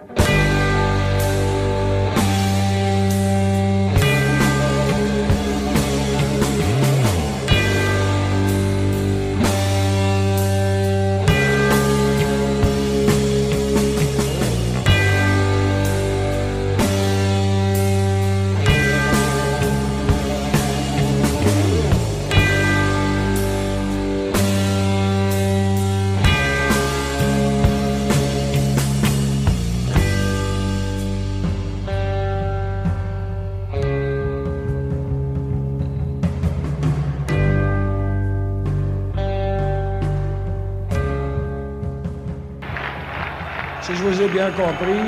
[0.00, 0.59] Si je
[44.32, 45.00] bien compris,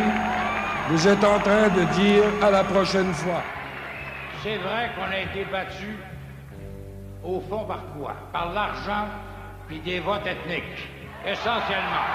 [0.88, 3.42] vous êtes en train de dire à la prochaine fois.
[4.42, 5.96] C'est vrai qu'on a été battu
[7.24, 8.14] au fond par quoi?
[8.32, 9.06] Par l'argent
[9.68, 10.88] puis des votes ethniques,
[11.24, 12.06] essentiellement.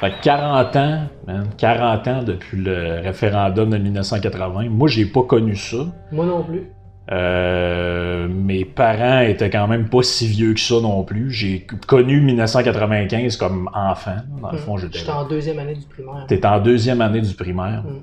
[0.00, 4.68] Fait que 40 ans, man, 40 ans depuis le référendum de 1980.
[4.68, 5.78] Moi, j'ai pas connu ça.
[6.12, 6.70] Moi non plus.
[7.12, 11.30] Euh, mes parents étaient quand même pas si vieux que ça non plus.
[11.30, 14.16] J'ai connu 1995 comme enfant.
[14.42, 14.98] Dans le fond, j'étais.
[14.98, 16.26] J'étais en deuxième année du primaire.
[16.26, 17.84] T'étais en deuxième année du primaire.
[17.84, 18.02] Mm.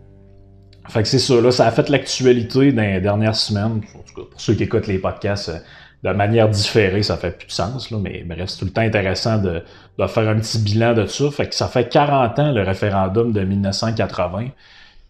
[0.90, 3.81] Fait que c'est ça, là, ça a fait l'actualité dans les dernières semaines.
[3.96, 5.59] En tout cas, pour ceux qui écoutent les podcasts euh,
[6.04, 8.81] de manière différée, ça fait plus de sens, là, mais bref, c'est tout le temps
[8.81, 9.64] intéressant de,
[9.98, 11.31] de faire un petit bilan de ça.
[11.31, 14.48] Fait que ça fait 40 ans le référendum de 1980.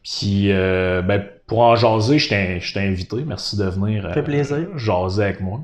[0.03, 3.17] Puis, euh, ben, pour en jaser, je t'ai je t'ai invité.
[3.25, 4.67] Merci de venir plaisir.
[4.77, 5.61] jaser avec moi.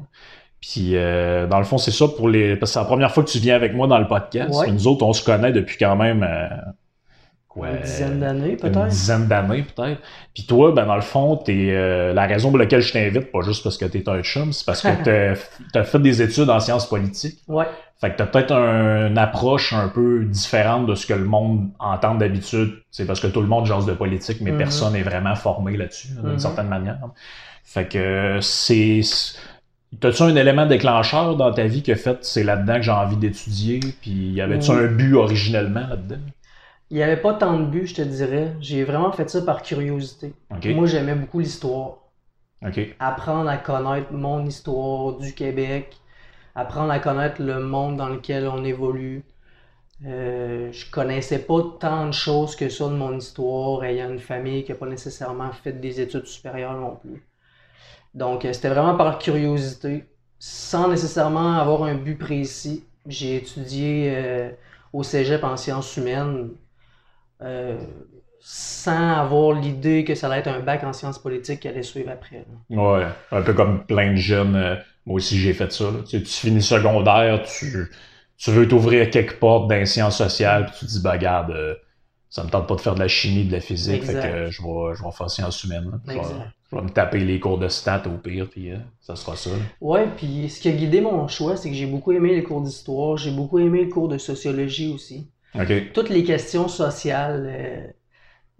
[0.61, 2.55] Puis, euh, dans le fond, c'est ça pour les.
[2.55, 4.59] Parce que c'est la première fois que tu viens avec moi dans le podcast.
[4.59, 4.71] Ouais.
[4.71, 6.27] Nous autres, on se connaît depuis quand même.
[7.49, 8.87] Quoi, Une dizaine d'années, une peut-être?
[8.87, 9.99] dizaine d'années, peut-être.
[10.33, 13.41] Puis toi, ben, dans le fond, t'es, euh, la raison pour laquelle je t'invite, pas
[13.41, 14.87] juste parce que t'es un chum, c'est parce que
[15.73, 17.39] t'as, fait des études en sciences politiques.
[17.47, 17.65] Ouais.
[17.99, 21.69] Fait que t'as peut-être un- une approche un peu différente de ce que le monde
[21.79, 22.75] entend d'habitude.
[22.91, 24.57] C'est parce que tout le monde jase de politique, mais Mhm.
[24.57, 26.39] personne n'est vraiment formé là-dessus, d'une Mhm.
[26.39, 26.97] certaine manière.
[27.65, 29.01] Fait que c'est.
[29.99, 33.17] T'as-tu un élément déclencheur dans ta vie qui a fait c'est là-dedans que j'ai envie
[33.17, 33.79] d'étudier?
[34.01, 34.77] Puis y avait-tu Oui.
[34.77, 36.21] un but originellement là-dedans?
[36.91, 38.55] Il n'y avait pas tant de buts, je te dirais.
[38.61, 40.33] J'ai vraiment fait ça par curiosité.
[40.73, 41.97] Moi, j'aimais beaucoup l'histoire.
[42.99, 45.97] Apprendre à connaître mon histoire du Québec.
[46.55, 49.23] Apprendre à connaître le monde dans lequel on évolue.
[50.05, 54.63] Euh, je connaissais pas tant de choses que ça de mon histoire, ayant une famille
[54.63, 57.27] qui n'a pas nécessairement fait des études supérieures non plus.
[58.13, 60.05] Donc, euh, c'était vraiment par curiosité,
[60.39, 62.85] sans nécessairement avoir un but précis.
[63.07, 64.51] J'ai étudié euh,
[64.93, 66.51] au cégep en sciences humaines,
[67.41, 67.77] euh,
[68.39, 72.09] sans avoir l'idée que ça allait être un bac en sciences politiques qui allait suivre
[72.11, 72.45] après.
[72.69, 72.81] là.
[72.81, 74.55] Ouais, un peu comme plein de jeunes.
[74.55, 75.85] euh, moi aussi, j'ai fait ça.
[76.05, 77.89] Tu, sais, tu finis secondaire, tu,
[78.37, 81.51] tu veux t'ouvrir quelques portes dans les sciences sociales, puis tu te dis, bah, regarde,
[81.51, 81.75] euh,
[82.29, 84.21] ça me tente pas de faire de la chimie, de la physique, Exact.
[84.21, 85.89] fait que euh, je vais, je vais faire sciences humaines.
[85.91, 85.99] là.
[86.71, 89.49] Je, vais, me taper les cours de stats au pire, puis euh, ça sera ça.
[89.81, 92.61] Ouais, puis ce qui a guidé mon choix, c'est que j'ai beaucoup aimé les cours
[92.61, 95.27] d'histoire, j'ai beaucoup aimé le cours de sociologie aussi.
[95.93, 97.93] Toutes les questions sociales,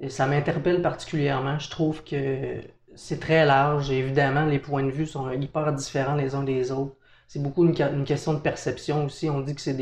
[0.01, 1.59] euh, ça m'interpelle particulièrement.
[1.59, 2.61] Je trouve que
[2.95, 3.91] c'est très large.
[3.91, 6.95] Et évidemment, les points de vue sont hyper différents les uns des autres.
[7.27, 9.29] C'est beaucoup une, question de perception aussi.
[9.29, 9.75] On dit que c'est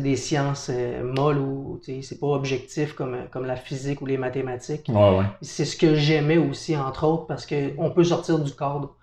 [0.00, 4.88] des, sciences euh, molles ou c'est pas objectif comme, comme la physique ou les mathématiques.
[4.88, 5.24] Ouais, ouais.
[5.40, 8.96] C'est ce que j'aimais aussi, entre autres, parce qu'on peut sortir du cadre.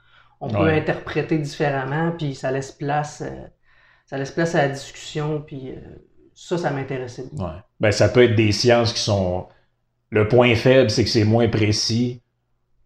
[0.43, 3.47] On peut interpréter différemment, puis ça laisse place, euh,
[4.07, 5.71] ça laisse place à la discussion, puis
[6.41, 7.43] ça, ça m'intéressait beaucoup.
[7.43, 7.59] Ouais.
[7.79, 9.45] Ben, ça peut être des sciences qui sont.
[10.09, 12.19] Le point faible, c'est que c'est moins précis,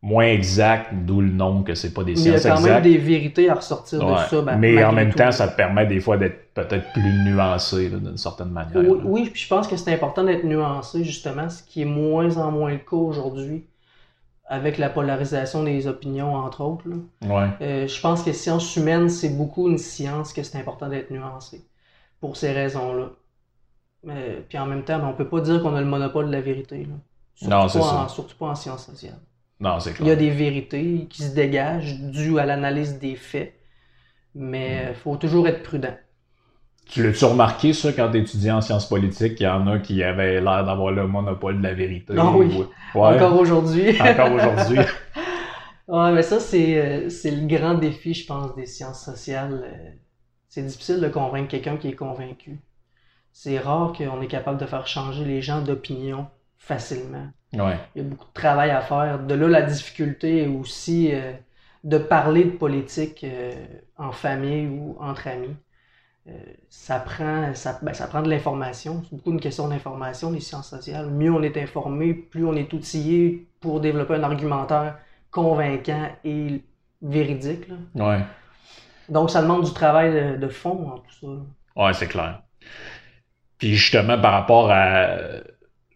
[0.01, 2.61] moins exact, d'où le nom que c'est pas des Mais il y a sciences quand
[2.61, 2.83] même exactes.
[2.83, 4.41] des vérités à ressortir de ça.
[4.41, 5.17] ben, mais en même tout.
[5.17, 8.83] temps, ça te permet des fois d'être peut-être plus nuancé d'une certaine manière.
[9.05, 12.51] Oui, puis je pense que c'est important d'être nuancé, justement, ce qui est moins en
[12.51, 13.65] moins le cas aujourd'hui,
[14.47, 16.85] avec la polarisation des opinions, entre autres.
[17.23, 17.47] Ouais.
[17.61, 21.65] Euh, je pense que sciences humaines, c'est beaucoup une science que c'est important d'être nuancé,
[22.19, 23.11] pour ces raisons-là.
[24.07, 26.31] Euh, puis en même temps, ben, on peut pas dire qu'on a le monopole de
[26.31, 26.79] la vérité.
[26.85, 26.95] là.
[27.35, 27.95] Surtout Non, c'est pas ça.
[28.03, 29.19] en- surtout pas en sciences sociales.
[29.59, 30.17] Non, c'est Il y a clair.
[30.17, 33.53] des vérités qui se dégagent dues à l'analyse des faits,
[34.35, 35.95] mais il faut toujours être prudent.
[36.87, 40.03] Tu l'as-tu remarqué, ça, quand tu étudiais en sciences politiques, qu'il y en a qui
[40.03, 42.13] avaient l'air d'avoir le monopole de la vérité?
[42.17, 42.53] Ah oui.
[42.93, 43.15] ou- Ouais.
[43.15, 43.89] Encore aujourd'hui.
[44.01, 44.77] Encore aujourd'hui.
[45.87, 49.61] Ouais, mais ça, c'est euh, c'est le grand défi, je pense, des sciences sociales.
[49.65, 49.89] Euh,
[50.49, 52.59] C'est difficile de convaincre quelqu'un qui est convaincu.
[53.37, 56.27] C'est rare qu'on est capable de faire changer les gens d'opinion
[56.57, 57.27] facilement.
[57.53, 57.77] Ouais.
[57.93, 59.19] Il y a beaucoup de travail à faire.
[59.19, 61.33] De là, la difficulté aussi euh,
[61.83, 63.53] de parler de politique euh,
[63.97, 65.53] en famille ou entre amis.
[66.27, 66.31] euh,
[66.69, 69.03] ça, prend, ça, ben, ça prend de l'information.
[69.03, 71.09] C'est beaucoup une question d'information, les sciences sociales.
[71.11, 74.97] Mieux on est informé, plus on est outillé pour développer un argumentaire
[75.29, 76.63] convaincant et
[77.01, 77.67] véridique.
[77.67, 77.75] Là.
[77.95, 78.23] Ouais.
[79.09, 81.15] Donc, ça demande du travail de, de fond en tout
[81.75, 81.83] ça.
[81.83, 82.41] Ouais, c'est clair.
[83.57, 85.17] Puis justement, par rapport à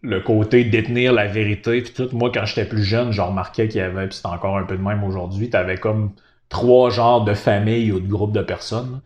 [0.01, 3.81] le côté détenir la vérité, puis tout, moi, quand j'étais plus jeune, je remarquais qu'il
[3.81, 6.11] y avait, puis c'est encore un peu de même aujourd'hui, t'avais comme
[6.49, 9.01] trois genres de familles ou de groupes de personnes.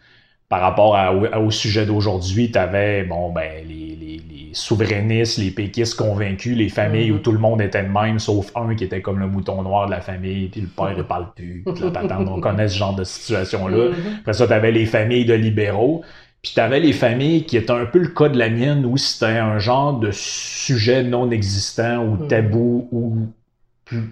[0.50, 5.52] Par rapport à- au, au sujet d'aujourd'hui, t'avais, bon, ben, les, les, les souverainistes, les
[5.52, 9.02] péquistes convaincus, les familles où tout le monde était de même, sauf un qui était
[9.02, 11.90] comme le mouton noir de la famille, puis le père, il parle plus, puis la
[11.92, 12.28] patente.
[12.30, 13.90] On connaît ce genre de situation-là.
[13.90, 14.18] Mhm.
[14.22, 16.04] Après ça, t'avais les familles de libéraux.
[16.44, 19.38] Puis t'avais les familles qui étaient un peu le cas de la mienne, où c'était
[19.38, 22.28] un genre de sujet non existant ou Mhm.
[22.28, 23.28] tabou ou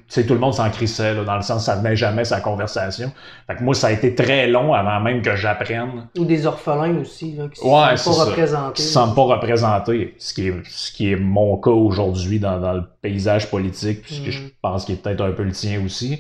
[0.08, 3.12] sais, tout le monde s'en crissait, là, dans le sens ça venait jamais sa conversation.
[3.48, 6.98] Fait que moi, ça a été très long avant même que j'apprenne Ou des orphelins
[7.00, 8.24] aussi, là, qui ne sont pas ça.
[8.26, 8.74] représentés.
[8.76, 12.60] qui ne sentent pas représentés, ce qui est, ce qui est mon cas aujourd'hui dans,
[12.60, 16.20] dans le paysage politique, puisque je pense qu'il est peut-être un peu le tien aussi.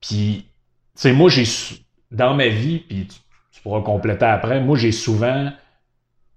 [0.00, 0.46] Puis,
[0.96, 1.44] tu sais, moi, j'ai,
[2.10, 3.06] dans ma vie, puis
[3.60, 5.50] tu, pourras compléter après, moi, j'ai souvent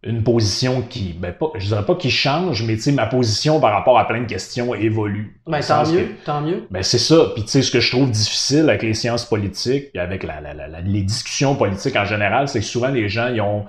[0.05, 3.61] une position qui, ben pas, je dirais pas qui change, mais tu sais, ma position
[3.61, 5.39] par rapport à plein de questions évolue.
[5.47, 6.67] Ben, tant mieux, que- tant mieux.
[6.69, 7.27] ben c'est ça.
[7.33, 10.41] Puis tu sais, ce que je trouve difficile avec les sciences politiques, puis avec la,
[10.41, 13.63] la- la- la- les discussions politiques en général, c'est que souvent les gens, ils ont,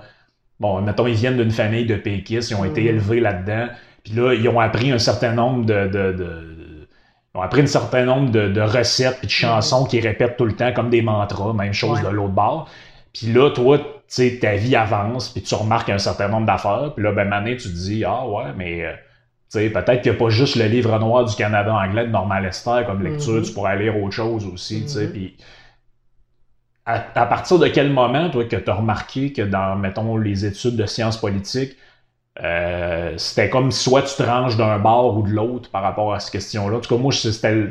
[0.59, 2.87] bon, mettons, ils viennent d'une famille de péquistes, ils ont été Mhm.
[2.89, 3.67] élevés là-dedans,
[4.03, 5.87] puis là, ils ont appris un certain nombre de...
[5.87, 6.15] de,
[7.37, 10.89] un certain nombre de, de recettes puis de chansons qu'ils répètent tout le temps comme
[10.89, 12.05] des mantras, même chose Ouais.
[12.09, 12.69] de l'autre bord.
[13.17, 16.93] Puis là, toi, tu sais, ta vie avance, puis tu remarques un certain nombre d'affaires,
[16.95, 18.83] puis là, ben, maintenant, tu te dis, ah ouais, mais...
[18.85, 18.93] euh,
[19.51, 22.11] tu sais, peut-être qu'il n'y a pas juste le livre noir du Canada anglais de
[22.11, 23.43] Norman Lester comme lecture, Mhm.
[23.43, 25.11] tu pourrais lire autre chose aussi, tu sais, Mhm.
[25.11, 25.37] puis
[26.85, 30.45] à, à partir de quel moment, toi, que tu as remarqué que dans, mettons, les
[30.45, 31.75] études de sciences politiques,
[32.43, 36.19] euh, c'était comme soit tu te ranges d'un bord ou de l'autre par rapport à
[36.19, 36.77] cette question-là?
[36.77, 37.13] En tout cas, moi,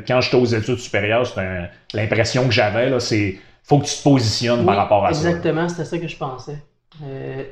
[0.07, 4.03] quand j'étais aux études supérieures, c'était l'impression que j'avais, là, c'est faut que tu te
[4.03, 5.29] positionnes par rapport à ça.
[5.29, 6.63] Exactement, c'était ça que je pensais.
[7.03, 7.43] Euh,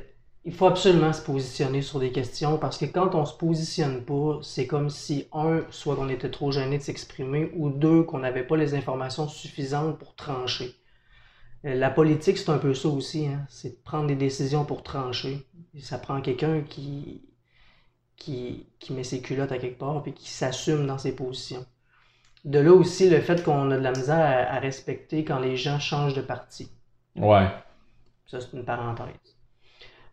[0.46, 4.40] il faut absolument se positionner sur des questions parce que quand on se positionne pas,
[4.44, 8.46] c'est comme si, un, soit qu'on était trop gêné de s'exprimer ou deux, qu'on n'avait
[8.46, 10.76] pas les informations suffisantes pour trancher.
[11.66, 13.46] Euh, La politique, c'est un peu ça aussi, hein.
[13.50, 15.46] c'est de prendre des décisions pour trancher.
[15.82, 17.24] Ça prend quelqu'un qui,
[18.18, 21.66] qui, qui met ses culottes à quelque part et qui s'assume dans ses positions.
[22.44, 25.56] De là aussi le fait qu'on a de la misère à, à respecter quand les
[25.56, 26.70] gens changent de parti.
[27.16, 27.48] Ouais.
[28.26, 29.38] Ça, c'est une parenthèse.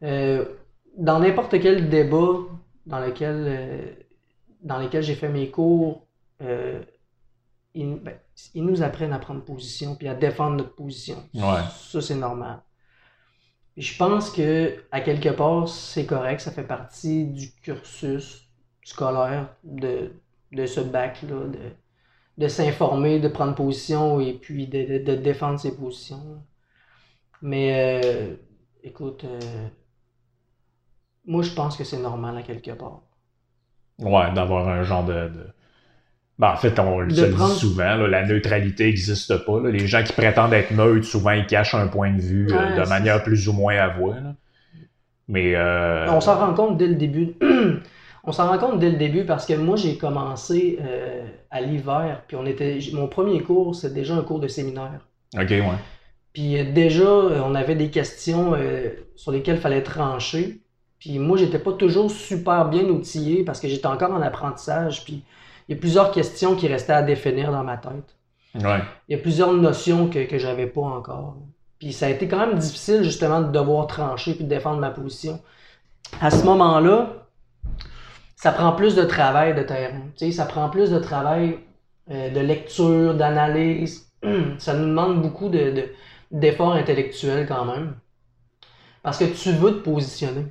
[0.03, 0.45] Euh,
[0.97, 2.39] dans n'importe quel débat
[2.87, 3.93] dans lequel, euh,
[4.63, 6.07] dans lequel j'ai fait mes cours,
[6.43, 6.81] euh,
[7.75, 8.17] ils, ben,
[8.55, 11.23] ils nous apprennent à prendre position puis à défendre notre position.
[11.35, 11.63] Ouais.
[11.77, 12.61] Ça, c'est normal.
[13.77, 16.41] Je pense que, à quelque part, c'est correct.
[16.41, 18.49] Ça fait partie du cursus
[18.85, 20.13] scolaire de,
[20.53, 21.59] de ce bac-là, de,
[22.41, 26.43] de s'informer, de prendre position et puis de, de- de défendre ses positions.
[27.43, 28.35] Mais euh,
[28.83, 29.39] écoute, euh,
[31.27, 33.03] moi je pense que c'est normal à quelque part.
[33.99, 35.13] Ouais, d'avoir un genre de.
[35.29, 35.47] de-
[36.39, 39.61] Ben, en fait, on le prendre- dit souvent, là, la neutralité n'existe pas.
[39.61, 39.71] là.
[39.71, 42.89] Les gens qui prétendent être neutres, souvent, ils cachent un point de vue euh, de
[42.89, 44.15] manière plus ou moins avouée.
[44.15, 44.35] là.
[45.29, 45.55] Mais.
[45.55, 47.35] euh, On s'en rend compte dès le début.
[48.25, 52.23] On s'en rend compte dès le début parce que moi j'ai commencé euh, à l'hiver,
[52.27, 52.79] puis on était.
[52.93, 55.07] Mon premier cours, c'est déjà un cours de séminaire.
[55.37, 55.65] Ok, ouais.
[56.33, 60.61] Puis euh, déjà, euh, on avait des questions euh, sur lesquelles il fallait trancher.
[60.99, 65.05] Puis moi, j'étais pas toujours super bien outillé parce que j'étais encore en apprentissage.
[65.05, 65.25] Puis
[65.69, 68.17] il y a plusieurs questions qui restaient à définir dans ma tête.
[68.55, 68.81] Ouais.
[69.09, 71.37] Il y a plusieurs notions que, que j'avais pas encore.
[71.79, 74.91] Puis ça a été quand même difficile justement de devoir trancher puis de défendre ma
[74.91, 75.41] position.
[76.21, 77.20] À ce moment-là,
[78.43, 80.01] ça prend plus de travail de terrain.
[80.17, 81.59] Tu sais, ça prend plus de travail
[82.11, 84.11] euh, de lecture, d'analyse.
[84.59, 85.89] Ça nous demande beaucoup de, de-
[86.31, 87.95] d'efforts intellectuels quand même.
[89.03, 90.47] Parce que tu veux te positionner.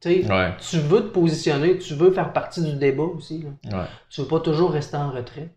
[0.00, 0.54] Tu sais, Ouais.
[0.58, 3.44] tu veux te positionner, tu veux faire partie du débat aussi.
[3.64, 3.78] là.
[3.80, 3.86] Ouais.
[4.10, 5.50] Tu veux pas toujours rester en retrait.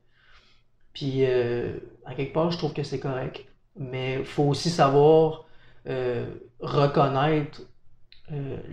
[0.93, 3.45] Puis, euh, à quelque part, je trouve que c'est correct.
[3.77, 5.45] Mais il faut aussi savoir
[5.87, 6.25] euh,
[6.59, 7.61] reconnaître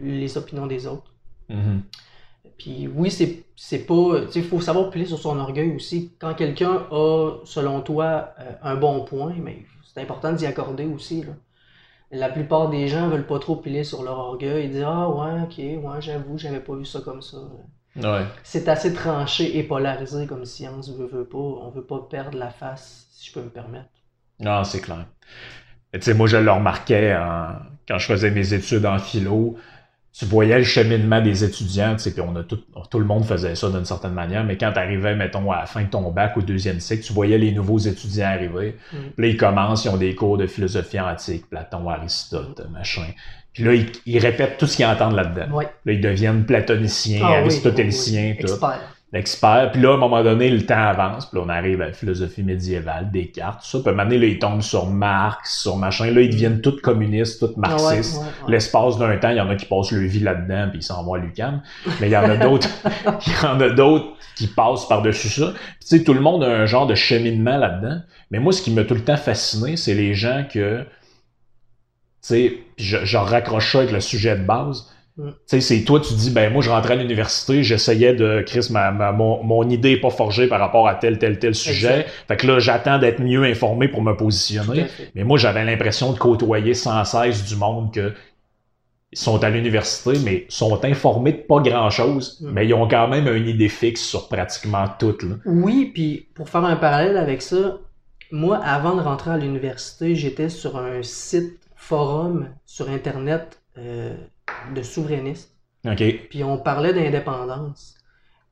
[0.01, 1.13] les opinions des autres.
[1.49, 1.83] Mhm.
[2.59, 4.21] Puis oui, c'est c'est pas.
[4.35, 6.13] Il faut savoir piler sur son orgueil aussi.
[6.19, 11.23] Quand quelqu'un a, selon toi, euh, un bon point, mais c'est important d'y accorder aussi.
[11.25, 11.33] Là.
[12.11, 14.67] La plupart des gens veulent pas trop piler sur leur orgueil.
[14.67, 17.39] Ils disent Ah ouais, ok, ouais, j'avoue, j'avais pas vu ça comme ça.
[17.97, 18.25] Ouais.
[18.45, 21.39] C'est assez tranché et polarisé comme science, veut, veut pas.
[21.39, 23.89] On veut pas perdre la face, si je peux me permettre.
[24.41, 25.07] Non, c'est clair.
[25.93, 29.57] Tu sais, moi, je le remarquais en- quand je faisais mes études en philo.
[30.13, 32.59] Tu voyais le cheminement des étudiants, tu sais, puis on a tout,
[32.91, 35.67] tout le monde faisait ça d'une certaine manière, mais quand tu arrivais, mettons, à la
[35.67, 38.77] fin de ton bac au deuxième cycle, tu voyais les nouveaux étudiants arriver.
[38.93, 38.97] Mm.
[38.97, 43.07] Puis là, ils commencent, ils ont des cours de philosophie antique, Platon, Aristote, machin.
[43.53, 45.55] Puis là, ils, ils répètent tout ce qu'ils entendent là-dedans.
[45.55, 45.69] Ouais.
[45.85, 48.45] Là, ils deviennent platoniciens, Ah oui, aristotéliciens, oui, oui.
[48.45, 48.65] tout.
[49.13, 49.71] L'expert.
[49.73, 51.27] Puis là, à un moment donné, le temps avance.
[51.27, 53.79] Puis là, on arrive à la philosophie médiévale, Descartes, tout ça.
[53.81, 56.11] Puis à un moment donné, là, ils tombent sur Marx, sur machin.
[56.11, 58.19] Là, ils deviennent tous communistes, tous Ah ouais, marxistes.
[58.19, 58.53] ouais, ouais.
[58.53, 61.03] L'espace d'un temps, il y en a qui passent leur vie là-dedans, puis ils s'en
[61.05, 61.63] vont à l'UQAM.
[62.01, 62.69] Mais il y en a d'autres,
[63.27, 65.53] il y en a d'autres qui passent par-dessus ça.
[65.55, 68.01] Puis tu sais, tout le monde a un genre de cheminement là-dedans.
[68.31, 70.87] Mais moi, ce qui m'a tout le temps fasciné, c'est les gens que, tu
[72.21, 74.93] sais, je, je raccroche ça avec le sujet de base.
[75.19, 78.69] Tu sais, c'est toi, tu dis, ben moi, je rentrais à l'université, j'essayais de, Chris,
[78.71, 81.89] ma, ma- mon, mon idée est pas forgée par rapport à tel, tel, tel sujet.
[82.03, 82.11] Exact.
[82.29, 84.87] Fait que là, j'attends d'être mieux informé pour me positionner.
[85.17, 88.13] Mais moi, j'avais l'impression de côtoyer sans cesse du monde que
[89.11, 92.51] ils sont à l'université, mais sont informés de pas grand-chose, Mm.
[92.53, 95.17] mais ils ont quand même une idée fixe sur pratiquement tout.
[95.23, 95.37] Là.
[95.47, 97.79] Oui, puis pour faire un parallèle avec ça,
[98.31, 104.15] moi, avant de rentrer à l'université, j'étais sur un site forum sur Internet euh,
[104.75, 105.55] de souverainistes.
[106.31, 107.95] Puis on parlait d'indépendance.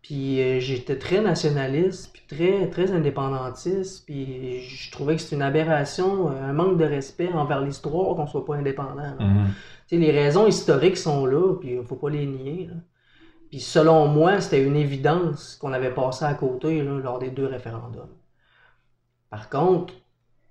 [0.02, 5.42] Puis euh, j'étais très nationaliste, puis très, très indépendantiste, puis je trouvais que c'était une
[5.42, 9.16] aberration, euh, un manque de respect envers l'histoire qu'on soit pas indépendant.
[9.88, 12.68] sais, les raisons historiques sont là, puis il faut pas les nier.
[12.68, 12.74] là.
[13.50, 17.46] Puis selon moi, c'était une évidence qu'on avait passé à côté là, lors des deux
[17.46, 18.14] référendums.
[19.30, 19.94] Par contre,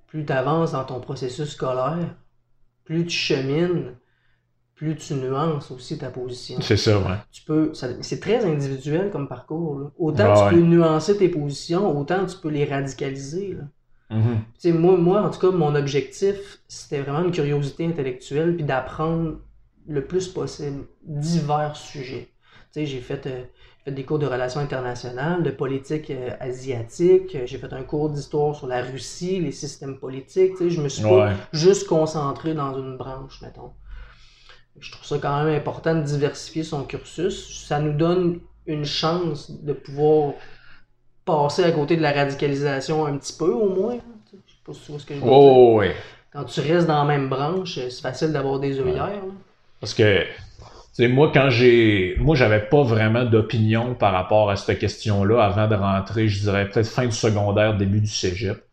[0.07, 2.15] plus tu avances dans ton processus scolaire,
[2.83, 3.95] plus tu chemines,
[4.75, 6.57] plus tu nuances aussi ta position.
[6.61, 7.15] C'est ça, ouais.
[7.31, 9.79] Tu peux, c'est très individuel comme parcours.
[9.79, 9.91] là.
[9.97, 10.61] Autant Ah tu ouais.
[10.61, 13.53] peux nuancer tes positions, autant tu peux les radicaliser.
[13.53, 13.63] là.
[14.17, 14.39] Mhm.
[14.57, 19.39] Sais, moi, moi, en tout cas, mon objectif, c'était vraiment une curiosité intellectuelle, puis d'apprendre
[19.87, 22.29] le plus possible divers sujets.
[22.75, 23.43] J'ai fait, euh,
[23.79, 27.83] j'ai fait des cours de relations internationales, de politique euh, asiatique, euh, j'ai fait un
[27.83, 30.53] cours d'histoire sur la Russie, les systèmes politiques.
[30.67, 33.71] Je me suis pas juste concentré dans une branche, mettons.
[34.79, 37.65] Je trouve ça quand même important de diversifier son cursus.
[37.67, 40.33] Ça nous donne une chance de pouvoir
[41.23, 43.97] passer à côté de la radicalisation un petit peu au moins.
[44.31, 45.33] Je sais pas si tu vois ce que je veux dire.
[45.33, 45.95] Oh, ouais.
[46.33, 49.23] Quand tu restes dans la même branche, c'est facile d'avoir des œillères.
[49.79, 50.25] Parce que,
[50.99, 52.15] moi, quand j'ai.
[52.19, 56.69] Moi, j'avais pas vraiment d'opinion par rapport à cette question-là avant de rentrer, je dirais
[56.69, 58.64] peut-être fin du secondaire, début du cégep.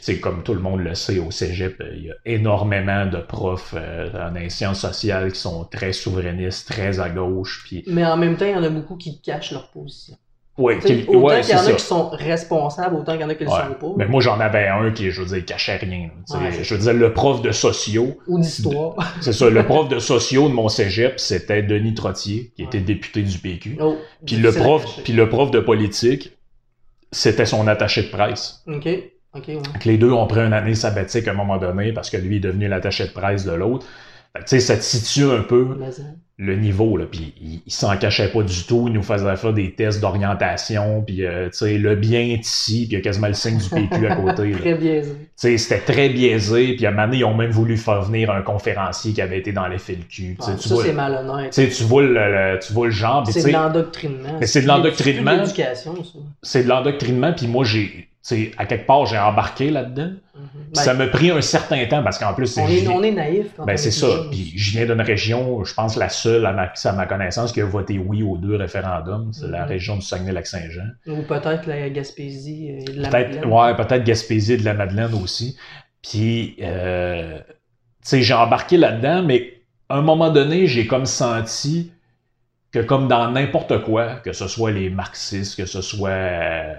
[0.00, 3.18] Sais, comme tout le monde le sait, au cégep, euh, il y a énormément de
[3.18, 7.64] profs euh, les sciences sociales qui sont très souverainistes, très à gauche.
[7.66, 10.16] Puis, Mais en même temps, il y en a beaucoup qui cachent leur position.
[10.56, 13.28] qui- autant ouais, qu'il y c'est en a qui sont responsables, autant qu'il y en
[13.28, 13.94] a qui ne le sont pas.
[13.96, 16.10] Mais moi, j'en avais un qui, je veux dire, cachait rien.
[16.30, 18.94] Ouais, c'est je veux dire, le prof de sociaux, Ou d'histoire.
[19.20, 23.22] c'est ça, le prof de sociaux de mon cégep, c'était Denis Trottier, qui était député
[23.22, 23.78] du PQ.
[23.80, 26.32] Oh, Puis le prof, puis le prof de politique,
[27.12, 28.62] c'était son attaché de presse.
[28.66, 28.88] Ok,
[29.34, 29.78] ouais.
[29.80, 32.36] Que les deux ont pris une année sabbatique à un moment donné parce que lui
[32.36, 33.86] est devenu l'attaché de presse de l'autre.
[34.36, 35.66] Tu sais, ça te situe un peu
[36.36, 37.06] le niveau, là.
[37.10, 38.84] Puis il, il s'en cachait pas du tout.
[38.86, 41.02] Il nous faisait faire des tests d'orientation.
[41.02, 42.86] Puis, euh, tu sais, le bien est ici.
[42.86, 44.50] Puis il y a quasiment le signe du PQ à côté.
[44.60, 45.10] Très biaisé.
[45.12, 46.76] Tu sais, c'était très biaisé.
[46.76, 49.38] Puis à un moment donné, ils ont même voulu faire venir un conférencier qui avait
[49.38, 50.36] été dans les FLQ.
[50.40, 51.54] Ah, tu ça, vois- c'est tu malhonnête.
[51.54, 53.26] sais, tu vois le, le- tu vois le genre.
[53.28, 54.38] C'est de l'endoctrinement.
[54.42, 55.44] C'est de l'endoctrinement.
[56.42, 60.10] c'est de l'endoctrinement, puis moi, j'ai, sais, à quelque part, j'ai embarqué là-dedans.
[60.34, 60.74] Mhm.
[60.74, 63.64] Ça m'a pris un certain temps, parce qu'en plus, on, est, on est naïf quand
[63.64, 64.06] ben, c'est est ça.
[64.30, 67.60] Puis je viens d'une région, je pense la seule à ma, à ma connaissance qui
[67.60, 69.32] a voté oui aux deux référendums.
[69.32, 69.68] C'est la Mhm.
[69.68, 70.88] région du Saguenay-Lac-Saint-Jean.
[71.06, 73.44] Ou peut-être la Gaspésie et de la Madeleine.
[73.46, 75.56] ouais, peut-être Gaspésie et de la Madeleine aussi.
[76.02, 77.44] Puis, euh, tu
[78.02, 79.54] sais, j'ai embarqué là-dedans, mais
[79.88, 81.92] à un moment donné, j'ai comme senti
[82.70, 86.74] que comme dans n'importe quoi, que ce soit les marxistes, que ce soit euh,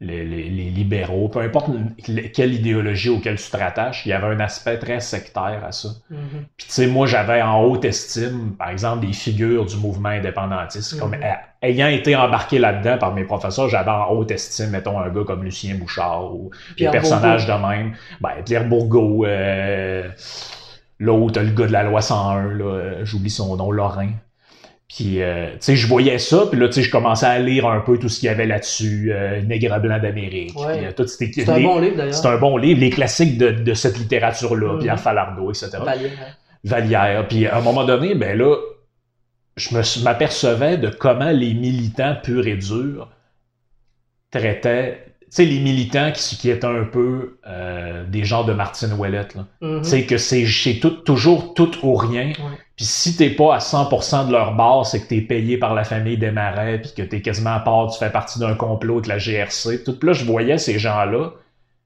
[0.00, 1.70] les, les- les libéraux, peu importe
[2.08, 5.72] le- quelle idéologie auquel tu te rattaches, il y avait un aspect très sectaire à
[5.72, 5.88] ça.
[6.10, 6.18] Mhm.
[6.56, 11.00] Puis tu sais, moi, j'avais en haute estime, par exemple, des figures du mouvement indépendantiste.
[11.00, 11.22] Comme Mhm.
[11.24, 15.24] a- ayant été embarqué là-dedans par mes professeurs, j'avais en haute estime, mettons, un gars
[15.26, 17.62] comme Lucien Bouchard ou des personnages Bourgault.
[17.66, 17.92] de même.
[18.20, 20.08] Ben, Pierre Bourgault, euh,
[21.00, 24.10] l'autre, le gars de la loi 101, là, euh, j'oublie son nom, Lorrain.
[24.88, 27.66] Puis, euh, tu sais, je voyais ça, puis là, tu sais, je commençais à lire
[27.66, 30.86] un peu tout ce qu'il y avait là-dessus, euh, Nègre blanc d'Amérique, Ouais.
[30.98, 32.14] euh, C'est un bon livre d'ailleurs.
[32.14, 34.78] c'est un bon livre, les classiques de, de cette littérature-là, Mhm.
[34.80, 35.70] Pierre Falardeau, etc.
[35.84, 36.08] Valiant.
[36.64, 37.28] Vallière.
[37.28, 38.56] Puis à un moment donné, ben là,
[39.56, 43.08] je m'apercevais de comment les militants purs et durs
[44.30, 49.34] traitaient sais, les militants qui, qui étaient un peu euh, des genres de Martine Ouellette,
[49.34, 49.46] là.
[49.60, 49.82] Mhm.
[49.82, 52.32] Tu sais, que c'est tout, toujours tout ou rien.
[52.76, 55.84] Puis si t'es pas à 100% de leur bord, c'est que t'es payé par la
[55.84, 59.06] famille des Marais, puis que t'es quasiment à part, tu fais partie d'un complot avec
[59.08, 59.82] la GRC.
[59.84, 61.32] Tout là, je voyais ces gens-là.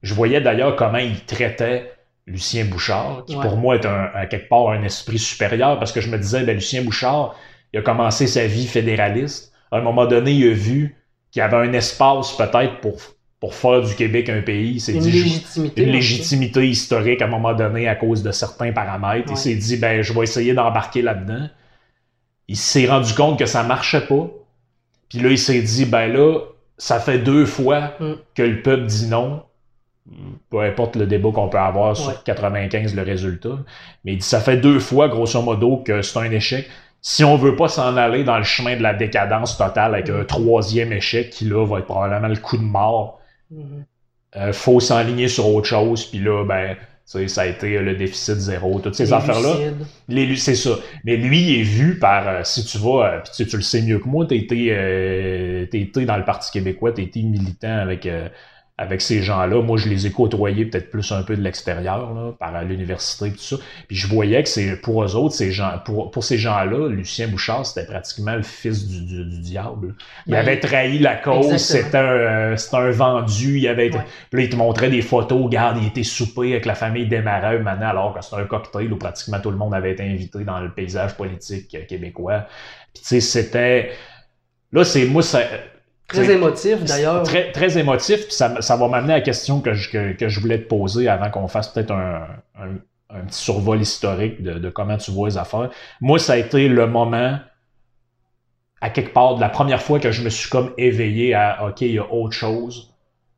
[0.02, 1.90] Je voyais d'ailleurs comment ils traitaient
[2.26, 3.42] Lucien Bouchard, qui Ouais.
[3.42, 6.44] pour moi est un, à quelque part un esprit supérieur, parce que je me disais,
[6.44, 7.34] ben Lucien Bouchard,
[7.72, 9.52] il a commencé sa vie fédéraliste.
[9.70, 10.96] À un moment donné, il a vu
[11.30, 12.96] qu'il y avait un espace peut-être pour,
[13.42, 14.74] pour faire du Québec un pays.
[14.74, 15.82] Il s'est Une légitimité.
[15.82, 19.26] une légitimité historique à un moment donné à cause de certains paramètres.
[19.26, 19.34] Ouais.
[19.34, 21.48] Il s'est dit, ben, je vais essayer d'embarquer là-dedans.
[22.46, 24.28] Il s'est rendu compte que ça marchait pas.
[25.08, 26.38] Puis là, il s'est dit, ben là,
[26.78, 28.12] ça fait deux fois Mm.
[28.36, 29.42] que le peuple dit non.
[30.50, 32.14] Peu importe le débat qu'on peut avoir sur Ouais.
[32.24, 33.58] 95, le résultat.
[34.04, 36.68] Mais il dit, ça fait deux fois, grosso modo, que c'est un échec.
[37.00, 40.20] Si on veut pas s'en aller dans le chemin de la décadence totale avec Mm.
[40.20, 43.18] un troisième échec qui, là, va être probablement le coup de mort.
[44.36, 48.36] Euh, faut s'enligner sur autre chose, puis là, ben, ça a été euh, le déficit
[48.36, 49.56] zéro, toutes ces affaires-là.
[50.08, 50.70] Les C'est ça.
[51.04, 53.62] Mais lui, il est vu par, euh, si tu vas, euh, puis tu, tu le
[53.62, 57.78] sais mieux que moi, t'as été, euh, été dans le Parti québécois, t'as été militant
[57.78, 58.08] avec,
[58.78, 59.62] avec ces gens-là.
[59.62, 63.32] Moi, je les ai côtoyés peut-être plus un peu de l'extérieur, là, par l'université et
[63.32, 63.56] tout ça.
[63.86, 67.28] Puis je voyais que c'est pour eux autres, ces gens, pour, pour ces gens-là, Lucien
[67.28, 69.94] Bouchard, c'était pratiquement le fils du, du, du diable.
[70.26, 74.00] Il avait trahi la cause, c'était un, euh, un vendu, il avait été-
[74.30, 77.58] puis là, il te montrait des photos, regarde, il était soupé avec la famille Desmarais
[77.58, 80.60] maintenant, alors que c'était un cocktail où pratiquement tout le monde avait été invité dans
[80.60, 82.46] le paysage politique québécois.
[82.94, 83.92] Puis tu sais, c'était...
[84.72, 85.04] Là, c'est...
[85.04, 85.42] Moi, ça...
[86.08, 87.22] Très émotif d'ailleurs.
[87.22, 90.28] Très, très émotif, puis ça, ça va m'amener à la question que je, que, que
[90.28, 92.26] je voulais te poser avant qu'on fasse peut-être un,
[92.58, 92.74] un,
[93.10, 95.70] un petit survol historique de, de comment tu vois les affaires.
[96.00, 97.38] Moi, ça a été le moment,
[98.80, 101.80] à quelque part, de la première fois que je me suis comme éveillé à OK,
[101.82, 102.94] il y a autre chose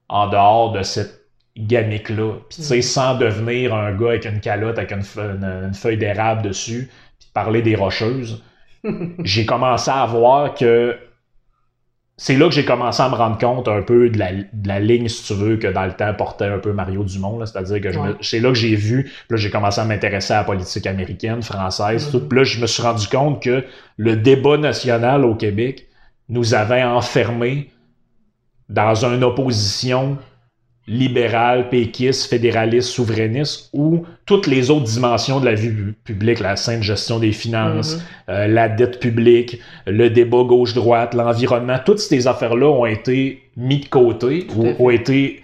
[0.08, 1.20] en dehors de cette
[1.56, 2.32] gamique-là.
[2.48, 2.82] Puis tu sais, Mhm.
[2.82, 6.90] sans devenir un gars avec une calotte, avec une, une- une feuille d'érable dessus,
[7.20, 8.42] puis parler des rocheuses
[9.24, 10.98] j'ai commencé à voir que
[12.16, 14.78] c'est là que j'ai commencé à me rendre compte un peu de la, de la
[14.78, 17.44] ligne, si tu veux, que dans le temps portait un peu Mario Dumont.
[17.44, 18.14] C'est-à-dire que Ouais.
[18.20, 21.42] c'est là que j'ai vu, puis là j'ai commencé à m'intéresser à la politique américaine,
[21.42, 22.20] française, tout.
[22.20, 23.64] Puis là, je me suis rendu compte que
[23.96, 25.88] le débat national au Québec
[26.28, 27.70] nous avait enfermés
[28.68, 30.16] dans une opposition
[30.86, 36.56] libérale, péquiste, fédéraliste, souverainiste, où toutes les autres dimensions de la vie pu- publique, la
[36.56, 38.02] saine gestion des finances, Mhm.
[38.28, 43.86] euh, la dette publique, le débat gauche-droite, l'environnement, toutes ces affaires-là ont été mis de
[43.88, 45.40] côté Tout ou ont été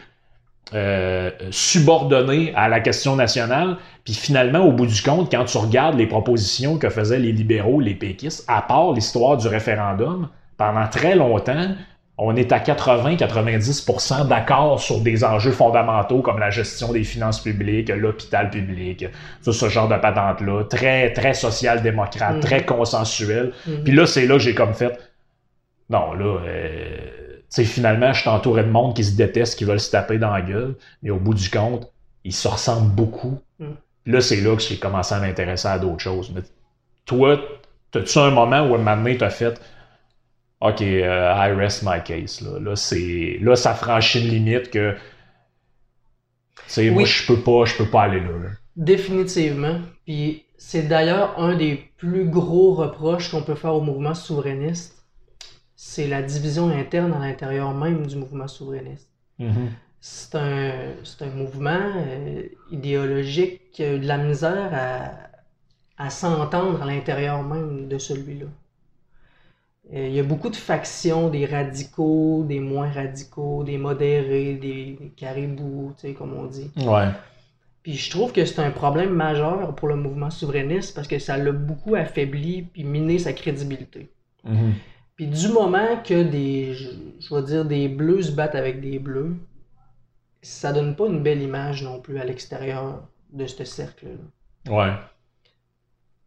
[0.72, 3.76] euh, subordonnées à la question nationale.
[4.04, 7.80] Puis finalement, au bout du compte, quand tu regardes les propositions que faisaient les libéraux,
[7.80, 11.74] les péquistes, à part l'histoire du référendum, pendant très longtemps,
[12.22, 17.88] on est à 80-90% d'accord sur des enjeux fondamentaux comme la gestion des finances publiques,
[17.88, 19.06] l'hôpital public,
[19.42, 22.40] tout ce genre de patente-là, très, très social-démocrate, Mhm.
[22.40, 23.52] très consensuel.
[23.66, 23.84] Mhm.
[23.84, 24.98] Puis là, c'est là que j'ai comme fait,
[25.88, 29.64] non, là, euh, tu sais, finalement, je suis entouré de monde qui se déteste, qui
[29.64, 31.90] veulent se taper dans la gueule, mais au bout du compte,
[32.24, 33.38] ils se ressemblent beaucoup.
[33.58, 33.64] Mm.
[34.06, 36.30] Là, c'est là que j'ai commencé à m'intéresser à d'autres choses.
[36.34, 36.42] Mais
[37.06, 37.40] toi,
[37.94, 39.60] as-tu un moment où à un moment donné, t'as fait,
[40.60, 42.40] OK, euh, I rest my case.
[42.42, 44.98] Là, là, c'est, là ça franchit une limite que, tu
[46.68, 48.28] sais, moi, je peux pas, je peux pas aller là.
[48.28, 48.50] là.
[48.76, 49.80] Définitivement.
[50.06, 55.06] Puis c'est d'ailleurs un des plus gros reproches qu'on peut faire au mouvement souverainiste.
[55.76, 59.10] C'est la division interne à l'intérieur même du mouvement souverainiste.
[60.00, 66.10] C'est un, c'est un mouvement euh, idéologique qui a eu de la misère à, à
[66.10, 68.46] s'entendre à l'intérieur même de celui-là.
[69.94, 74.96] Euh, Il y a beaucoup de factions, des radicaux, des moins radicaux, des modérés, des,
[75.00, 76.70] des caribous, tu sais, comme on dit.
[76.76, 77.08] Ouais.
[77.82, 81.36] Puis je trouve que c'est un problème majeur pour le mouvement souverainiste parce que ça
[81.38, 84.12] l'a beaucoup affaibli puis miné sa crédibilité.
[84.44, 84.74] Mhm.
[85.16, 88.98] Puis du moment que des, je, je vais dire, des bleus se battent avec des
[88.98, 89.34] bleus,
[90.42, 94.72] ça donne pas une belle image non plus à l'extérieur de ce cercle-là.
[94.74, 94.92] Ouais.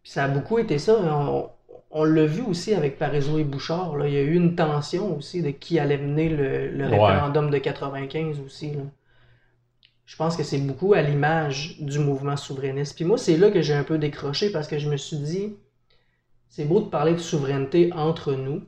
[0.03, 0.93] Puis ça a beaucoup été ça.
[0.99, 1.27] hein.
[1.27, 1.49] On,
[1.93, 3.95] on l'a vu aussi avec Parizeau et Bouchard.
[3.97, 4.07] Là.
[4.07, 6.99] Il y a eu une tension aussi de qui allait mener le, le Ouais.
[6.99, 8.71] référendum de 95 aussi.
[8.73, 8.83] là.
[10.05, 12.95] Je pense que c'est beaucoup à l'image du mouvement souverainiste.
[12.95, 15.53] Puis moi, c'est là que j'ai un peu décroché parce que je me suis dit,
[16.49, 18.63] c'est beau de parler de souveraineté entre nous,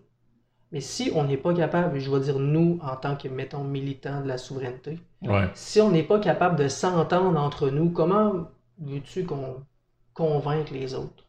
[0.71, 4.21] mais si on n'est pas capable, je vais dire nous en tant que, mettons, militants
[4.21, 5.49] de la souveraineté, Ouais.
[5.55, 8.47] si on n'est pas capable de s'entendre entre nous, comment
[8.79, 9.65] veux-tu qu'on
[10.13, 11.24] convainque les autres?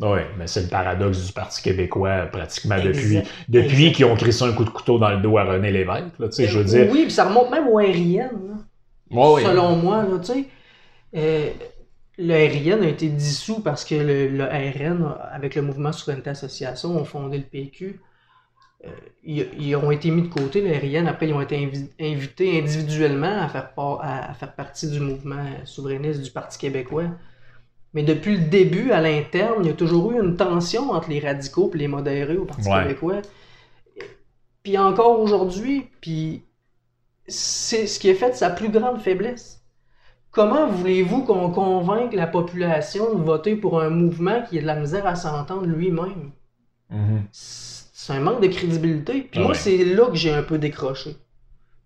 [0.00, 2.92] Oui, mais c'est le paradoxe du Parti québécois pratiquement Exact.
[2.92, 6.18] depuis, depuis qu'ils ont crissé un coup de couteau dans le dos à René Lévesque.
[6.20, 6.88] Là, tu sais, je veux dire.
[6.90, 8.30] Oui, puis ça remonte même au RIN.
[9.10, 9.42] Ouais, ouais.
[9.44, 10.44] Selon moi, là, tu sais,
[11.16, 11.50] euh,
[12.16, 16.90] le RIN a été dissous parce que le, le RN, avec le mouvement Souveraineté Association,
[16.96, 18.00] ont fondé le PQ.
[18.84, 18.88] Euh,
[19.24, 21.06] ils, ils ont été mis de côté, le RIN.
[21.06, 25.00] Après, ils ont été invi- invités individuellement à faire, part- à, à faire partie du
[25.00, 27.06] mouvement souverainiste du Parti québécois.
[27.98, 31.18] Mais depuis le début, à l'interne, il y a toujours eu une tension entre les
[31.18, 32.82] radicaux et les modérés au Parti Ouais.
[32.82, 33.22] québécois.
[34.62, 36.44] Puis encore aujourd'hui, puis
[37.26, 39.64] c'est ce qui a fait sa plus grande faiblesse.
[40.30, 44.76] Comment voulez-vous qu'on convainque la population de voter pour un mouvement qui a de la
[44.76, 46.30] misère à s'entendre lui-même?
[46.90, 47.22] Mhm.
[47.32, 49.22] C'est un manque de crédibilité.
[49.22, 51.16] Puis Ah moi, c'est là que j'ai un peu décroché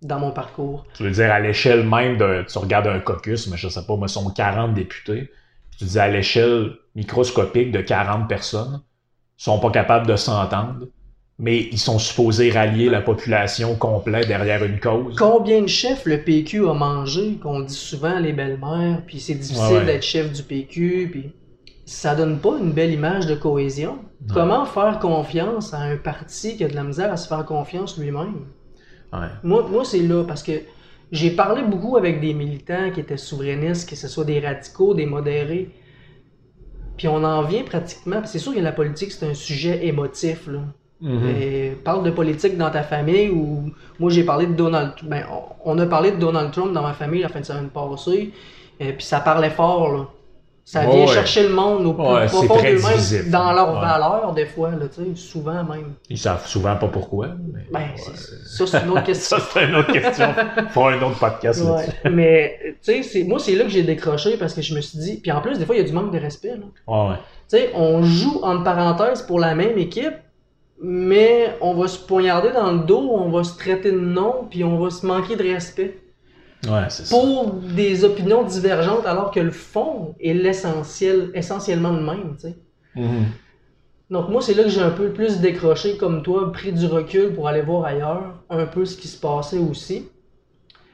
[0.03, 0.85] dans mon parcours.
[0.93, 2.45] Tu veux dire, à l'échelle même de.
[2.47, 5.31] Tu regardes un caucus, mais je sais pas, moi, sont 40 députés.
[5.73, 8.83] Puis tu dis à l'échelle microscopique de 40 personnes,
[9.39, 10.87] ils sont pas capables de s'entendre,
[11.39, 15.17] mais ils sont supposés rallier la population complète derrière une cause.
[15.19, 19.65] Combien de chefs le PQ a mangé, qu'on dit souvent les belles-mères, puis c'est difficile
[19.65, 19.85] Ouais, ouais.
[19.87, 21.33] d'être chef du PQ, puis
[21.85, 23.99] ça donne pas une belle image de cohésion.
[24.33, 27.99] Comment faire confiance à un parti qui a de la misère à se faire confiance
[27.99, 28.45] lui-même?
[29.43, 30.53] Moi c'est là, parce que
[31.13, 35.07] j'ai parlé beaucoup avec des militants qui étaient souverainistes, que ce soit des radicaux, des
[35.07, 35.71] modérés.
[36.97, 38.23] Puis on en vient pratiquement.
[38.25, 40.47] C'est sûr que la politique, c'est un sujet émotif.
[40.47, 40.61] Là.
[41.03, 41.29] Mhm.
[41.29, 45.25] Et parle de politique dans ta famille ou moi j'ai parlé de Donald ben,
[45.65, 48.31] on, on a parlé de Donald Trump dans ma famille la fin de semaine passée
[48.79, 50.09] et puis ça parlait fort là.
[50.65, 51.07] Ça vient ouais.
[51.09, 53.81] chercher le monde au plus Ouais, profond d'eux-mêmes dans leurs Ouais.
[53.81, 55.95] valeurs des fois là, tu sais, souvent même.
[56.09, 57.29] Ils savent souvent pas pourquoi.
[57.53, 57.67] Mais...
[57.73, 57.89] Ben,
[58.47, 59.39] ça c'est une autre question.
[59.39, 60.29] Ça, c'est une autre question.
[60.71, 61.91] Faut un autre podcast là-dessus.
[62.13, 64.99] mais tu sais, c'est moi c'est là que j'ai décroché parce que je me suis
[64.99, 66.67] dit, puis en plus des fois il y a du manque de respect là.
[66.87, 67.17] Ouais.
[67.51, 70.15] Tu sais, on joue entre parenthèses pour la même équipe,
[70.81, 74.63] mais on va se poignarder dans le dos, on va se traiter de nom, puis
[74.65, 75.99] on va se manquer de respect
[76.69, 77.17] Ouais, c'est ça.
[77.17, 82.35] pour des opinions divergentes, alors que le fond est l'essentiel, essentiellement le même.
[82.37, 82.57] Tu sais.
[82.95, 83.27] Mhm.
[84.11, 87.35] Donc moi, c'est là que j'ai un peu plus décroché, comme toi, pris du recul
[87.35, 90.09] pour aller voir ailleurs un peu ce qui se passait aussi.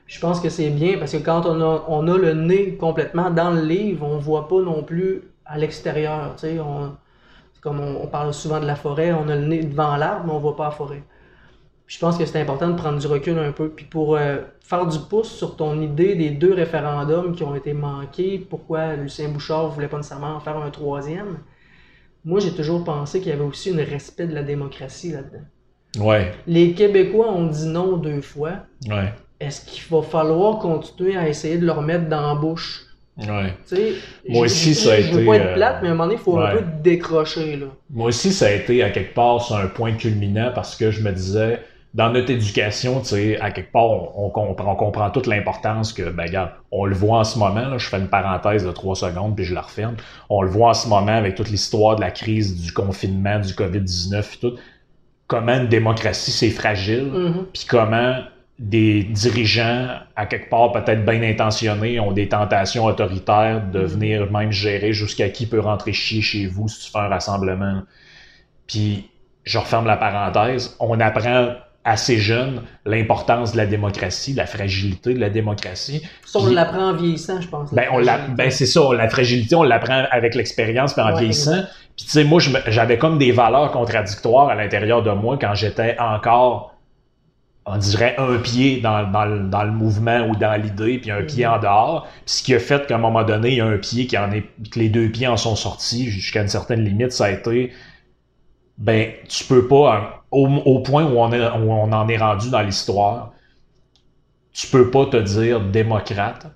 [0.07, 3.31] Je pense que c'est bien parce que quand on a, on a le nez complètement
[3.31, 6.35] dans le livre, on voit pas non plus à l'extérieur.
[6.37, 6.96] tu sais, On,
[7.52, 10.24] c'est comme on, on parle souvent de la forêt, on a le nez devant l'arbre,
[10.26, 11.02] mais on voit pas la forêt.
[11.88, 13.70] Puis je pense que c'est important de prendre du recul un peu.
[13.70, 17.72] Puis pour euh, faire du pouce sur ton idée des deux référendums qui ont été
[17.72, 21.38] manqués, pourquoi Lucien Bouchard voulait pas nécessairement en faire un troisième,
[22.27, 26.05] moi j'ai toujours pensé qu'il y avait aussi un respect de la démocratie là-dedans.
[26.07, 28.53] Ouais, Les Québécois ont dit non deux fois.
[28.87, 32.83] ouais, Est-ce qu'il va falloir continuer à essayer de leur mettre dans la bouche?
[33.16, 33.55] ouais.
[33.66, 33.92] Tu sais,
[34.29, 36.05] Moi aussi, ça a Je veux été, pas être euh, plate, mais à un moment
[36.05, 37.57] donné, il faut un peu décrocher.
[37.57, 37.66] Là.
[37.88, 41.03] Moi aussi, ça a été à quelque part sur un point culminant parce que je
[41.03, 41.61] me disais,
[41.99, 45.93] dans notre éducation, tu sais, à quelque part, on, on comprend, on comprend toute l'importance
[45.93, 48.71] que, ben, regarde, on le voit en ce moment, là, je fais une parenthèse de
[48.71, 49.97] trois secondes puis je la referme.
[50.31, 53.53] On le voit en ce moment avec toute l'histoire de la crise du confinement, du
[53.53, 54.55] COVID-19 et tout.
[55.27, 57.11] Comment une démocratie, c'est fragile.
[57.13, 57.47] Mhm.
[57.53, 58.15] puis comment
[58.61, 64.53] des dirigeants, à quelque part peut-être bien intentionnés, ont des tentations autoritaires de venir même
[64.53, 67.83] gérer jusqu'à qui peut rentrer chier chez vous si tu fais un rassemblement.
[68.69, 69.11] Puis,
[69.43, 71.55] je referme la parenthèse, on apprend
[71.88, 76.03] assez jeune l'importance de la démocratie, la fragilité de la démocratie.
[76.27, 77.72] Ça, on Puis- l'apprend en vieillissant, je pense.
[77.72, 81.18] ben, on l'a, ben c'est ça, la fragilité, on l'apprend avec l'expérience puis en Ouais,
[81.18, 81.62] vieillissant.
[81.96, 85.55] Puis tu sais, moi, je j'avais comme des valeurs contradictoires à l'intérieur de moi quand
[85.55, 86.74] j'étais encore,
[87.66, 91.22] on dirait, un pied dans, dans, le- dans le mouvement ou dans l'idée, puis un
[91.22, 92.07] pied en dehors.
[92.24, 94.16] Puis ce qui a fait qu'à un moment donné, il y a un pied qui
[94.16, 97.31] en est, que les deux pieds en sont sortis jusqu'à une certaine limite, ça a
[97.31, 97.72] été,
[98.79, 102.51] ben, tu peux pas, au, au point où on, est, où on en est rendu
[102.51, 103.33] dans l'histoire,
[104.53, 106.47] tu peux pas te dire démocrate,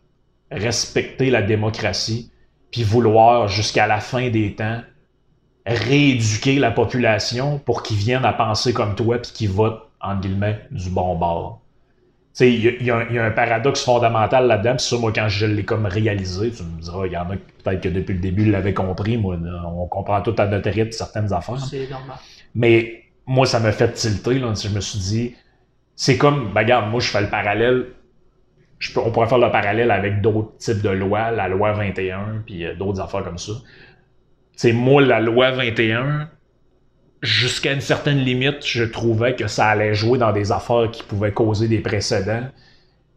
[0.50, 2.30] respecter la démocratie,
[2.70, 4.80] puis vouloir jusqu'à la fin des temps
[5.66, 10.60] rééduquer la population pour qu'ils viennent à penser comme toi puis qu'ils votent, entre guillemets,
[10.70, 11.60] du bon bord.
[12.34, 15.28] Tu sais, il y, y y a un paradoxe fondamental là-dedans, puis ça, moi, quand
[15.28, 18.14] je l'ai comme réalisé, tu me diras, il y en a qui, peut-être que depuis
[18.14, 21.60] le début l'avaient compris, moi, on comprend tout à notre rythme certaines affaires.
[21.60, 22.16] C'est normal.
[22.54, 24.38] Mais moi, ça m'a fait tilter.
[24.38, 24.52] Là.
[24.54, 25.34] Je me suis dit,
[25.96, 27.86] c'est comme, ben, regarde, moi, je fais le parallèle.
[28.96, 32.74] On pourrait faire le parallèle avec d'autres types de lois, la loi 21, puis euh,
[32.74, 33.52] d'autres affaires comme ça.
[34.56, 36.28] C'est moi, la loi 21,
[37.22, 41.32] jusqu'à une certaine limite, je trouvais que ça allait jouer dans des affaires qui pouvaient
[41.32, 42.48] causer des précédents.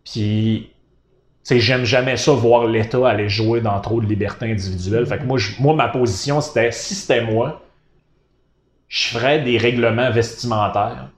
[0.04, 0.70] Puis,
[1.46, 5.06] sais, j'aime jamais ça voir l'État aller jouer dans trop de liberté individuelle.
[5.06, 7.65] Fait que moi, moi ma position, c'était si c'était moi,
[8.96, 11.10] je ferais des règlements vestimentaires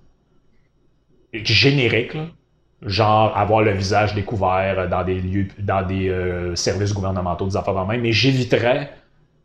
[1.32, 2.18] génériques,
[2.82, 7.76] genre avoir le visage découvert dans des lieux, dans des euh, services gouvernementaux, des affaires
[7.76, 8.92] de même, mais j'éviterais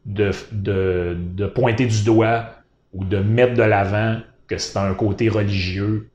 [0.06, 2.46] de pointer du doigt
[2.94, 4.16] ou de mettre de l'avant
[4.48, 6.08] que c'est un côté religieux,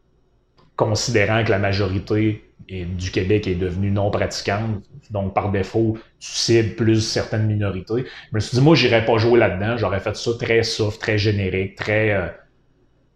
[0.75, 6.32] considérant que la majorité est- du Québec est devenue non pratiquante, donc par défaut, tu
[6.32, 8.06] cibles plus certaines minorités.
[8.32, 11.17] Je me suis dit, moi, j'irais pas jouer là-dedans, j'aurais fait ça très soft, très
[11.17, 12.27] générique, très, euh,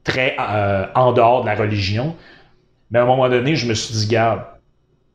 [0.03, 2.15] très euh, en dehors de la religion.
[2.91, 4.43] Mais à un moment donné, je me suis dit, garde,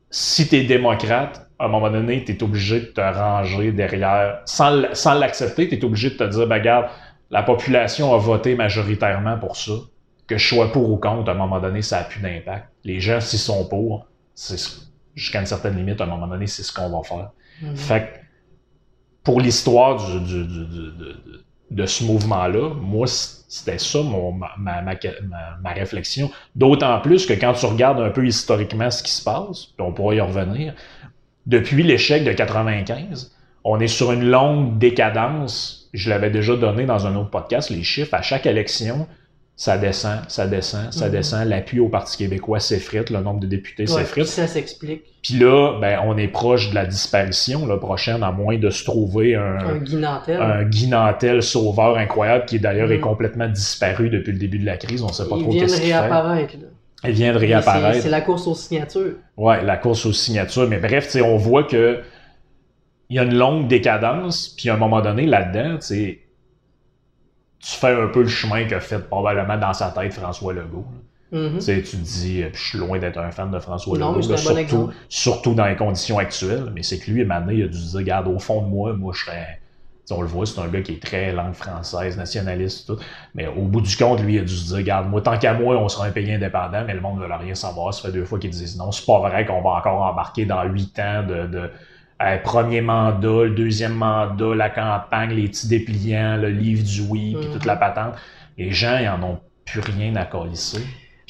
[0.09, 4.41] si tu es démocrate, à un moment donné, tu es obligé de te ranger derrière,
[4.45, 4.71] sans,
[5.15, 6.87] l'accepter, tu es obligé de te dire, ben, garde,
[7.29, 9.73] la population a voté majoritairement pour ça.
[10.27, 12.67] Que je sois pour ou contre, à un moment donné, ça n'a plus d'impact.
[12.83, 14.05] Les gens, s'ils sont pour,
[15.15, 17.31] jusqu'à une certaine limite, à un moment donné, c'est ce qu'on va faire.
[17.61, 17.75] Mhm.
[17.75, 18.19] Fait que,
[19.23, 21.13] pour l'histoire du, du- du- du-
[21.71, 26.31] de, ce mouvement-là, moi, c- c'était ça mon, ma, ma, ma- ma- ma réflexion.
[26.55, 29.91] D'autant plus que quand tu regardes un peu historiquement ce qui se passe, puis on
[29.91, 30.73] pourra y revenir,
[31.45, 35.89] depuis l'échec de 95, on est sur une longue décadence.
[35.93, 38.13] Je l'avais déjà donné dans un autre podcast, les chiffres.
[38.13, 39.07] À chaque élection,
[39.59, 41.11] ça descend, ça descend, ça Mhm.
[41.11, 41.47] descend.
[41.49, 44.25] L'appui au Parti québécois s'effrite, le nombre de députés Ouais, s'effrite.
[44.25, 45.01] puis ça s'explique.
[45.23, 48.83] Puis là, ben, on est proche de la disparition, la prochaine, à moins de se
[48.85, 51.37] trouver un, Un Guy Nantel.
[51.37, 53.01] un sauveur incroyable qui d'ailleurs est Mm.
[53.01, 55.01] complètement disparu depuis le début de la crise.
[55.01, 55.99] On sait pas il trop vient de qu'est-ce qu'il fait.
[55.99, 56.53] réapparaître.
[56.53, 56.67] là.
[57.09, 58.01] Il vient de réapparaître.
[58.03, 59.13] C'est la course aux signatures.
[59.37, 60.67] Ouais, la course aux signatures.
[60.69, 61.99] Mais bref, on voit que
[63.09, 65.77] il y a une longue décadence, puis à un moment donné, là-dedans,
[67.59, 70.85] tu fais un peu le chemin qu'a fait probablement dans sa tête François Legault.
[70.93, 70.99] là.
[71.31, 71.59] Mhm.
[71.59, 74.35] Tu dis, euh, puis je suis loin d'être un fan de François Non, Legault, là,
[74.35, 77.77] bon surtout, surtout dans les conditions actuelles, mais c'est que lui, maintenant, il a dû
[77.77, 79.59] se dire, regarde, au fond de moi, moi, je serais.
[80.05, 82.97] Tu sais, on le voit, c'est un gars qui est très langue française, nationaliste, tout.
[83.35, 85.53] Mais au bout du compte, lui, il a dû se dire, regarde, moi, tant qu'à
[85.53, 87.93] moi, on sera un pays indépendant, mais le monde ne veut rien savoir.
[87.93, 90.63] Ça fait deux fois qu'ils disent non, c'est pas vrai qu'on va encore embarquer dans
[90.63, 91.47] huit ans de.
[91.47, 91.69] de
[92.21, 97.35] euh, premier mandat, le deuxième mandat, la campagne, les petits dépliants, le livre du oui,
[97.37, 97.53] puis Mhm.
[97.53, 98.15] toute la patente.
[98.57, 100.81] Les gens, ils en ont plus rien à colisser.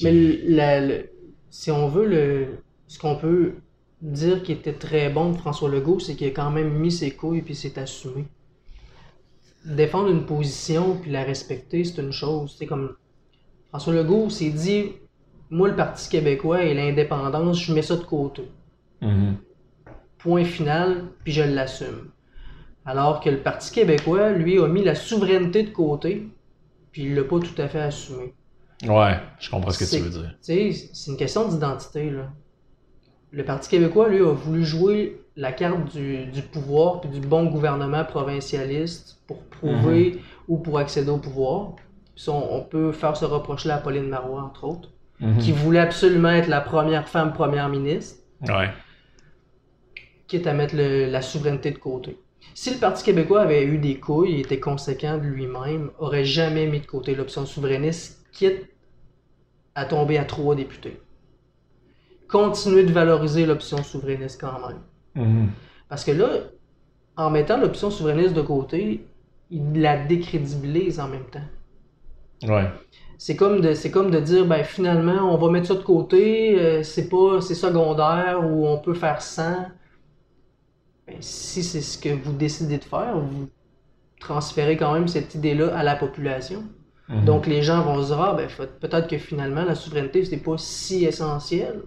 [0.02, 0.12] Mais
[0.48, 1.00] la-
[1.50, 2.48] si on veut, le,
[2.88, 3.56] ce qu'on peut
[4.02, 7.12] dire qui était très bon de François Legault, c'est qu'il a quand même mis ses
[7.12, 8.26] couilles puis s'est assumé.
[9.66, 12.56] Défendre une position puis la respecter, c'est une chose.
[12.58, 12.94] C'est comme
[13.70, 14.94] François Legault s'est dit
[15.50, 18.44] Moi, le Parti québécois et l'indépendance, je mets ça de côté.
[19.02, 19.36] Mhm.
[20.28, 22.10] Point final, puis je l'assume.
[22.86, 26.28] Alors que le Parti québécois, lui, a mis la souveraineté de côté,
[26.92, 28.34] puis il l'a pas tout à fait assumé.
[28.86, 30.36] Ouais, je comprends ce que tu veux dire.
[30.44, 32.28] Tu sais, c'est une question d'identité, là.
[33.32, 37.46] Le Parti québécois, lui, a voulu jouer la carte du, du pouvoir puis du bon
[37.46, 40.20] gouvernement provincialiste pour prouver Mhm.
[40.50, 41.76] ou pour accéder au pouvoir.
[42.16, 44.90] Puis ça, on, on peut faire ce reproche-là à Pauline Marois, entre autres,
[45.22, 45.38] Mhm.
[45.38, 48.70] qui voulait absolument être la première femme première ministre, Ouais.
[50.28, 52.18] Quitte à mettre le- la souveraineté de côté.
[52.54, 56.68] Si le Parti québécois avait eu des couilles et était conséquent de lui-même, aurait jamais
[56.68, 58.68] mis de côté l'option souverainiste, quitte
[59.76, 61.00] à tomber à trois députés.
[62.28, 64.82] Continuer de valoriser l'option souverainiste quand même.
[65.16, 65.50] Mhm.
[65.88, 66.30] Parce que là,
[67.16, 69.06] en mettant l'option souverainiste de côté,
[69.50, 71.48] il la décrédibilise en même temps.
[72.48, 72.70] Ouais.
[73.18, 76.60] C'est comme de, c'est comme de dire, ben finalement, on va mettre ça de côté,
[76.60, 79.68] euh, c'est pas, c'est secondaire ou on peut faire sans.
[81.08, 83.48] Ben, si c'est ce que vous décidez de faire, vous
[84.20, 86.64] transférez quand même cette idée-là à la population.
[87.08, 87.26] Mhm.
[87.26, 88.48] Donc les gens vont se dire, ah, ben
[88.82, 91.82] peut-être que finalement la souveraineté c'est pas si essentiel,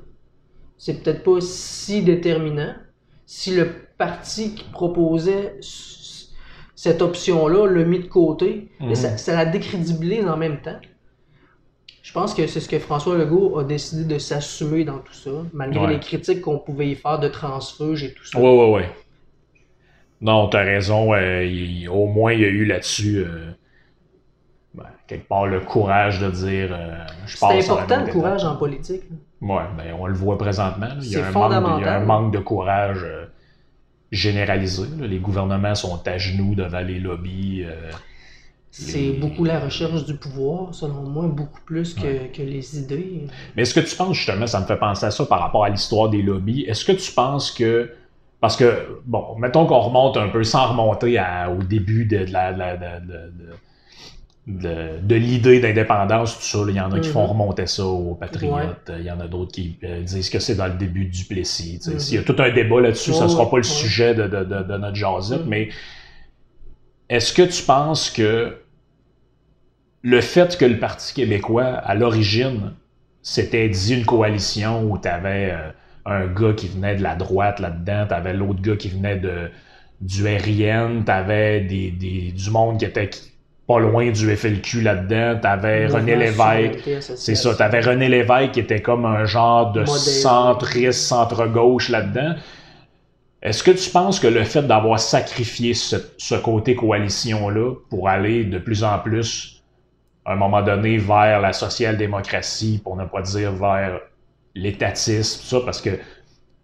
[0.78, 2.72] c'est peut-être pas si déterminant.
[3.26, 5.56] Si le parti qui proposait
[6.74, 8.94] cette option-là l'a mis de côté, mais Mhm.
[8.94, 10.80] ça, ça la décrédibilise en même temps.
[12.02, 15.30] Je pense que c'est ce que François Legault a décidé de s'assumer dans tout ça,
[15.52, 15.92] malgré Ouais.
[15.92, 18.40] les critiques qu'on pouvait y faire de transfuge et tout ça.
[18.40, 18.90] Ouais, ouais, ouais.
[20.20, 21.14] Non, t'as raison.
[21.14, 23.52] euh, il- au moins, il y a eu là-dessus, euh,
[24.74, 29.02] ben, quelque part, le courage de dire euh, je C'est important le courage en politique.
[29.40, 30.86] Ouais, ben, on le voit présentement.
[30.86, 30.94] là.
[31.00, 32.06] Il y, a C'est un manque, de- il y a un fondamental.
[32.06, 33.04] manque de courage
[34.12, 34.82] généralisé.
[34.98, 35.06] là.
[35.06, 37.64] Les gouvernements sont à genoux devant les lobbies.
[38.72, 43.26] C'est Les- beaucoup la recherche du pouvoir, selon moi, beaucoup plus que, que les idées.
[43.56, 45.70] Mais est-ce que tu penses, justement, ça me fait penser à ça par rapport à
[45.70, 47.90] l'histoire des lobbies, est-ce que tu penses que.
[48.40, 52.32] Parce que, bon, mettons qu'on remonte un peu sans remonter à- au début de, de
[52.32, 53.30] la, de la- de- de-
[54.46, 56.58] de- de, l'idée d'indépendance, tout ça.
[56.68, 57.30] Il y en a qui font Mhm.
[57.30, 58.90] remonter ça aux patriotes.
[58.98, 61.78] Il y en a d'autres qui euh, disent que c'est dans le début du Plessis.
[61.82, 61.92] sais.
[62.10, 64.76] Il y a tout un débat là-dessus, ça Ouais, sera pas le sujet de, de-
[64.78, 65.48] notre jasette, Mhm.
[65.48, 65.68] mais
[67.10, 68.56] est-ce que tu penses que
[70.02, 72.72] le fait que le Parti québécois, à l'origine,
[73.22, 75.54] s'était dit une coalition où tu avais
[76.06, 79.50] un gars qui venait de la droite là-dedans, tu avais l'autre gars qui venait de,
[80.00, 83.10] du RIN, tu avais des, des- du monde qui était
[83.66, 86.84] pas loin du FLQ là-dedans, tu avais René Lévesque.
[87.16, 92.34] C'est ça, tu avais René Lévesque qui était comme un genre de centriste, centre-gauche là-dedans.
[93.42, 98.44] Est-ce que tu penses que le fait d'avoir sacrifié ce, ce côté coalition-là pour aller
[98.44, 99.62] de plus en plus,
[100.26, 104.00] à un moment donné, vers la social-démocratie, pour ne pas dire vers
[104.54, 105.90] l'étatisme, tout ça, parce que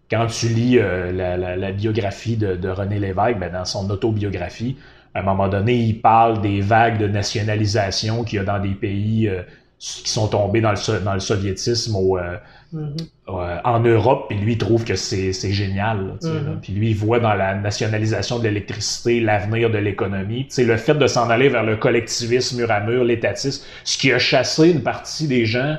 [0.09, 3.89] quand tu lis euh, la, la- la biographie de, de René Lévesque, ben, dans son
[3.89, 4.77] autobiographie,
[5.13, 8.73] à un moment donné, il parle des vagues de nationalisation qu'il y a dans des
[8.75, 9.41] pays euh,
[9.79, 12.37] qui sont tombés dans le, so- dans le soviétisme au, euh,
[12.73, 12.95] Mhm.
[13.29, 15.97] euh, en Europe, puis lui il trouve que c'est c'est génial.
[16.07, 16.45] là, Mhm.
[16.45, 16.51] là.
[16.61, 20.45] Puis lui, il voit dans la nationalisation de l'électricité l'avenir de l'économie.
[20.49, 24.11] Sais, Le fait de s'en aller vers le collectivisme mur à mur, l'étatisme, ce qui
[24.11, 25.77] a chassé une partie des gens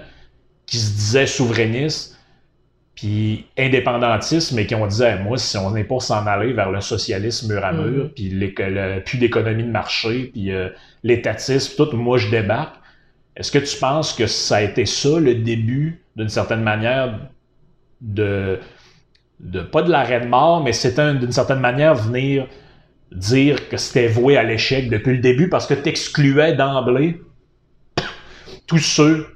[0.69, 2.17] qui se disaient souverainistes,
[2.95, 6.71] puis indépendantistes, mais qui ont dit Hey, moi, si on n'est pas s'en aller vers
[6.71, 8.09] le socialisme mur à mur, Mhm.
[8.11, 10.69] puis le- plus d'économie de marché, puis euh,
[11.03, 12.75] l'étatisme, tout, moi je débarque.
[13.37, 17.21] Est-ce que tu penses que ça a été ça le début, d'une certaine manière,
[18.01, 18.59] de,
[19.41, 22.47] de pas de l'arrêt de mort, mais c'était un- d'une certaine manière venir
[23.13, 27.21] dire que c'était voué à l'échec depuis le début parce que tu excluais d'emblée
[28.67, 29.27] tous ceux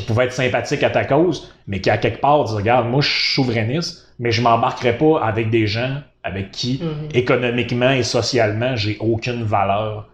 [0.00, 3.00] qui pouvaient être sympathiques à ta cause, mais qui à quelque part disent Regarde, moi
[3.00, 7.08] je suis souverainiste, mais je m'embarquerai pas avec des gens avec qui, Mhm.
[7.14, 10.08] économiquement et socialement, j'ai aucune valeur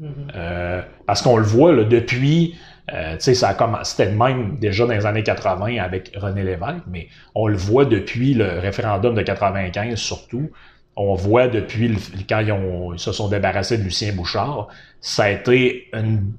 [0.00, 0.08] Mhm.
[0.34, 2.54] euh, parce qu'on le voit là, depuis,
[2.92, 6.42] euh, tu sais, ça a commencé, c'était même déjà dans les années 80 avec René
[6.42, 10.50] Lévesque, mais on le voit depuis le référendum de 95 surtout.
[10.96, 11.96] On voit depuis le-
[12.28, 14.68] quand ils, ont- ils se sont débarrassés de Lucien Bouchard,
[15.00, 16.32] ça a été une-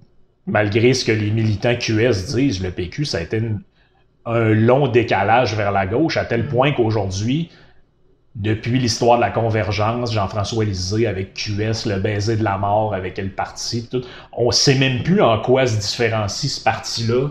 [0.47, 3.61] malgré ce que les militants QS disent, le PQ, ça a été une-
[4.25, 7.49] un long décalage vers la gauche à tel point qu'aujourd'hui,
[8.35, 13.17] depuis l'histoire de la convergence, Jean-François Lisée avec QS, le baiser de la mort avec
[13.17, 17.29] le parti, tout, on sait même plus en quoi se différencie ce parti-là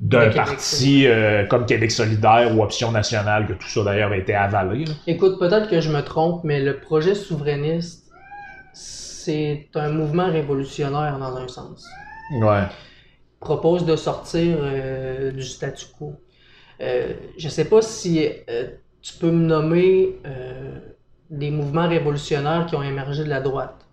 [0.00, 4.34] d'un parti euh, comme Québec solidaire ou Option nationale, que tout ça d'ailleurs a été
[4.34, 4.84] avalé.
[4.84, 4.92] là.
[5.06, 8.04] Écoute, peut-être que je me trompe, mais le projet souverainiste,
[8.72, 11.84] c'est un mouvement révolutionnaire dans un sens.
[12.30, 12.64] Ouais.
[13.40, 16.14] propose de sortir euh, du statu quo.
[16.80, 18.68] Euh, je sais pas si euh,
[19.02, 20.16] tu peux me nommer
[21.30, 23.86] des mouvements révolutionnaires qui ont émergé de la droite.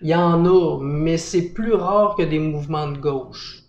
[0.00, 3.62] Il y en a, mais c'est plus rare que des mouvements de gauche.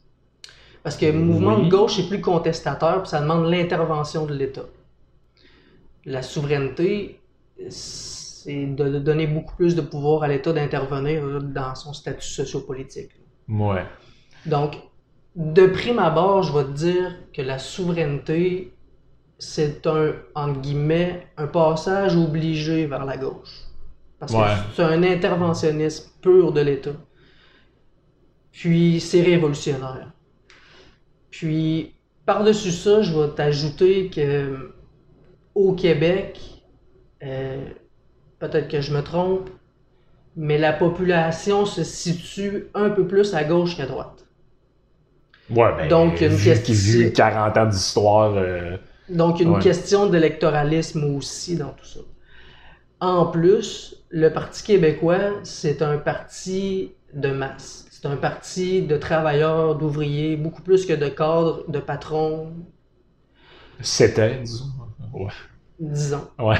[0.81, 1.65] Parce que le mouvement Oui.
[1.65, 4.65] de gauche est plus contestateur, puis ça demande l'intervention de l'État.
[6.05, 7.21] La souveraineté,
[8.43, 13.11] c'est de de donner beaucoup plus de pouvoir à l'État d'intervenir dans son statut sociopolitique.
[13.47, 13.85] Ouais.
[14.45, 14.77] Donc,
[15.35, 18.77] de prime abord, je vais te dire que la souveraineté,
[19.39, 23.65] c'est un, entre guillemets, un passage obligé vers la gauche.
[24.19, 24.39] Parce Ouais.
[24.45, 26.95] que c'est un interventionnisme pur de l'État.
[28.51, 30.11] Puis, c'est révolutionnaire.
[31.29, 34.73] Puis, par-dessus ça, je vais t'ajouter que
[35.55, 36.39] au Québec,
[37.23, 37.69] euh,
[38.43, 39.49] peut-être que je me trompe,
[40.35, 44.25] mais la population se situe un peu plus à gauche qu'à droite.
[45.49, 48.77] Ouais, ben, Donc, une vu, question- vu 40 ans d'histoire, euh,
[49.09, 49.61] Donc, une Ouais.
[49.61, 51.99] question d'électoralisme aussi dans tout ça.
[52.99, 57.85] En plus, le Parti québécois, c'est un parti de masse.
[57.91, 62.53] C'est un parti de travailleurs, d'ouvriers, beaucoup plus que de cadres, de patrons,
[63.81, 64.65] c'était, disons.
[65.13, 65.31] Ouais.
[65.79, 66.27] disons.
[66.39, 66.57] Ouais.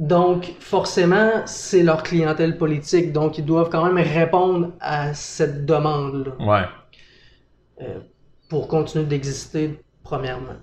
[0.00, 3.12] Donc, forcément, c'est leur clientèle politique.
[3.12, 6.32] Donc, ils doivent quand même répondre à cette demande-là.
[6.38, 6.64] Ouais.
[7.82, 8.00] euh,
[8.48, 10.56] pour continuer d'exister, premièrement.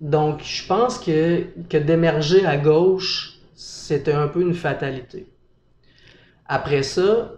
[0.00, 5.32] Donc, je pense que, que d'émerger à gauche, c'était un peu une fatalité.
[6.46, 7.32] Après ça,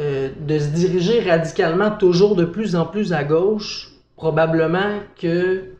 [0.00, 5.76] euh, de se diriger radicalement toujours de plus en plus à gauche, probablement que.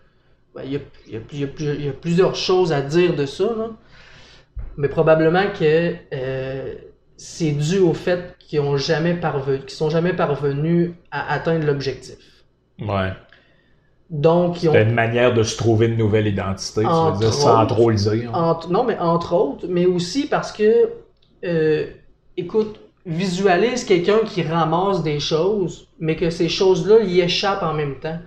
[0.54, 3.70] ben, Il y, a, y y y plusieurs choses à dire de ça, là.
[4.76, 6.74] Mais probablement que euh,
[7.16, 12.44] c'est dû au fait qu'ils ont jamais parvenu, qu'ils sont jamais parvenus à atteindre l'objectif.
[12.80, 13.12] Ouais.
[14.10, 17.66] Donc, ils ont une manière de se trouver une nouvelle identité, tu veux dire, sans
[17.66, 18.34] trop le dire.
[18.34, 20.90] Entre- non, mais entre autres, mais aussi parce que,
[21.44, 21.86] euh,
[22.36, 27.98] écoute, visualise quelqu'un qui ramasse des choses, mais que ces choses-là y échappent en même
[27.98, 28.18] temps.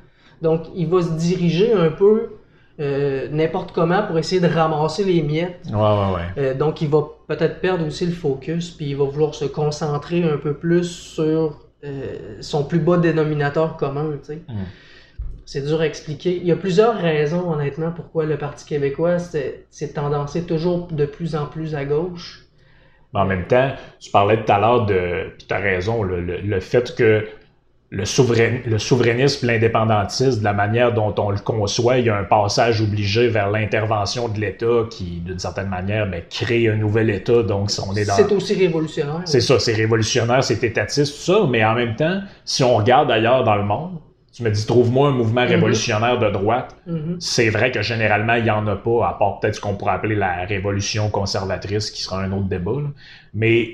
[0.41, 2.36] Donc, il va se diriger un peu
[2.79, 5.61] euh, n'importe comment pour essayer de ramasser les miettes.
[5.67, 6.27] Ouais, ouais, ouais.
[6.37, 10.23] Euh, donc, il va peut-être perdre aussi le focus, puis il va vouloir se concentrer
[10.23, 14.03] un peu plus sur euh, son plus bas dénominateur commun.
[14.03, 14.53] Mm.
[15.45, 16.35] C'est dur à expliquer.
[16.35, 21.35] Il y a plusieurs raisons, honnêtement, pourquoi le Parti québécois s'est tendancé toujours de plus
[21.35, 22.43] en plus à gauche.
[23.13, 25.27] Mais en même temps, tu parlais tout à l'heure de.
[25.47, 27.25] Tu as raison, le, le- le fait que
[27.89, 32.17] le, souverain, le souverainisme, l'indépendantisme, de la manière dont on le conçoit, il y a
[32.17, 37.09] un passage obligé vers l'intervention de l'État qui, d'une certaine manière, ben, crée un nouvel
[37.09, 37.43] État.
[37.43, 38.13] Donc, on est dans.
[38.13, 39.21] C'est aussi révolutionnaire.
[39.25, 43.09] C'est ça, c'est révolutionnaire, c'est étatiste, tout ça, mais en même temps, si on regarde
[43.09, 43.99] ailleurs dans le monde,
[44.33, 45.47] tu me dis, trouve-moi un mouvement Mhm.
[45.49, 46.75] révolutionnaire de droite.
[46.85, 47.15] Mhm.
[47.19, 49.93] C'est vrai que généralement, il n'y en a pas, à part peut-être ce qu'on pourrait
[49.93, 52.71] appeler la révolution conservatrice, qui sera un autre débat.
[52.81, 52.89] là.
[53.33, 53.69] Mais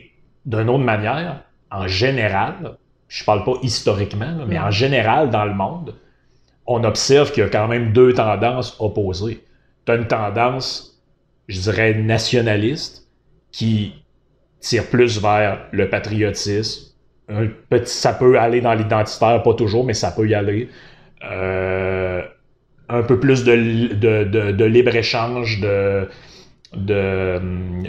[0.45, 1.41] d'une autre manière,
[1.71, 2.77] en général,
[3.13, 5.93] je parle pas historiquement, mais en général, dans le monde,
[6.65, 9.43] on observe qu'il y a quand même deux tendances opposées.
[9.85, 10.99] Tu as une tendance,
[11.47, 13.07] je dirais, nationaliste,
[13.51, 13.93] qui
[14.59, 16.91] tire plus vers le patriotisme.
[17.29, 20.69] Un petit, ça peut aller dans l'identitaire, pas toujours, mais ça peut y aller.
[21.23, 22.23] Euh,
[22.89, 26.09] un peu plus de, de, de, de libre-échange, de,
[26.75, 27.39] de,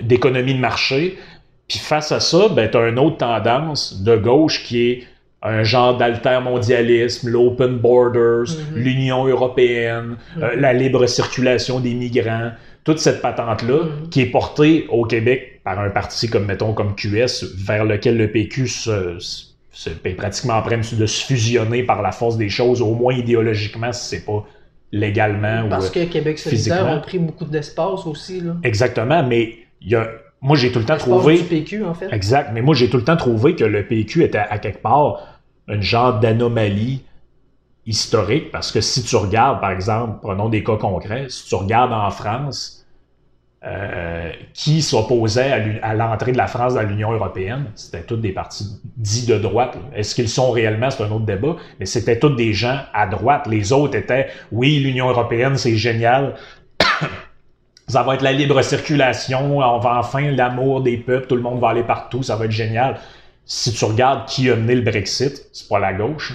[0.02, 1.18] d'économie de marché.
[1.66, 5.04] Puis face à ça, ben, tu as une autre tendance de gauche qui est
[5.44, 8.76] un genre d'altermondialisme, l'open borders, Mhm.
[8.76, 10.60] l'Union européenne, euh, Mhm.
[10.60, 12.50] la libre circulation des migrants,
[12.84, 14.08] toute cette patente-là Mhm.
[14.10, 18.30] qui est portée au Québec par un parti comme, mettons, comme QS, vers lequel le
[18.30, 19.16] PQ se,
[19.70, 23.14] se- est pratiquement en train de se fusionner par la force des choses, au moins
[23.14, 24.44] idéologiquement, si c'est pas
[24.92, 25.68] légalement.
[25.68, 28.40] Parce ou, que Québec solidaire a pris beaucoup d'espace aussi.
[28.40, 28.52] Là.
[28.62, 30.08] Exactement, mais il y a,
[30.40, 31.38] moi j'ai tout le temps trouvé...
[31.38, 32.08] du PQ, en fait.
[32.12, 35.33] Exact, mais moi j'ai tout le temps trouvé que le PQ était à quelque part
[35.68, 37.02] une genre d'anomalie
[37.86, 41.92] historique, parce que si tu regardes, par exemple, prenons des cas concrets, si tu regardes
[41.92, 42.84] en France,
[43.66, 48.66] euh, qui s'opposait à l'entrée de la France dans l'Union européenne, c'était tous des partis
[48.98, 49.78] dits de droite.
[49.94, 53.46] Est-ce qu'ils sont réellement, c'est un autre débat, mais c'était tous des gens à droite.
[53.46, 56.34] Les autres étaient, oui, l'Union européenne, c'est génial,
[57.88, 61.58] ça va être la libre circulation, on va enfin l'amour des peuples, tout le monde
[61.58, 62.98] va aller partout, ça va être génial.
[63.46, 66.32] Si tu regardes qui a mené le Brexit, c'est pas la gauche.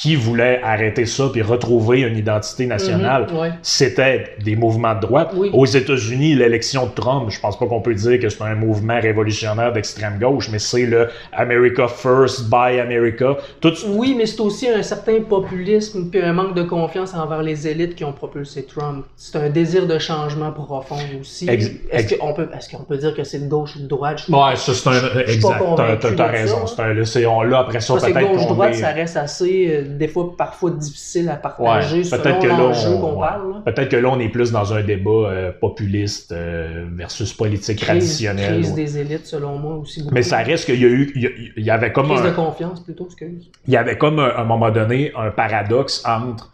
[0.00, 3.50] Qui voulait arrêter ça puis retrouver une identité nationale, Mhm, ouais.
[3.62, 5.32] c'était des mouvements de droite.
[5.34, 5.50] Oui.
[5.52, 9.00] Aux États-Unis, l'élection de Trump, je pense pas qu'on peut dire que c'est un mouvement
[9.00, 13.36] révolutionnaire d'extrême gauche, mais c'est le America First, Buy America.
[13.60, 17.66] Tout, Oui, mais c'est aussi un certain populisme puis un manque de confiance envers les
[17.66, 19.04] élites qui ont propulsé Trump.
[19.16, 21.48] C'est un désir de changement profond aussi.
[21.50, 24.22] Est-ce qu'on peut, est-ce qu'on peut dire que c'est de gauche ou de droite?
[24.28, 25.20] Ouais, ça c'est un.
[25.26, 25.60] Exact.
[26.16, 26.58] T'as, raison.
[26.62, 27.02] hein.
[27.04, 30.36] C'est un, on l'a après ça, peut-être gauche-droite, est- ça reste assez, euh, des fois,
[30.36, 33.26] parfois difficile à partager peut-être selon que là, l'enjeu on, qu'on ouais.
[33.28, 33.62] parle.
[33.64, 37.86] peut-être que là, on est plus dans un débat euh, populiste euh, versus politique Crise,
[37.86, 38.54] traditionnelle.
[38.60, 38.76] crise ouais.
[38.76, 40.02] des élites, selon moi, aussi.
[40.02, 40.14] beaucoup.
[40.14, 41.12] Mais ça reste qu'il y a eu,
[41.56, 43.50] il y avait comme Crise de confiance, plutôt, excuse.
[43.66, 46.52] il y avait comme un- à un moment donné un paradoxe entre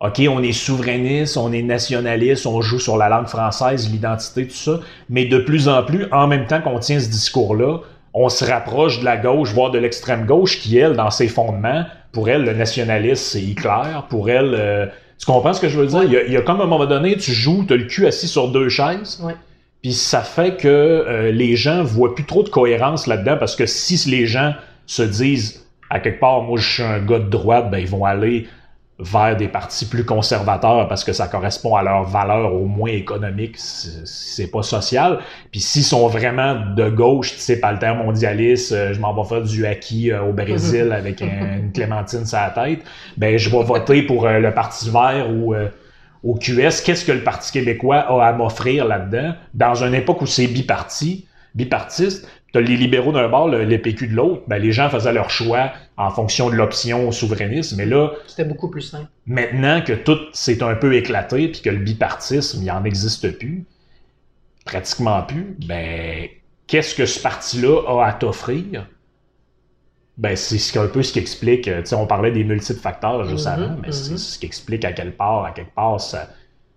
[0.00, 4.54] OK, on est souverainiste, on est nationaliste, on joue sur la langue française, l'identité, tout
[4.54, 7.78] ça, mais de plus en plus, en même temps qu'on tient ce discours-là,
[8.12, 11.84] on se rapproche de la gauche, voire de l'extrême gauche, qui, elle, dans ses fondements,
[12.16, 13.82] pour elle, le nationalisme, c'est Hitler.
[14.08, 14.86] Pour elle, euh,
[15.18, 15.98] tu comprends ce que je veux dire?
[15.98, 16.06] Ouais.
[16.06, 17.84] Il, y a, il y a comme un moment donné, tu joues, tu as le
[17.84, 19.34] cul assis sur deux chaises, Ouais.
[19.82, 23.66] puis ça fait que euh, les gens voient plus trop de cohérence là-dedans, parce que
[23.66, 24.54] si les gens
[24.86, 28.06] se disent, à quelque part, moi je suis un gars de droite, ben ils vont
[28.06, 28.48] aller
[28.98, 33.56] vers des partis plus conservateurs parce que ça correspond à leurs valeurs au moins économiques,
[33.58, 35.18] c'est c'est pas social.
[35.50, 40.10] Puis s'ils sont vraiment de gauche, type altermondialiste, euh, je m'en vais faire du acquis
[40.10, 42.80] euh, au Brésil avec un- une clémentine sur la tête,
[43.18, 45.54] ben je vais voter pour euh, le Parti vert ou
[46.24, 46.80] au QS.
[46.84, 49.34] Qu'est-ce que le Parti québécois a à m'offrir là-dedans?
[49.54, 52.28] Dans une époque où c'est biparti, bipartiste,
[52.60, 55.72] les libéraux d'un bord, le, les PQ de l'autre, ben les gens faisaient leur choix
[55.96, 57.76] en fonction de l'option souverainiste.
[57.76, 59.06] Mais là, C'était beaucoup plus simple.
[59.26, 63.64] maintenant que tout s'est un peu éclaté puis que le bipartisme, il en existe plus,
[64.64, 66.28] pratiquement plus, ben
[66.66, 68.86] qu'est-ce que ce parti-là a à t'offrir?
[70.18, 73.24] Ben, c'est ce- un peu ce qui explique, tu sais, on parlait des multiples facteurs
[73.28, 76.30] juste Mhm, avant, mais c'est ce qui explique à quelle part, à quelque part, sa,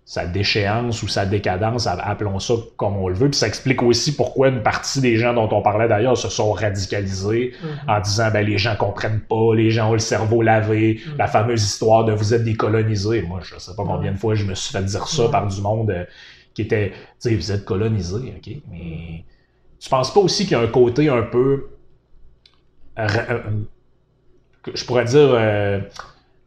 [0.10, 3.30] sa déchéance ou sa décadence, appelons ça comme on le veut.
[3.30, 6.52] Puis ça explique aussi pourquoi une partie des gens dont on parlait d'ailleurs se sont
[6.52, 7.70] radicalisés Mhm.
[7.88, 11.64] en disant ben les gens comprennent pas, les gens ont le cerveau lavé, la fameuse
[11.64, 13.22] histoire de vous êtes décolonisés.
[13.22, 15.62] Moi, je sais pas combien de fois je me suis fait dire ça par du
[15.62, 16.06] monde euh,
[16.56, 19.24] qui était, tu sais, vous êtes colonisés, ok, mais
[19.80, 21.68] tu penses pas aussi qu'il y a un côté un peu
[24.74, 25.30] je pourrais dire,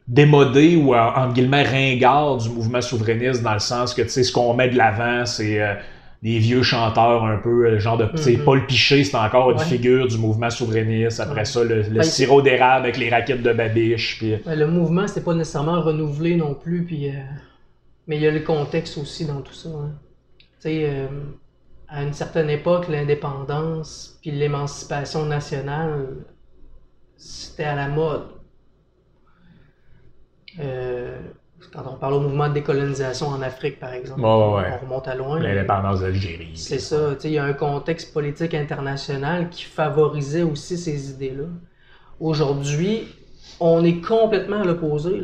[0.07, 4.31] démodé ou en guillemets ringard du mouvement souverainiste dans le sens que tu sais ce
[4.33, 5.75] qu'on met de l'avant c'est euh,
[6.21, 8.43] des vieux chanteurs un peu euh, genre de tu sais, Mhm.
[8.43, 9.63] Paul Piché c'est encore une Ouais.
[9.63, 11.45] figure du mouvement souverainiste après Ouais.
[11.45, 15.07] ça le, le Ben, sirop d'érable avec les raquettes de babiche puis Ben, le mouvement,
[15.07, 17.13] c'était pas nécessairement renouvelé non plus, puis, euh,
[18.07, 19.69] mais il y a le contexte aussi dans tout ça.
[19.69, 19.91] hein.
[20.39, 21.07] Tu sais, euh,
[21.87, 26.07] à une certaine époque, l'indépendance puis l'émancipation nationale,
[27.17, 28.23] c'était à la mode.
[30.59, 31.17] Euh,
[31.71, 34.21] quand on parle au mouvement de décolonisation en Afrique, par exemple,
[34.55, 35.39] ouais, on remonte à loin.
[35.39, 41.11] l'indépendance d'Algérie C'est ça, il y a un contexte politique international qui favorisait aussi ces
[41.11, 41.45] idées-là.
[42.19, 43.07] Aujourd'hui,
[43.59, 45.21] on est complètement à l'opposé.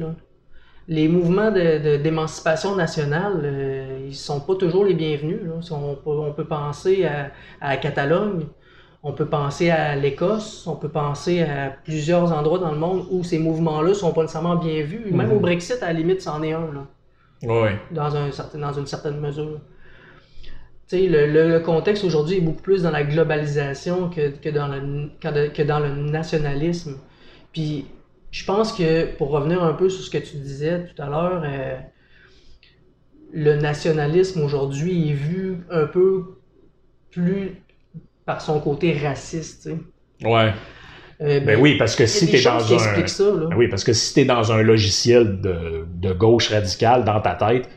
[0.88, 5.42] Les mouvements de- de- d'émancipation nationale, euh, ils sont pas toujours les bienvenus.
[5.44, 5.60] là.
[5.76, 8.46] On peut, on peut penser à, à la Catalogne,
[9.04, 13.24] on peut penser à l'Écosse, on peut penser à plusieurs endroits dans le monde où
[13.24, 15.12] ces mouvements-là sont pas nécessairement bien vus.
[15.12, 15.38] Même Mhm.
[15.38, 16.72] au Brexit, à la limite, c'en est un.
[16.74, 16.88] Là
[17.44, 19.62] ouais dans, un certain, dans une certaine mesure.
[20.88, 24.50] Tu sais, le, le- le contexte aujourd'hui est beaucoup plus dans la globalisation que, que,
[24.50, 25.10] dans, le,
[25.50, 26.98] que dans le nationalisme.
[27.54, 27.86] Puis,
[28.32, 31.44] je pense que, pour revenir un peu sur ce que tu disais tout à l'heure,
[31.46, 31.78] euh,
[33.32, 36.38] le nationalisme aujourd'hui est vu un peu
[37.12, 37.62] plus
[38.30, 39.64] par son côté raciste.
[39.64, 39.70] tu
[40.22, 40.28] sais.
[40.28, 40.54] ouais
[41.22, 43.24] Euh, ben oui parce que si t'es dans qui un expliquent ça.
[43.24, 43.48] Là.
[43.50, 47.20] Ben Oui, parce que si tu es dans un logiciel de, de gauche radicale dans
[47.22, 47.68] ta tête,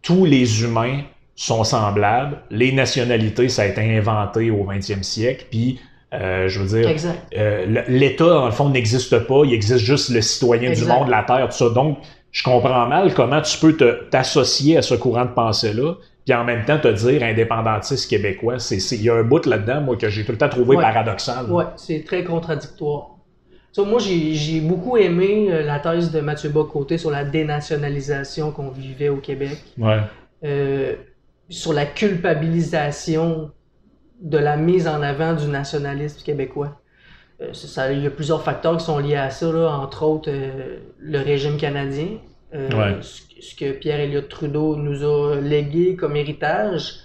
[0.00, 1.02] tous les humains
[1.36, 2.38] sont semblables.
[2.50, 5.44] Les nationalités, ça a été inventé au 20e siècle.
[5.50, 5.78] Puis,
[6.14, 6.96] euh, je veux dire,
[7.36, 9.42] euh, l'État, dans le fond, n'existe pas.
[9.44, 10.86] Il existe juste le citoyen Exact.
[10.86, 11.68] du monde, la Terre, tout ça.
[11.68, 11.98] Donc,
[12.32, 13.76] je comprends mal comment tu peux
[14.10, 15.94] t'associer à ce courant de pensée-là,
[16.28, 18.58] puis en même temps te dire indépendantiste québécois.
[18.58, 20.82] C'est- Il y a un bout là-dedans, moi, que j'ai tout le temps trouvé Ouais.
[20.82, 21.50] paradoxal.
[21.50, 23.14] Ouais, c'est très contradictoire.
[23.78, 29.08] Moi, j'ai beaucoup aimé euh, la thèse de Mathieu Bocoté sur la dénationalisation qu'on vivait
[29.08, 30.00] au Québec, Ouais.
[30.44, 30.96] euh,
[31.48, 33.50] sur la culpabilisation
[34.20, 36.78] de la mise en avant du nationalisme québécois.
[37.40, 40.28] Euh, ça- il y a plusieurs facteurs qui sont liés à ça, là, entre autres
[40.30, 42.08] euh, le régime canadien,
[42.54, 42.98] euh, Ouais.
[43.02, 47.00] ce, que Pierre Elliott Trudeau nous a légué comme héritage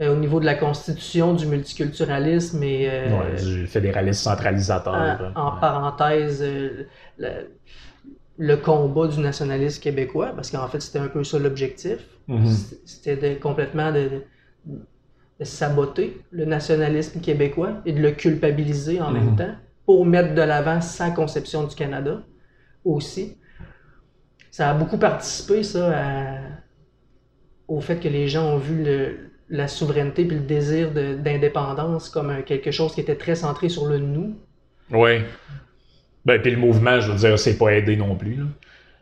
[0.00, 4.94] euh, au niveau de la constitution, du multiculturalisme et euh, Ouais, du fédéralisme centralisateur.
[4.94, 5.60] en, en Ouais.
[5.60, 7.50] parenthèse le,
[8.38, 11.98] le combat du nationalisme québécois, parce qu'en fait c'était un peu ça l'objectif.
[12.28, 12.46] Mhm.
[12.84, 14.22] C'était complètement de,
[14.66, 19.36] de saboter le nationalisme québécois et de le culpabiliser en même Mhm.
[19.36, 19.54] temps
[19.86, 22.22] pour mettre de l'avant sa conception du Canada
[22.84, 23.36] aussi.
[24.60, 26.38] Ça a beaucoup participé, ça, à-
[27.66, 29.16] au fait que les gens ont vu le-
[29.48, 33.86] la souveraineté puis le désir d'indépendance comme un- quelque chose qui était très centré sur
[33.86, 34.36] le nous.
[34.92, 35.22] Oui.
[36.26, 38.34] Ben, puis le mouvement, je veux dire, c'est pas aidé non plus.
[38.34, 38.44] là.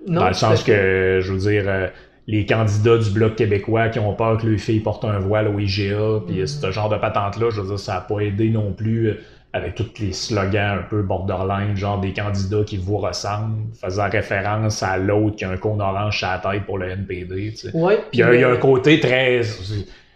[0.06, 1.88] Non, Dans le sens que, je veux dire, euh,
[2.28, 5.58] les candidats du Bloc québécois qui ont peur que leurs filles portent un voile au
[5.58, 6.46] IGA, puis Mhm.
[6.46, 9.14] ce genre de patente-là, je veux dire, ça n'a pas aidé non plus euh,
[9.58, 14.82] avec tous les slogans un peu borderline, genre des candidats qui vous ressemblent, faisant référence
[14.82, 17.50] à l'autre qui a un cône orange sur la tête pour le NPD.
[17.52, 17.70] tu sais.
[17.76, 19.42] Ouais, Puis il y, a- y un côté très.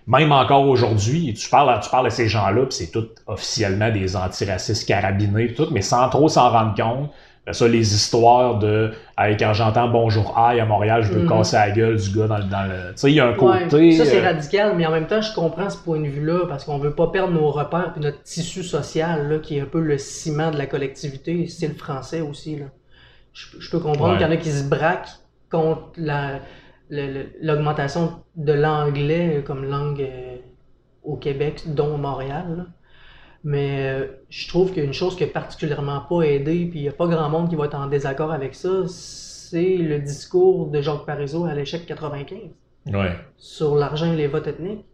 [0.06, 3.90] Même encore aujourd'hui, tu parles, à- tu parles à ces gens-là, puis c'est tout officiellement
[3.90, 7.10] des antiracistes carabinés, tout, mais sans trop s'en rendre compte.
[7.50, 8.92] Ça, les histoires de.
[9.18, 11.28] Hey, quand j'entends Bonjour Aïe à Montréal, je veux Mhm.
[11.28, 12.44] casser la gueule du gars dans le.
[12.44, 12.90] Dans le...
[12.92, 13.92] Tu sais, il y a un Ouais, côté.
[13.92, 16.64] ça, c'est euh, radical, mais en même temps, je comprends ce point de vue-là parce
[16.64, 19.80] qu'on veut pas perdre nos repères puis notre tissu social, là, qui est un peu
[19.80, 21.48] le ciment de la collectivité.
[21.48, 22.56] C'est le français aussi.
[22.60, 22.66] Là.
[23.32, 24.18] Je, je peux comprendre Ouais.
[24.18, 25.08] qu'il y en a qui se braquent
[25.50, 26.38] contre la-
[27.40, 30.36] l'augmentation de l'anglais comme langue euh,
[31.02, 32.44] au Québec, dont Montréal.
[32.56, 32.64] là.
[33.44, 36.92] Mais euh, je trouve qu'une chose qui a particulièrement pas aidé, puis il n'y a
[36.92, 41.04] pas grand monde qui va être en désaccord avec ça, c'est le discours de Jacques
[41.04, 42.38] Parizeau à l'échec 95
[42.86, 44.84] ouais, sur l'argent et les votes ethniques.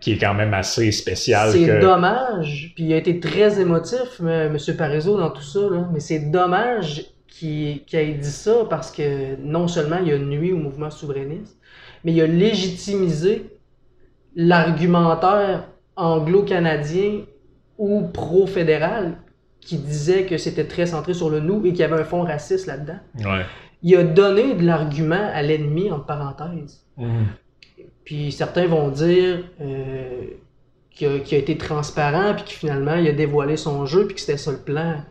[0.00, 1.50] qui est quand même assez spécial.
[1.50, 1.80] C'est que...
[1.80, 4.52] dommage, puis il a été très émotif, M.
[4.52, 8.90] Monsieur Parizeau, dans tout ça, là, mais c'est dommage qu'il qu'il ait dit ça parce
[8.90, 11.58] que non seulement il a nuit au mouvement souverainiste,
[12.04, 13.50] mais il a légitimisé
[14.34, 17.22] l'argumentaire anglo-canadien
[17.78, 19.18] ou pro-fédéral
[19.60, 22.22] qui disait que c'était très centré sur le nous et qu'il y avait un fond
[22.22, 22.98] raciste là-dedans.
[23.18, 23.44] Ouais.
[23.82, 26.84] Il a donné de l'argument à l'ennemi, entre parenthèses.
[26.96, 27.26] Mhm.
[28.04, 30.22] Puis certains vont dire euh,
[30.92, 34.14] qu'il a, qu'il a été transparent, puis que finalement il a dévoilé son jeu, puis
[34.14, 35.02] que c'était ça le plan.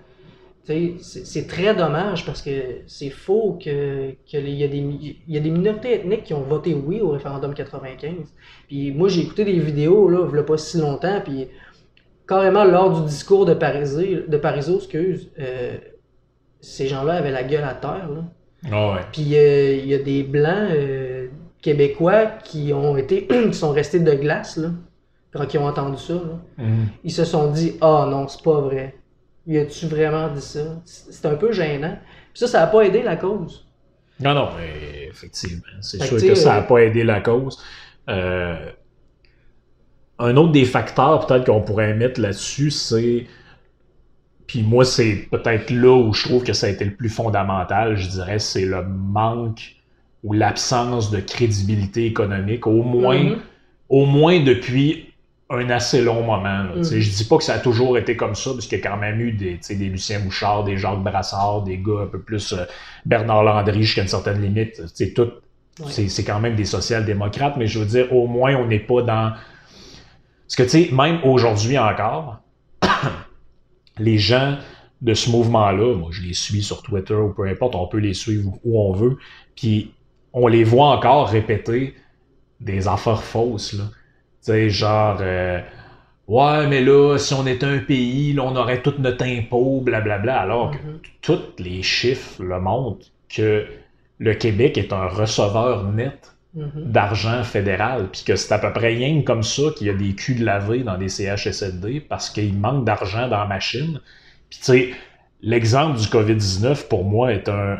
[1.01, 2.49] C'est très dommage parce que
[2.87, 6.73] c'est faux que, que y a des, y a des minorités ethniques qui ont voté
[6.73, 8.33] oui au référendum 95.
[8.67, 11.49] Puis moi j'ai écouté des vidéos, là, il a pas si longtemps, puis
[12.27, 15.77] carrément lors du discours de Parisé, de Parizeau, excuse, euh,
[16.61, 18.09] ces gens-là avaient la gueule à terre.
[18.09, 18.23] Là.
[18.71, 19.01] Ah ouais.
[19.11, 21.27] Puis euh, il y a des blancs euh,
[21.61, 24.69] québécois qui ont été qui sont restés de glace là,
[25.31, 26.13] quand ils ont entendu ça.
[26.13, 26.63] là.
[26.63, 26.87] Mhm.
[27.03, 28.95] Ils se sont dit Ah non, c'est pas vrai.
[29.47, 30.81] Y a-tu vraiment dit ça?
[30.85, 31.97] C'est un peu gênant.
[32.33, 33.65] Puis ça, ça n'a pas aidé la cause.
[34.19, 35.63] Non, non, mais effectivement.
[35.81, 37.61] C'est sûr que, ça n'a euh, pas aidé la cause.
[38.09, 38.71] Euh,
[40.19, 43.25] un autre des facteurs, peut-être, qu'on pourrait mettre là-dessus, c'est.
[44.47, 47.97] Puis moi, c'est peut-être là où je trouve que ça a été le plus fondamental,
[47.97, 49.75] je dirais, c'est le manque
[50.23, 53.37] ou l'absence de crédibilité économique, au moins, Mhm.
[53.89, 55.11] au moins depuis
[55.49, 56.63] un assez long moment.
[56.63, 56.71] là.
[56.75, 56.83] Mhm.
[56.83, 58.97] Je dis pas que ça a toujours été comme ça, parce qu'il y a quand
[58.97, 62.65] même eu des, des Lucien Bouchard, des Jacques Brassard, des gars un peu plus euh,
[63.05, 64.81] Bernard Landry jusqu'à une certaine limite.
[65.15, 65.29] Tout,
[65.81, 66.07] Ouais.
[66.07, 69.33] c'est quand même des social-démocrates, mais je veux dire, au moins, on n'est pas dans.
[70.47, 72.39] Parce que, tu sais, même aujourd'hui encore,
[73.97, 74.57] les gens
[75.01, 78.13] de ce mouvement-là, moi, je les suis sur Twitter ou peu importe, on peut les
[78.13, 79.17] suivre où on veut,
[79.55, 79.93] puis
[80.33, 81.95] on les voit encore répéter
[82.59, 83.85] des affaires fausses, là.
[84.45, 85.59] Tu sais, genre, euh,
[86.27, 90.39] ouais, mais là, si on était un pays, là, on aurait tout notre impôt, blablabla,
[90.39, 90.99] alors que Mhm.
[91.21, 93.65] tous les chiffres le montrent que
[94.19, 96.91] le Québec est un receveur net Mhm.
[96.91, 100.15] d'argent fédéral, puis que c'est à peu près rien comme ça qu'il y a des
[100.15, 103.99] culs de laver dans des CHSLD parce qu'il manque d'argent dans la machine.
[104.49, 104.89] Puis tu sais,
[105.41, 107.79] l'exemple du COVID-19 pour moi est un...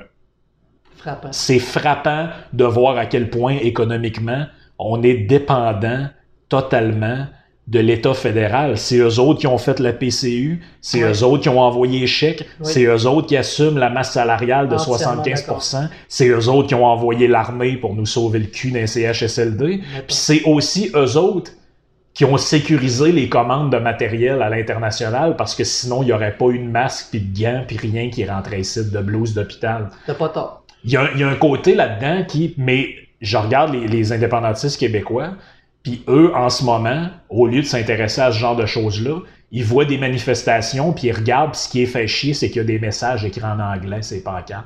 [0.98, 1.32] Frappant.
[1.32, 4.46] C'est frappant de voir à quel point économiquement
[4.78, 6.10] on est dépendant
[6.50, 7.28] totalement
[7.68, 8.78] de l'État fédéral.
[8.78, 11.12] C'est eux autres qui ont fait la PCU, c'est Ouais.
[11.12, 12.36] eux autres qui ont envoyé Oui.
[12.62, 16.76] c'est eux autres qui assument la masse salariale de Entièrement 75%, c'est eux autres qui
[16.76, 21.52] ont envoyé l'armée pour nous sauver le cul d'un CHSLD, puis c'est aussi eux autres
[22.14, 26.38] qui ont sécurisé les commandes de matériel à l'international parce que sinon il n'y aurait
[26.38, 29.90] pas eu de masque, puis de gants, puis rien qui rentrait ici de blouse d'hôpital.
[30.08, 30.64] T'as pas tort.
[30.86, 32.54] Il y, a, il y a un côté là-dedans qui.
[32.58, 32.90] Mais
[33.22, 35.32] je regarde les, les indépendantistes québécois,
[35.86, 39.20] puis eux, en ce moment, au lieu de s'intéresser à ce genre de choses-là,
[39.52, 42.58] ils voient des manifestations, puis ils regardent, puis ce qui est fait chier, c'est qu'il
[42.58, 44.66] y a des messages écrits en anglais, c'est pancartes.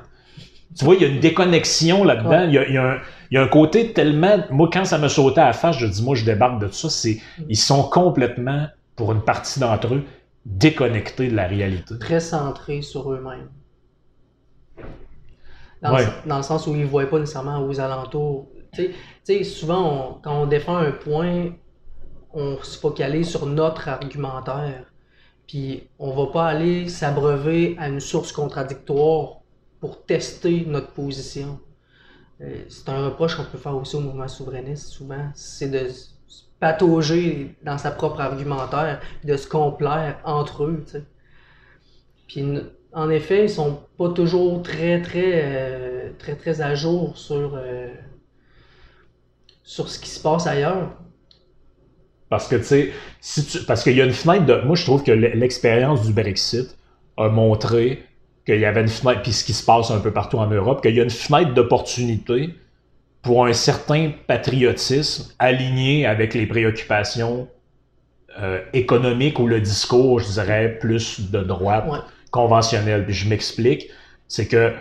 [0.78, 2.30] Tu vois, il y a une déconnexion là-dedans.
[2.30, 2.46] Ouais.
[2.46, 2.98] Il, y a, il y a un,
[3.30, 4.38] il y a un côté tellement.
[4.50, 6.72] Moi, quand ça me sautait à la face, je dis, moi, je débarque de tout
[6.72, 6.88] ça.
[6.88, 7.18] C'est,
[7.50, 10.04] ils sont complètement, pour une partie d'entre eux,
[10.46, 11.98] déconnectés de la réalité.
[11.98, 13.50] Très centré sur eux-mêmes.
[15.82, 16.06] Dans, Ouais.
[16.24, 18.48] dans le sens où ils ne voient pas nécessairement aux alentours.
[18.72, 18.94] Tu
[19.24, 21.52] sais- souvent, quand on défend un point,
[22.32, 24.86] on se focalise sur notre argumentaire.
[25.48, 29.40] Puis on va pas aller s'abreuver à une source contradictoire
[29.80, 31.60] pour tester notre position.
[32.42, 36.18] Euh, C'est un reproche qu'on peut faire aussi au mouvement souverainiste souvent, c'est de s-
[36.60, 40.84] patauger dans sa propre argumentaire, de se complaire entre eux.
[42.28, 42.44] Puis
[42.92, 47.88] en effet, ils sont pas toujours très très euh, très très à jour sur euh,
[49.70, 50.90] sur ce qui se passe ailleurs.
[52.28, 54.60] Parce que, tu sais, si tu, parce qu'il y a une fenêtre de.
[54.62, 56.76] Moi, je trouve que l'expérience du Brexit
[57.16, 58.02] a montré
[58.44, 60.82] qu'il y avait une fenêtre, puis ce qui se passe un peu partout en Europe,
[60.82, 62.50] qu'il y a une fenêtre d'opportunité
[63.22, 67.46] pour un certain patriotisme aligné avec les préoccupations
[68.40, 71.98] euh, économiques ou le discours, je dirais, plus de droite Ouais.
[72.32, 73.04] conventionnel.
[73.04, 73.86] Puis je m'explique,
[74.26, 74.72] c'est que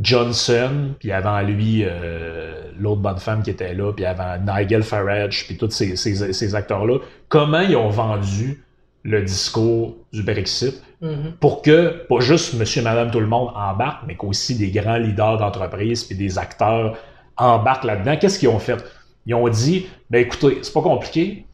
[0.00, 5.46] Johnson, puis avant lui, euh, l'autre bonne femme qui était là, puis avant Nigel Farage,
[5.46, 8.64] puis tous ces, ces, ces acteurs-là, comment ils ont vendu
[9.04, 11.32] le discours du Brexit Mhm.
[11.38, 15.36] pour que, pas juste monsieur, madame, tout le monde embarque, mais qu'aussi des grands leaders
[15.36, 16.96] d'entreprise puis des acteurs
[17.36, 18.16] embarquent là-dedans?
[18.16, 18.82] Qu'est-ce qu'ils ont fait?
[19.26, 21.44] Ils ont dit, ben écoutez, c'est pas compliqué.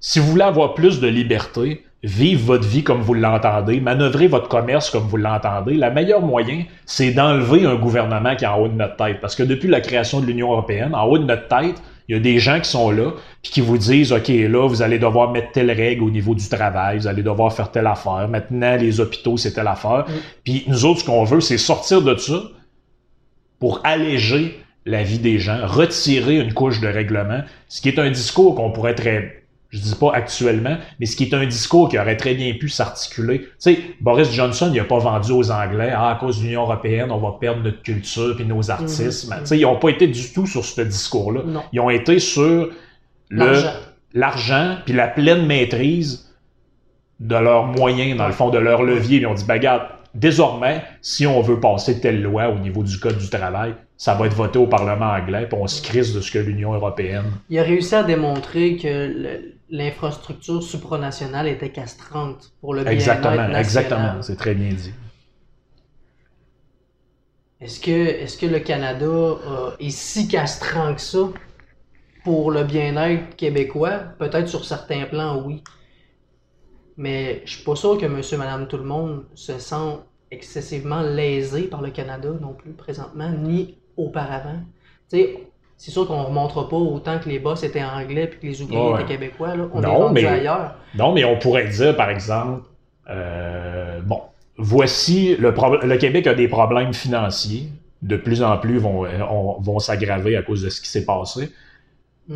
[0.00, 4.48] Si vous voulez avoir plus de liberté, vivre votre vie comme vous l'entendez, manœuvrer votre
[4.48, 8.68] commerce comme vous l'entendez, le meilleur moyen, c'est d'enlever un gouvernement qui est en haut
[8.68, 9.20] de notre tête.
[9.20, 12.18] Parce que depuis la création de l'Union européenne, en haut de notre tête, il y
[12.18, 15.30] a des gens qui sont là, puis qui vous disent, OK, là, vous allez devoir
[15.30, 18.28] mettre telle règle au niveau du travail, vous allez devoir faire telle affaire.
[18.30, 20.06] Maintenant, les hôpitaux, c'est telle affaire.
[20.08, 20.12] Mm.
[20.42, 22.40] Puis nous autres, ce qu'on veut, c'est sortir de ça
[23.58, 28.10] pour alléger la vie des gens, retirer une couche de règlement, ce qui est un
[28.10, 29.37] discours qu'on pourrait très,
[29.70, 32.70] je dis pas actuellement, mais ce qui est un discours qui aurait très bien pu
[32.70, 33.40] s'articuler.
[33.40, 36.62] Tu sais, Boris Johnson, il a pas vendu aux Anglais, ah, à cause de l'Union
[36.62, 39.30] européenne, on va perdre notre culture puis nos artistes.
[39.30, 39.40] Mhm.
[39.40, 41.42] Tu sais, ils ont pas été du tout sur ce discours-là.
[41.72, 42.70] Ils ont été sur
[44.14, 44.76] L'argent.
[44.86, 46.32] puis la pleine maîtrise
[47.20, 49.18] de leurs moyens, dans le fond, de leur levier.
[49.18, 49.82] Ils ont dit, ben, regarde,
[50.14, 54.26] désormais, si on veut passer telle loi au niveau du Code du travail, ça va
[54.26, 57.24] être voté au Parlement anglais, puis on se crise de ce que l'Union européenne.
[57.50, 63.60] Il a réussi à démontrer que l'infrastructure supranationale était castrante pour le bien-être Exactement, national.
[63.60, 64.22] exactement.
[64.22, 64.92] C'est très bien dit.
[67.60, 71.18] Est-ce que, est-ce que le Canada euh, est si castrant que ça
[72.22, 73.98] pour le bien-être québécois?
[74.18, 75.62] Peut-être sur certains plans, oui.
[76.98, 79.98] Mais je suis pas sûr que monsieur, madame, tout le monde se sent
[80.30, 84.56] excessivement lésé par le Canada non plus présentement, ni auparavant.
[85.06, 85.38] Sais,
[85.76, 88.62] c'est sûr qu'on ne remontera pas autant que les boss étaient anglais puis que les
[88.62, 89.02] ouvriers Ouais.
[89.02, 89.54] étaient québécois.
[89.56, 89.68] Là.
[89.72, 90.74] On Non, est rendu mais- ailleurs.
[90.96, 92.62] Non, mais on pourrait dire, par exemple,
[93.08, 94.20] euh, bon,
[94.58, 97.68] voici, le, prob- le Québec a des problèmes financiers.
[98.02, 101.04] De plus en plus vont, euh, on- vont s'aggraver à cause de ce qui s'est
[101.04, 101.50] passé.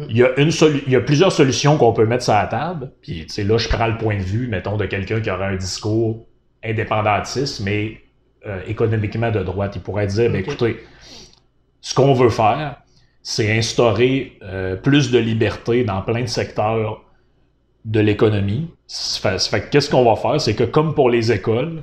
[0.09, 2.47] Il y, a une solu- il y a plusieurs solutions qu'on peut mettre sur la
[2.47, 2.93] table.
[3.03, 5.47] Puis, tu sais, là, je prends le point de vue, mettons, de quelqu'un qui aurait
[5.49, 6.27] un discours
[6.65, 8.01] indépendantiste, mais
[8.47, 9.75] euh, économiquement de droite.
[9.77, 10.49] Il pourrait dire, ben, Ok.
[10.49, 10.77] écoutez,
[11.83, 12.77] ce qu'on veut faire,
[13.23, 17.05] c'est instaurer euh, plus de liberté dans plein de secteurs
[17.85, 18.71] de l'économie.
[18.87, 20.41] Ça fait- qu'est-ce qu'on va faire?
[20.41, 21.83] C'est que comme pour les écoles,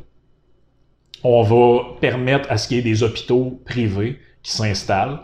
[1.24, 5.20] on va permettre à ce qu'il y ait des hôpitaux privés qui s'installent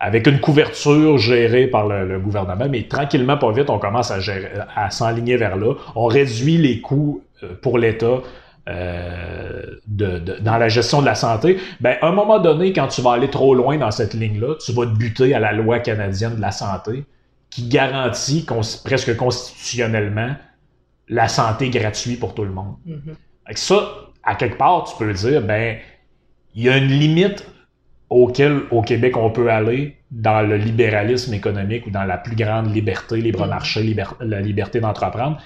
[0.00, 4.20] avec une couverture gérée par le, le gouvernement, mais tranquillement, pas vite, on commence à,
[4.20, 5.74] gérer- à s'enligner vers là.
[5.96, 8.20] On réduit les coûts euh, pour l'État
[8.68, 11.58] euh, de- de- dans la gestion de la santé.
[11.80, 14.72] Ben, à un moment donné, quand tu vas aller trop loin dans cette ligne-là, tu
[14.72, 17.04] vas te buter à la loi canadienne de la santé
[17.50, 20.34] qui garantit cons- presque constitutionnellement
[21.08, 22.74] la santé gratuite pour tout le monde.
[23.48, 23.88] Que ça,
[24.22, 25.78] à quelque part, tu peux dire, ben,
[26.54, 27.46] il y a une limite
[28.10, 32.74] auquel, au Québec, on peut aller dans le libéralisme économique ou dans la plus grande
[32.74, 33.50] liberté, libre Mhm.
[33.50, 35.38] marché, liber- la liberté d'entreprendre,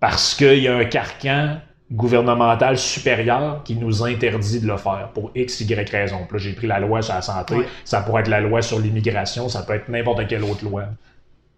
[0.00, 1.58] parce qu'il y a un carcan
[1.92, 6.18] gouvernemental supérieur qui nous interdit de le faire pour X, Y raison.
[6.28, 7.66] Puis là, j'ai pris la loi sur la santé, Ouais.
[7.84, 10.84] ça pourrait être la loi sur l'immigration, ça peut être n'importe quelle autre loi.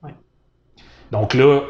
[0.02, 0.14] Ouais.
[1.12, 1.62] Donc là,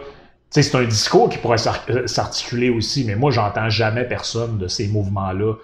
[0.50, 1.56] c'est un discours qui pourrait
[1.90, 5.54] euh, s'articuler aussi, mais moi, j'entends jamais personne de ces mouvements-là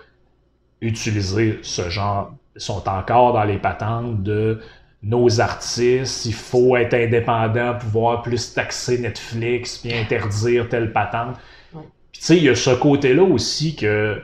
[0.80, 2.32] utiliser ce genre.
[2.59, 4.61] Sont encore dans les patentes de
[5.02, 11.36] nos artistes, il faut être indépendant, pouvoir plus taxer Netflix, puis interdire telle patente.
[11.74, 11.82] Ouais.
[12.12, 14.20] Puis tu sais, il y a ce côté-là aussi que,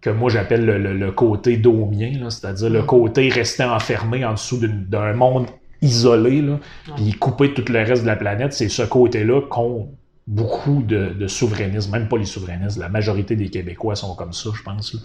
[0.00, 4.58] que moi j'appelle le, le- le côté domien, c'est-à-dire le côté rester enfermé en dessous
[4.66, 5.46] d'un monde
[5.82, 6.52] isolé, là,
[6.88, 6.94] Ouais.
[6.96, 8.52] puis couper de tout le reste de la planète.
[8.54, 9.90] C'est ce côté-là qu'ont
[10.30, 14.50] beaucoup de, de souverainistes, même pas les souverainistes, la majorité des Québécois sont comme ça,
[14.54, 14.96] je pense.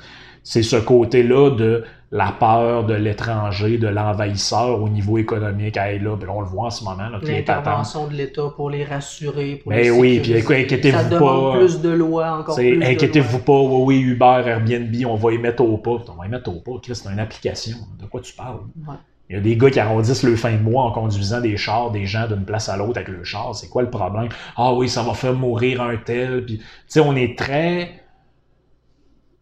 [0.43, 5.77] C'est ce côté-là de la peur de l'étranger, de l'envahisseur au niveau économique.
[5.77, 7.09] Hey, là, ben, on le voit en ce moment.
[7.23, 11.57] L'intervention de l'État pour les rassurer, pour Ben les oui, puis inquiétez-vous Ça demande pas.
[11.57, 15.63] plus de lois, encore plus inquiétez-vous pas, oui, oui, Uber, Airbnb, on va y mettre
[15.63, 15.97] au pas.
[16.07, 17.77] On va y mettre au pas, Chris, c'est une application.
[17.99, 18.59] De quoi tu parles?
[18.87, 18.93] Ouais.
[19.29, 21.89] Il y a des gars qui arrondissent le fin de mois en conduisant des chars,
[21.91, 23.55] des gens d'une place à l'autre avec le char.
[23.55, 24.29] C'est quoi le problème?
[24.55, 26.45] Ah oui, ça va faire mourir un tel.
[26.45, 28.01] Puis, tu sais, on est très.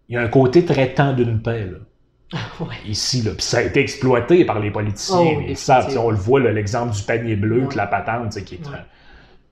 [0.10, 2.68] Il y a un côté très temps d'une paix, là, Ouais.
[2.88, 3.22] ici.
[3.24, 3.32] Là.
[3.32, 5.18] Puis ça a été exploité par les politiciens.
[5.38, 7.76] Oh, ils savent, on le voit, l'exemple du panier bleu, Ouais.
[7.76, 8.78] la patente, tu sais, qui est, Ouais.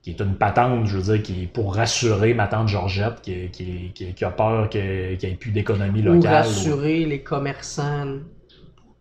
[0.02, 3.50] qui est une patente, je veux dire, qui est pour rassurer ma tante Georgette, qui,
[3.50, 4.80] qui, qui- a peur qu'il
[5.22, 6.32] n'y ait plus d'économie Ou locale.
[6.34, 8.06] rassurer les commerçants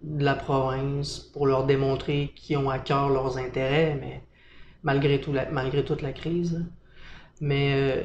[0.04, 4.22] de la province pour leur démontrer qu'ils ont à cœur leurs intérêts, mais
[4.84, 6.54] malgré, tout la- malgré toute la crise.
[6.54, 6.60] là.
[7.40, 8.04] Mais euh,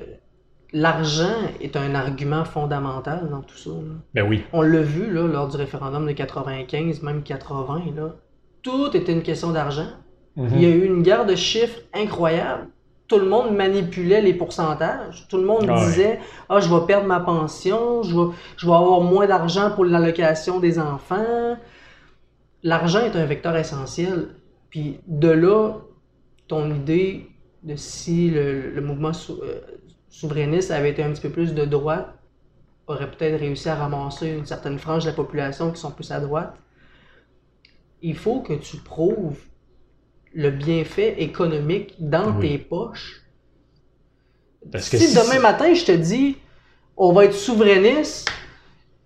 [0.72, 3.70] l'argent est un argument fondamental dans tout ça.
[3.70, 3.94] là.
[4.14, 4.44] Ben oui.
[4.52, 8.14] On l'a vu là, lors du référendum de 95, même 80, là.
[8.62, 9.88] tout était une question d'argent.
[10.38, 12.68] Il y a eu une guerre de chiffres incroyable.
[13.08, 15.26] Tout le monde manipulait les pourcentages.
[15.30, 16.18] Tout le monde Ah disait
[16.50, 20.60] Ah, je vais perdre ma pension, je vais, je vais avoir moins d'argent pour l'allocation
[20.60, 21.56] des enfants.
[22.66, 24.16] L'argent est un vecteur essentiel.
[24.70, 25.74] Puis de là,
[26.48, 27.28] ton idée
[27.62, 29.60] de si le, le mouvement sou- euh,
[30.08, 32.08] souverainiste avait été un petit peu plus de droite,
[32.88, 36.18] aurait peut-être réussi à ramasser une certaine frange de la population qui sont plus à
[36.20, 36.54] droite.
[38.02, 39.38] Il faut que tu prouves
[40.34, 42.48] le bienfait économique dans Oui.
[42.50, 43.22] tes poches.
[44.72, 46.36] Parce que si si- demain matin je te dis
[46.96, 48.28] on va être souverainiste,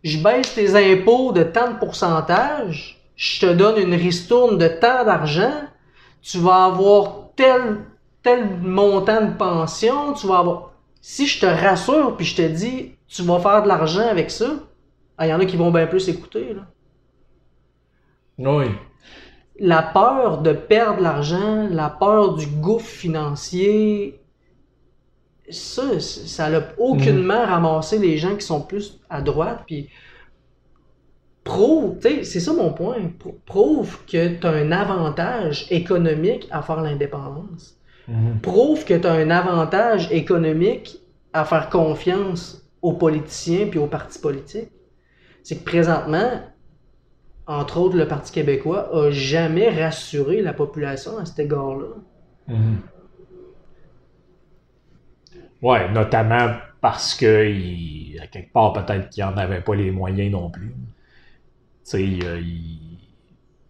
[0.02, 5.04] je baisse tes impôts de tant de pourcentage, je te donne une ristourne de tant
[5.04, 5.52] d'argent,
[6.22, 7.84] tu vas avoir tel,
[8.22, 10.70] tel montant de pension, tu vas avoir.
[11.02, 14.46] Si je te rassure puis je te dis tu vas faire de l'argent avec ça,
[15.18, 16.54] ah, il y en a qui vont bien plus écouter.
[16.54, 16.62] Là.
[18.38, 18.68] Oui.
[19.58, 24.18] La peur de perdre l'argent, la peur du gouffre financier,
[25.50, 29.64] ça, ça n'a aucunement ramassé les gens qui sont plus à droite.
[29.66, 29.90] Puis
[31.44, 36.80] prouve, c'est ça mon point, pr- prouve que tu as un avantage économique à faire
[36.82, 37.76] l'indépendance.
[38.42, 40.98] Prouve que tu as un avantage économique
[41.32, 44.70] à faire confiance aux politiciens puis aux partis politiques.
[45.44, 46.42] C'est que présentement,
[47.46, 51.88] entre autres, le Parti québécois a jamais rassuré la population à cet égard-là.
[52.48, 52.78] Mhm.
[55.62, 60.30] Ouais, notamment parce que, il- à quelque part, peut-être qu'il n'en avait pas les moyens
[60.32, 60.74] non plus.
[61.84, 62.78] Tu sais, il- il-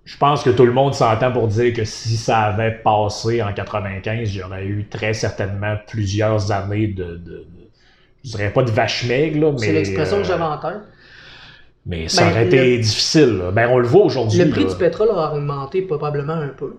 [0.05, 3.53] je pense que tout le monde s'entend pour dire que si ça avait passé en
[3.53, 7.47] 95, il y aurait eu très certainement plusieurs années de, de, de-
[8.25, 9.59] je dirais pas de vache maigre, là, mais...
[9.59, 10.81] C'est l'expression euh, que j'avais en tête.
[11.87, 13.39] Mais ça Ben, aurait été le- difficile.
[13.39, 13.51] là.
[13.53, 14.39] Ben, on le voit aujourd'hui.
[14.45, 14.71] Le prix là.
[14.71, 16.75] du pétrole a augmenté probablement un peu,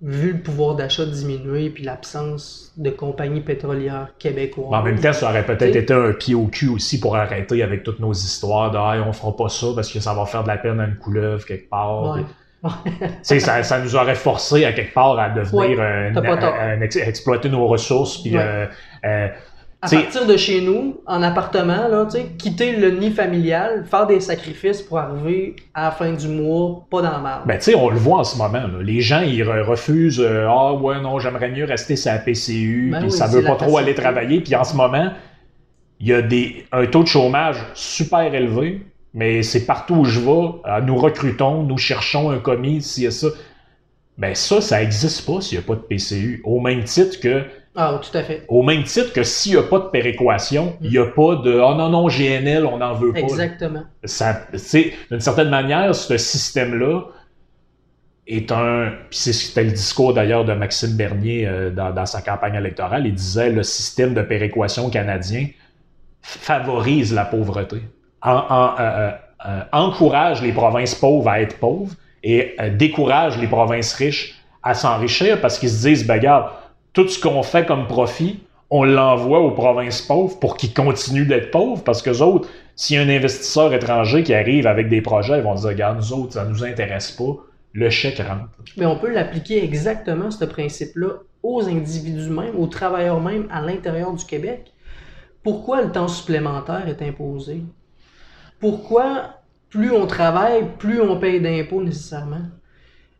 [0.00, 4.68] vu le pouvoir d'achat diminuer puis l'absence de compagnies pétrolières québécoises.
[4.70, 7.62] Mais en même temps, ça aurait peut-être été un pied au cul aussi pour arrêter
[7.64, 10.44] avec toutes nos histoires de Hey, on fera pas ça parce que ça va faire
[10.44, 12.14] de la peine à une couleuvre quelque part.
[12.16, 12.22] Ouais.
[13.22, 17.66] Ça, ça nous aurait forcé à quelque part à devenir Ouais, un- ex- exploiter nos
[17.66, 18.42] ressources puis Ouais.
[18.42, 18.66] euh,
[19.04, 19.28] euh,
[19.80, 22.04] À partir de chez nous, en appartement, là,
[22.36, 27.00] quitter le nid familial, faire des sacrifices pour arriver à la fin du mois, pas
[27.00, 27.42] dans la merde.
[27.46, 28.58] ben tu sais, on le voit en ce moment.
[28.66, 28.82] là.
[28.82, 32.88] Les gens ils re- refusent euh, ah ouais non j'aimerais mieux rester sur la PCU
[32.90, 35.12] Ben puis oui, ça veut pas trop aller travailler puis en ce moment
[36.00, 38.82] il y a des un taux de chômage super élevé
[39.14, 43.10] mais c'est partout où je vais euh, nous recrutons nous cherchons un commis si et
[43.12, 43.28] ça
[44.16, 47.44] ben ça ça existe pas s'il y a pas de PCU au même titre que
[47.80, 48.44] Ah, tout à fait.
[48.48, 51.52] au même titre que s'il y a pas de péréquation il y a pas de
[51.60, 53.84] oh non non GNL on n'en veut pas Exactement.
[54.02, 57.02] d'une certaine manière, ce système-là
[58.26, 58.92] est un.
[59.10, 63.06] C'était le discours d'ailleurs de Maxime Bernier euh, dans, dans sa campagne électorale.
[63.06, 65.46] Il disait le système de péréquation canadien
[66.22, 67.82] favorise la pauvreté,
[68.22, 69.10] En- en- euh,
[69.46, 71.92] euh, encourage les provinces pauvres à être pauvres
[72.24, 76.50] et décourage les provinces riches à s'enrichir parce qu'ils se disent, ben, regarde,
[76.92, 81.50] tout ce qu'on fait comme profit, on l'envoie aux provinces pauvres pour qu'ils continuent d'être
[81.50, 85.38] pauvres parce que autres, s'il y a un investisseur étranger qui arrive avec des projets,
[85.38, 87.36] ils vont dire, regarde, nous autres, ça nous intéresse pas,
[87.72, 88.48] le chèque rentre.
[88.76, 91.08] Mais on peut l'appliquer exactement, ce principe-là,
[91.42, 94.72] aux individus même, aux travailleurs même à l'intérieur du Québec.
[95.42, 97.62] Pourquoi le temps supplémentaire est imposé?
[98.60, 99.34] Pourquoi
[99.70, 102.46] plus on travaille, plus on paye d'impôts nécessairement?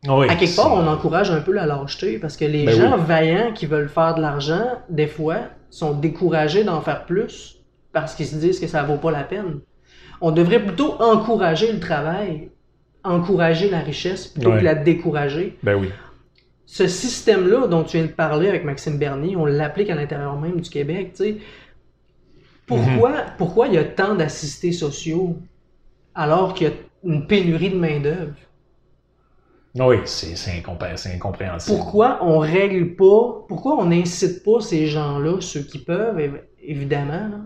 [0.06, 2.96] Oui, À quelque part, on encourage un peu la lâcheté parce que les Ben gens
[2.96, 3.04] oui.
[3.04, 5.38] vaillants qui veulent faire de l'argent, des fois,
[5.70, 7.56] sont découragés d'en faire plus
[7.92, 9.60] parce qu'ils se disent que ça vaut pas la peine.
[10.20, 12.50] On devrait plutôt encourager le travail,
[13.04, 15.58] encourager la richesse plutôt que la décourager.
[15.62, 15.90] Ben oui.
[16.66, 20.60] Ce système-là dont tu viens de parler avec Maxime Bernier, on l'applique à l'intérieur même
[20.60, 21.38] du Québec, tu sais.
[22.66, 23.32] Pourquoi, Mhm.
[23.38, 25.38] pourquoi il y a tant d'assistés sociaux
[26.14, 26.74] alors qu'il y a
[27.04, 28.34] une pénurie de main-d'œuvre?
[29.74, 31.78] Oui, c'est c'est incompré- c'est incompréhensible.
[31.78, 37.28] Pourquoi on règle pas, pourquoi on n'incite pas ces gens-là, ceux qui peuvent, év- évidemment,
[37.28, 37.40] là,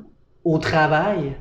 [0.45, 1.37] au travail,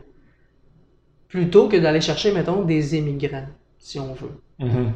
[1.27, 3.47] plutôt que d'aller chercher, mettons, des immigrants,
[3.79, 4.41] si on veut?
[4.59, 4.93] Mhm.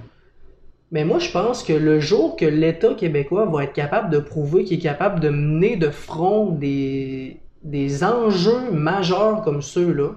[0.91, 4.63] Mais moi, je pense que le jour que l'État québécois va être capable de prouver
[4.63, 10.11] qu'il est capable de mener de front des, des enjeux majeurs comme ceux-là,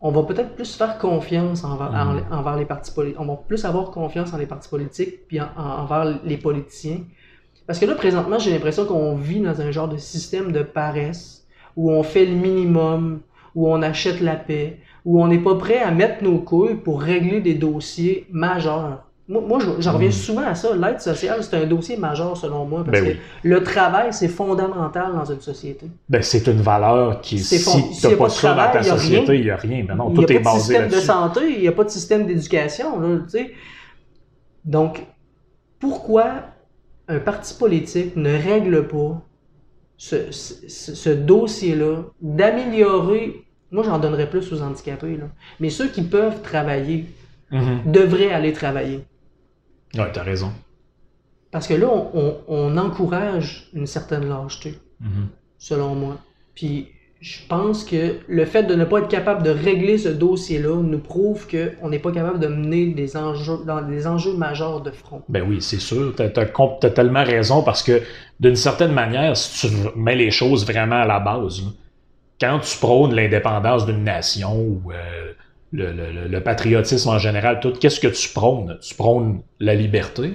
[0.00, 3.20] on va peut-être plus faire confiance envers, en- envers les partis politiques.
[3.20, 7.00] On va plus avoir confiance en les partis politiques puis en- en- envers les politiciens.
[7.66, 11.46] Parce que là, présentement, j'ai l'impression qu'on vit dans un genre de système de paresse
[11.76, 13.20] où on fait le minimum,
[13.54, 17.00] où on achète la paix, où on n'est pas prêt à mettre nos couilles pour
[17.02, 19.04] régler des dossiers majeurs.
[19.30, 20.12] Moi, moi je- j'en reviens Mm.
[20.12, 20.74] souvent à ça.
[20.74, 23.16] L'aide sociale, c'est un dossier majeur selon moi, parce Ben que oui.
[23.44, 25.86] le travail, c'est fondamental dans une société.
[26.08, 28.72] Ben, c'est une valeur qui, si fond- tu n'as pas pas de ça dans travail,
[28.72, 29.34] ta il y a société, rien.
[29.34, 29.84] il n'y a rien.
[29.86, 31.68] Ben non, il tout n'y a est pas de basé système de santé, il n'y
[31.68, 32.98] a pas de système d'éducation.
[33.00, 33.52] là, tu sais.
[34.64, 35.06] Donc,
[35.78, 36.26] pourquoi
[37.08, 39.20] un parti politique ne règle pas
[39.96, 45.26] ce, ce- ce dossier-là d'améliorer, moi j'en donnerais plus aux handicapés, là,
[45.60, 47.06] mais ceux qui peuvent travailler
[47.52, 47.80] Mhm.
[47.92, 49.04] devraient aller travailler.
[49.94, 50.52] Ouais, t'as raison.
[51.50, 54.74] Parce que là, on, on- on encourage une certaine lâcheté.
[55.00, 55.28] Mhm.
[55.58, 56.16] selon moi.
[56.54, 56.88] Puis
[57.20, 60.98] je pense que le fait de ne pas être capable de régler ce dossier-là nous
[60.98, 65.22] prouve qu'on n'est pas capable de mener des enjeux, dans des enjeux majeurs de front.
[65.28, 66.14] Ben oui, c'est sûr.
[66.16, 68.02] T'as as, tellement raison parce que
[68.40, 71.68] d'une certaine manière, si tu mets les choses vraiment à la base, là,
[72.40, 75.32] quand tu prônes l'indépendance d'une nation ou euh,
[75.72, 78.78] le, le- le- patriotisme en général, tout, qu'est-ce que tu prônes?
[78.82, 80.32] Tu prônes la liberté,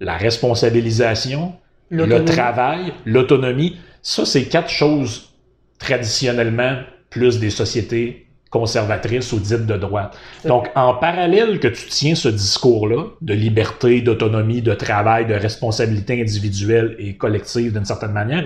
[0.00, 1.54] la responsabilisation,
[1.90, 3.76] le travail, l'autonomie.
[4.02, 5.30] Ça, c'est quatre choses
[5.78, 6.78] traditionnellement
[7.10, 10.16] plus des sociétés conservatrices ou dites de droite.
[10.46, 16.20] Donc, en parallèle que tu tiens ce discours-là de liberté, d'autonomie, de travail, de responsabilité
[16.20, 18.44] individuelle et collective d'une certaine manière,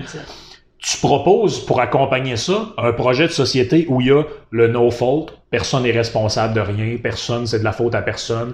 [0.79, 4.91] tu proposes pour accompagner ça un projet de société où il y a le no
[4.91, 8.53] fault, personne n'est responsable de rien, personne c'est de la faute à personne,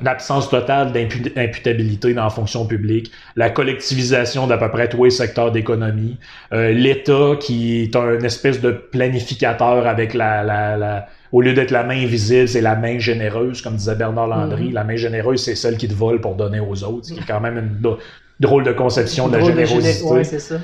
[0.00, 5.50] l'absence totale d'imputabilité dans la fonction publique, la collectivisation d'à peu près tous les secteurs
[5.50, 6.16] d'économie,
[6.52, 11.70] euh, l'État qui est un espèce de planificateur avec la, la, la au lieu d'être
[11.70, 14.70] la main invisible, c'est la main généreuse, comme disait Bernard Landry.
[14.70, 14.72] Mm-hmm.
[14.72, 17.26] La main généreuse, c'est celle qui te vole pour donner aux autres, ce qui est
[17.26, 17.96] quand même une
[18.40, 20.04] drôle de conception de la générosité.
[20.04, 20.56] ouais, c'est ça.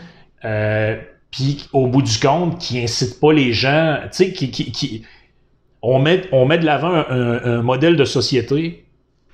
[0.45, 0.97] Euh,
[1.31, 5.05] puis au bout du compte, qui incite pas les gens, tu sais, qui, qui, qui,
[5.83, 8.85] on met, on met de l'avant un, un, modèle de société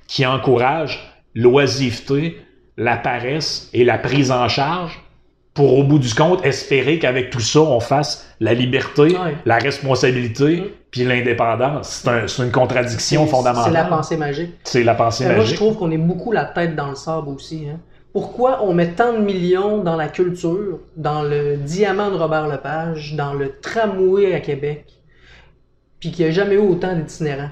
[0.07, 0.99] qui encourage
[1.35, 2.37] l'oisiveté,
[2.77, 4.99] la paresse et la prise en charge
[5.53, 10.73] pour, au bout du compte, espérer qu'avec tout ça, on fasse la liberté, la responsabilité,
[10.91, 12.05] puis l'indépendance.
[12.27, 13.71] C'est une contradiction fondamentale.
[13.71, 14.51] C'est la pensée magique.
[14.63, 15.37] C'est la pensée magique.
[15.37, 17.67] Moi, je trouve qu'on est beaucoup la tête dans le sable aussi.
[17.69, 17.79] Hein.
[18.13, 23.15] Pourquoi on met tant de millions dans la culture, dans le diamant de Robert Lepage,
[23.15, 24.85] dans le tramway à Québec,
[25.99, 27.51] puis qu'il n'y a jamais eu autant d'itinérants?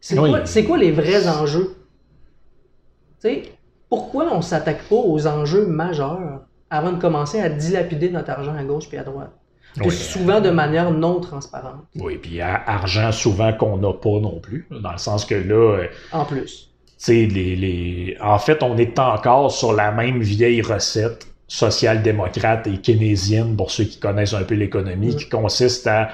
[0.00, 1.76] C'est quoi, les vrais enjeux?
[3.90, 6.40] pourquoi on ne s'attaque pas aux enjeux majeurs
[6.70, 9.32] avant de commencer à dilapider notre argent à gauche puis à droite?
[9.90, 11.84] souvent de manière non transparente.
[11.94, 15.78] Oui, puis argent souvent qu'on n'a pas non plus, dans le sens que là...
[15.78, 16.69] Euh, en plus.
[17.08, 18.16] Les, les...
[18.20, 23.84] En fait, on est encore sur la même vieille recette social-démocrate et keynésienne, pour ceux
[23.84, 26.10] qui connaissent un peu l'économie, qui consiste à,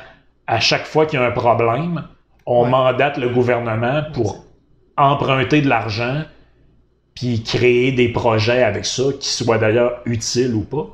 [0.46, 2.04] à chaque fois qu'il y a un problème,
[2.46, 4.44] on mandate le gouvernement pour
[4.96, 6.22] emprunter de l'argent
[7.14, 10.86] puis créer des projets avec ça qui soient d'ailleurs utiles ou pas.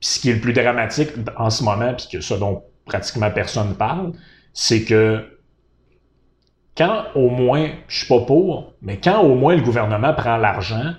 [0.00, 3.30] Puis ce qui est le plus dramatique en ce moment, puis que ce dont pratiquement
[3.30, 4.12] personne parle,
[4.52, 5.24] c'est que
[6.80, 10.94] quand au moins, je suis pas pour, mais quand au moins le gouvernement prend l'argent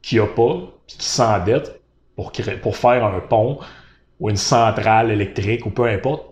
[0.00, 0.54] qu'il a pas,
[0.86, 1.80] puis qu'il s'endette
[2.14, 2.30] pour,
[2.62, 3.58] pour faire un pont
[4.20, 6.26] ou une centrale électrique ou peu importe,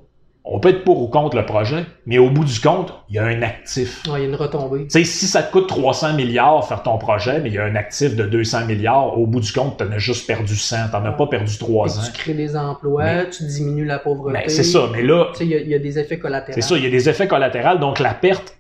[0.44, 3.18] on peut être pour ou contre le projet, mais au bout du compte, il y
[3.18, 4.02] a un actif.
[4.06, 4.86] il y a une retombée.
[4.90, 8.14] si ça te coûte 300 milliards faire ton projet, mais il y a un actif
[8.14, 11.04] de 200 milliards, au bout du compte, tu en as juste perdu 100, tu n'en
[11.04, 12.02] as pas perdu 3 ans.
[12.04, 14.50] Tu crées des emplois, tu diminues la pauvreté.
[14.50, 15.32] C'est ça, mais là...
[15.40, 16.54] Il y, y, a des effets collatéraux.
[16.54, 18.54] C'est ça, il y a des effets collatéraux, donc la perte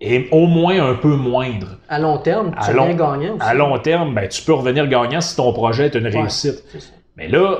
[0.00, 1.76] est au moins un peu moindre.
[1.88, 3.42] À long terme, tu reviens gagnant aussi.
[3.42, 6.64] À long terme, ben, tu peux revenir gagnant si ton projet est une réussite.
[7.16, 7.58] mais là,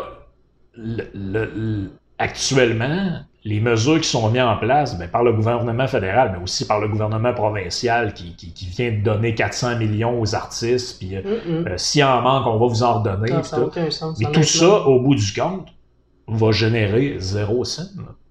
[2.19, 6.67] actuellement, les mesures qui sont mises en place ben, par le gouvernement fédéral, mais aussi
[6.67, 11.23] par le gouvernement provincial qui, qui, vient de donner 400 millions aux artistes, puis euh,
[11.47, 13.31] euh, s'il en manque, on va vous en redonner.
[13.31, 13.71] tout.
[14.19, 15.69] mais tout ça, au bout du compte,
[16.29, 17.85] va générer zéro cent.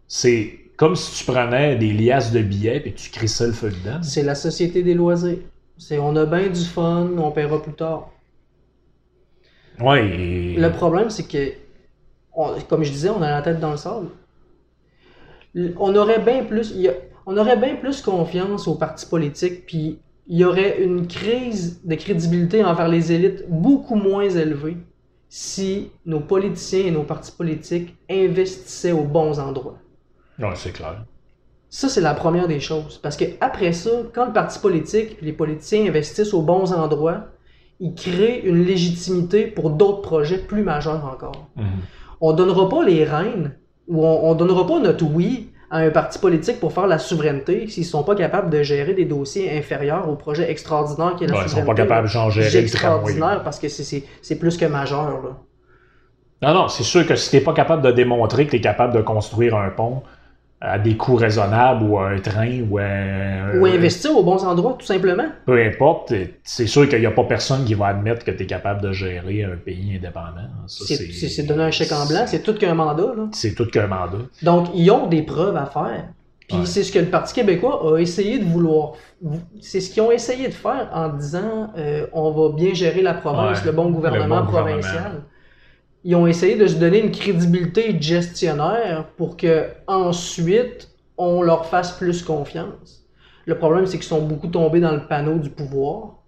[0.07, 4.01] C'est comme si tu prenais des liasses de billets et tu crissais le feu dedans.
[4.01, 5.37] C'est la société des loisirs.
[5.77, 8.09] C'est on a bien du fun, on paiera plus tard.
[9.79, 10.55] Ouais.
[10.57, 11.53] Le problème, c'est que,
[12.67, 14.07] comme je disais, on a la tête dans le sable
[15.77, 16.73] on aurait bien plus,
[17.25, 21.95] on aurait bien plus confiance aux partis politiques, puis il y aurait une crise de
[21.95, 24.77] crédibilité envers les élites beaucoup moins élevée
[25.27, 29.77] si nos politiciens et nos partis politiques investissaient aux bons endroits.
[30.39, 31.03] Oui, c'est clair.
[31.69, 32.99] Ça, c'est la première des choses.
[33.01, 37.25] Parce que après ça, quand le parti politique et les politiciens investissent aux bons endroits,
[37.79, 41.47] ils créent une légitimité pour d'autres projets plus majeurs encore.
[41.55, 41.65] Mhm.
[42.21, 43.55] On ne donnera pas les rênes
[43.87, 47.67] où on ne donnera pas notre oui à un parti politique pour faire la souveraineté
[47.67, 51.27] s'ils ne sont pas capables de gérer des dossiers inférieurs au projet extraordinaire qui est
[51.27, 51.55] la souveraineté.
[51.55, 55.21] Ils sont pas capables de gérer extraordinaire parce que c'est plus que majeur.
[55.23, 55.37] Là.
[56.41, 58.61] Non, non, c'est sûr que si tu n'es pas capable de démontrer que tu es
[58.61, 60.01] capable de construire un pont,
[60.61, 63.59] à des coûts raisonnables ou un train ou un...
[63.59, 65.27] Ou investir aux bons endroits, tout simplement.
[65.45, 68.45] Peu importe, c'est sûr qu'il n'y a pas personne qui va admettre que tu es
[68.45, 70.49] capable de gérer un pays indépendant.
[70.67, 73.13] C'est donner un chèque en blanc, c'est tout qu'un mandat.
[73.31, 74.17] C'est tout qu'un mandat.
[74.41, 76.09] Donc, ils ont des preuves à faire.
[76.49, 78.93] Puis c'est ce que le Parti québécois a essayé de vouloir.
[79.61, 83.13] C'est ce qu'ils ont essayé de faire en disant euh, on va bien gérer la
[83.13, 85.21] province, le bon gouvernement provincial
[86.03, 91.91] ils ont essayé de se donner une crédibilité gestionnaire pour que ensuite on leur fasse
[91.91, 93.05] plus confiance.
[93.45, 96.19] Le problème, c'est qu'ils sont beaucoup tombés dans le panneau du pouvoir.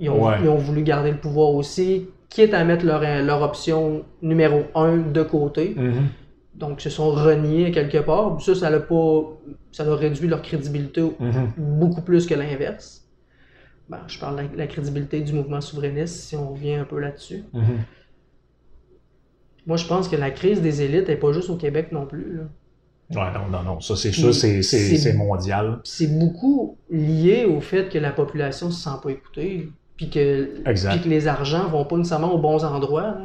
[0.00, 4.02] Ils ont, ils ont voulu garder le pouvoir aussi, quitte à mettre leur, leur option
[4.22, 5.76] numéro un de côté.
[5.78, 5.92] Mm-hmm.
[6.54, 8.40] Donc, ils se sont reniés quelque part.
[8.40, 9.22] Ça, ça a, pas,
[9.70, 11.46] ça a réduit leur crédibilité mm-hmm.
[11.58, 13.01] beaucoup plus que l'inverse.
[13.88, 17.44] Ben, je parle de la, crédibilité du mouvement souverainiste, si on revient un peu là-dessus.
[17.52, 17.78] Mhm.
[19.66, 22.36] Moi, je pense que la crise des élites n'est pas juste au Québec non plus.
[22.36, 22.42] là.
[23.10, 23.80] Ouais, non, non, non.
[23.80, 25.80] Ça, c'est ça, c'est- mondial.
[25.84, 30.62] C'est beaucoup lié au fait que la population se sent pas écoutée, puis que,
[31.02, 33.16] que les argents vont pas nécessairement aux bons endroits.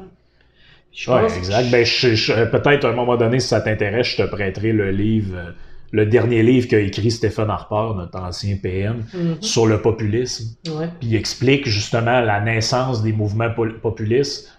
[1.21, 1.69] pense- exact.
[1.71, 4.91] Ben, je- je- peut-être à un moment donné, si ça t'intéresse, je te prêterai le
[4.91, 5.51] livre, euh,
[5.91, 9.37] le dernier livre qu'a écrit Stéphane Harper, notre ancien PM, Mhm.
[9.41, 10.55] sur le populisme.
[10.67, 10.87] Ouais.
[10.99, 13.49] Puis il explique justement la naissance des mouvements
[13.81, 14.51] populistes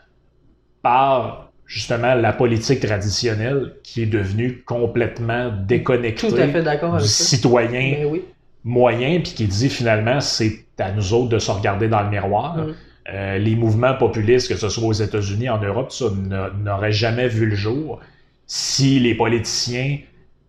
[0.82, 7.04] par justement la politique traditionnelle qui est devenue complètement déconnectée Tout à fait d'accord du
[7.06, 7.24] ça.
[7.24, 8.22] citoyen Ben oui.
[8.64, 12.56] moyen, puis qui dit finalement c'est à nous autres de se regarder dans le miroir.
[12.56, 12.74] Mhm.
[13.12, 17.28] Euh, les mouvements populistes, que ce soit aux États-Unis, en Europe, ça n'a- n'aurait jamais
[17.28, 18.00] vu le jour
[18.46, 19.98] si les politiciens,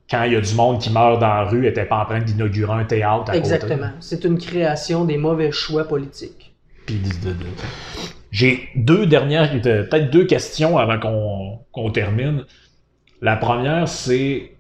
[0.10, 2.20] quand il y a du monde qui meurt dans la rue, n'étaient pas en train
[2.20, 3.92] d'inaugurer un théâtre à Exactement.
[4.00, 6.54] C'est une création des mauvais choix politiques.
[6.86, 7.46] Puis de- de- de-
[8.32, 11.00] J'ai deux dernières, euh, peut-être deux questions avant
[11.72, 12.44] qu'on termine.
[13.22, 14.52] La première, c'est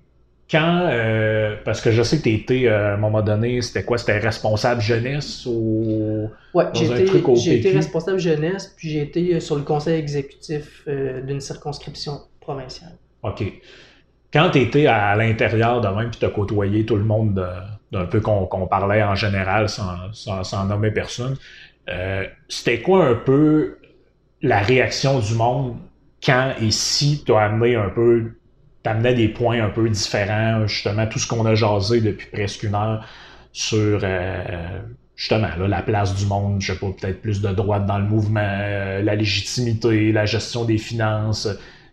[0.51, 3.97] quand, euh, parce que je sais que tu étais à un moment donné, c'était quoi?
[3.99, 6.29] C'était responsable jeunesse au...
[6.55, 11.21] Ouais, j'ai un été, responsable jeunesse, puis j'ai été euh, sur le conseil exécutif euh,
[11.21, 12.93] d'une circonscription provinciale.
[13.23, 13.43] OK.
[14.31, 17.97] Quand tu étais à, l'intérieur de même, puis tu as côtoyé tout le monde de-
[17.97, 21.35] d'un peu qu'on parlait en général, sans, sans, nommer personne,
[21.89, 23.77] euh, c'était quoi un peu
[24.41, 25.77] la réaction du monde
[26.23, 28.33] quand et si tu as amené un peu,
[28.83, 32.75] t'amenais des points un peu différents, justement, tout ce qu'on a jasé depuis presque une
[32.75, 33.05] heure
[33.53, 34.79] sur euh,
[35.15, 38.41] justement la place du monde, je sais pas, peut-être plus de droite dans le mouvement,
[38.43, 41.47] euh, la légitimité, la gestion des finances.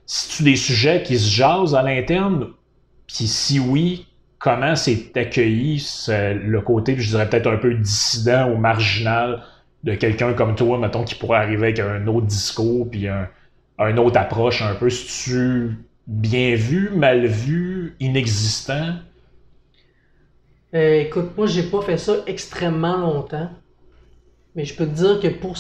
[0.07, 2.49] C'est-tu des sujets qui se jasent à l'interne?
[3.07, 4.07] Puis si oui,
[4.39, 9.43] comment c'est accueilli le côté, je dirais peut-être un peu dissident ou marginal
[9.85, 13.29] de quelqu'un comme toi, mettons, qui pourrait arriver avec un autre discours, puis un,
[13.79, 14.91] un autre approche un peu?
[14.91, 15.77] C'est-tu
[16.07, 18.95] bien vu, mal vu, inexistant?
[20.75, 23.51] Euh, écoute, moi, j'ai pas fait ça extrêmement longtemps.
[24.55, 25.57] Mais je peux te dire que pour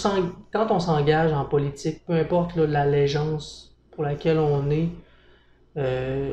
[0.53, 4.90] quand on s'engage en politique, peu importe l'allégeance pour laquelle on est,
[5.78, 6.32] euh,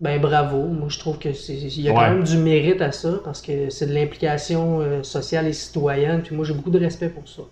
[0.00, 0.66] ben bravo.
[0.66, 1.98] Moi, je trouve que c'est, il y a Ouais.
[1.98, 6.22] quand même du mérite à ça parce que c'est de l'implication euh, sociale et citoyenne.
[6.22, 7.42] Puis moi, j'ai beaucoup de respect pour ça.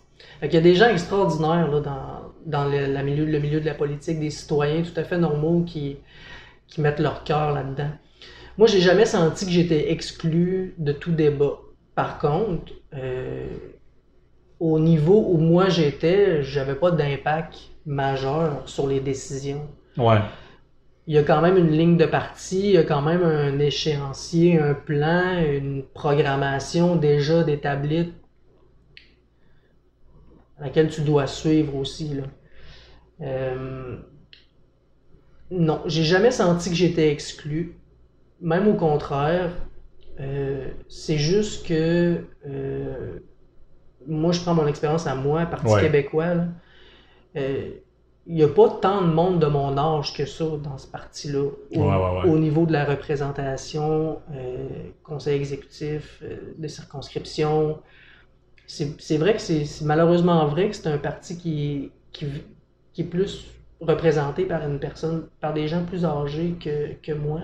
[0.41, 3.61] Fait qu'il y a des gens extraordinaires là, dans, dans le, la milieu, le milieu
[3.61, 5.99] de la politique, des citoyens tout à fait normaux qui,
[6.69, 7.91] qui mettent leur cœur là-dedans.
[8.59, 11.59] Moi, j'ai jamais senti que j'étais exclu de tout débat.
[11.95, 13.47] Par contre, euh,
[14.61, 17.57] au niveau où moi j'étais, j'avais pas d'impact
[17.89, 19.67] majeur sur les décisions.
[19.97, 20.21] Ouais.
[21.07, 23.59] Il y a quand même une ligne de parti, il y a quand même un
[23.59, 28.13] échéancier, un plan, une programmation déjà d'établie
[30.61, 32.15] à laquelle tu dois suivre aussi.
[32.15, 32.25] Là.
[33.23, 33.97] Euh,
[35.51, 37.79] non, j'ai jamais senti que j'étais exclu.
[38.43, 39.51] Même au contraire,
[40.21, 43.19] euh, c'est juste que euh,
[44.07, 45.81] moi, je prends mon expérience à moi, Parti Ouais.
[45.81, 46.35] québécois.
[46.35, 46.49] là.
[47.37, 47.71] Euh,
[48.27, 51.45] il n'y a pas tant de monde de mon âge que ça dans ce parti-là.
[51.45, 52.31] Au, Ouais, ouais, ouais.
[52.31, 54.69] au niveau de la représentation, euh,
[55.03, 57.79] conseil exécutif, euh, de circonscription.
[58.67, 62.27] C'est vrai que c'est malheureusement vrai que c'est un parti qui, qui,
[62.93, 63.47] qui est plus
[63.81, 67.41] représenté par une personne, par des gens plus âgés que, que moi.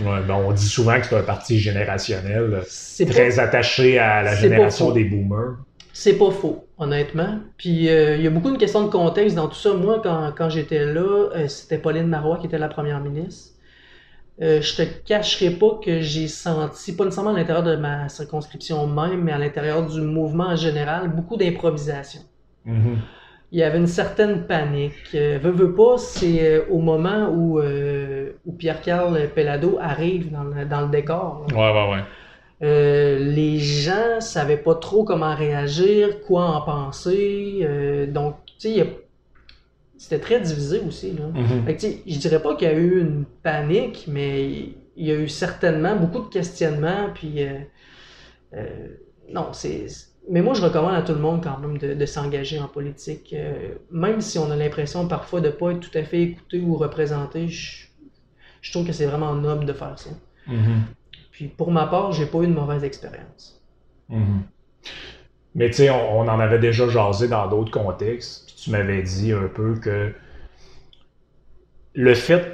[0.00, 2.62] Ouais, ben, on dit souvent que c'est un parti générationnel,
[2.98, 5.58] pas- très attaché à la génération des boomers.
[5.92, 7.38] C'est pas faux, honnêtement.
[7.56, 9.72] Puis euh, il y a beaucoup de questions de contexte dans tout ça.
[9.74, 13.54] Moi, quand, quand j'étais là, euh, c'était Pauline Marois qui était la première ministre.
[14.42, 18.86] Euh, je te cacherai pas que j'ai senti, pas nécessairement à l'intérieur de ma circonscription
[18.86, 22.20] même, mais à l'intérieur du mouvement en général, beaucoup d'improvisation.
[22.66, 22.98] Mhm.
[23.52, 24.92] Il y avait une certaine panique.
[25.14, 30.82] Euh, veux, veux pas, c'est au moment où, où Pierre-Carl Pellado arrive dans le, dans
[30.82, 31.46] le décor.
[31.48, 31.56] là.
[31.56, 32.04] Ouais, ouais, ouais.
[32.62, 37.58] Euh, les gens savaient pas trop comment réagir, quoi en penser.
[37.62, 38.86] euh, donc, tu sais, a-
[39.98, 41.12] c'était très divisé aussi.
[41.12, 41.24] Là.
[41.66, 44.50] Fait que, tu sais, je dirais pas qu'il y a eu une panique, mais
[44.96, 47.10] il y a eu certainement beaucoup de questionnements.
[47.14, 47.42] Puis,
[48.54, 48.88] euh,
[49.32, 49.86] non, c'est.
[50.30, 53.34] Mais moi, je recommande à tout le monde quand même de, de s'engager en politique.
[53.90, 57.48] même si on a l'impression parfois de pas être tout à fait écouté ou représenté,
[57.48, 57.86] je,
[58.60, 60.10] je trouve que c'est vraiment noble de faire ça.
[60.48, 60.82] Mhm.
[61.36, 63.60] Puis pour ma part, j'ai pas eu de mauvaise expérience.
[64.08, 64.44] Mhm.
[65.54, 69.32] Mais tu sais, on, en avait déjà jasé dans d'autres contextes, puis tu m'avais dit
[69.32, 70.14] un peu que
[71.92, 72.48] le fait, tu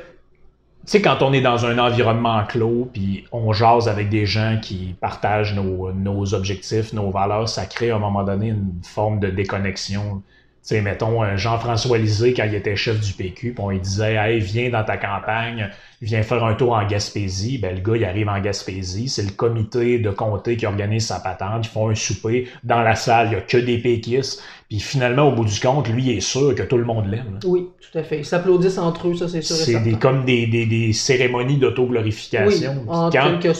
[0.87, 4.97] sais, quand on est dans un environnement clos, puis on jase avec des gens qui
[5.01, 9.31] partagent nos, nos objectifs, nos valeurs, ça crée à un moment donné une forme de
[9.31, 10.25] déconnexion.
[10.63, 14.15] Sais, mettons, euh, Jean-François Lisée, quand il était chef du PQ, puis on lui disait,
[14.15, 15.71] hey, viens dans ta campagne,
[16.01, 17.59] viens faire un tour en Gaspésie.
[17.59, 19.09] Ben, le gars, il arrive en Gaspésie.
[19.09, 21.67] C'est le comité de comté qui organise sa patente.
[21.67, 22.49] Ils font un souper.
[22.65, 24.43] Dans la salle, il n'y a que des péquistes.
[24.69, 27.39] Puis finalement, au bout du compte, lui, il est sûr que tout le monde l'aime.
[27.45, 28.19] Oui, tout à fait.
[28.21, 29.57] Ils s'applaudissent entre eux, ça, c'est sûr.
[29.57, 32.73] C'est des, comme des, des, des cérémonies d'autoglorification.
[32.83, 33.53] Oui, en quand, quelque.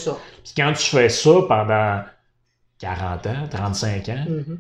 [0.45, 2.01] Puis quand tu fais ça pendant
[2.79, 4.59] 40 ans, 35 ans, Mhm.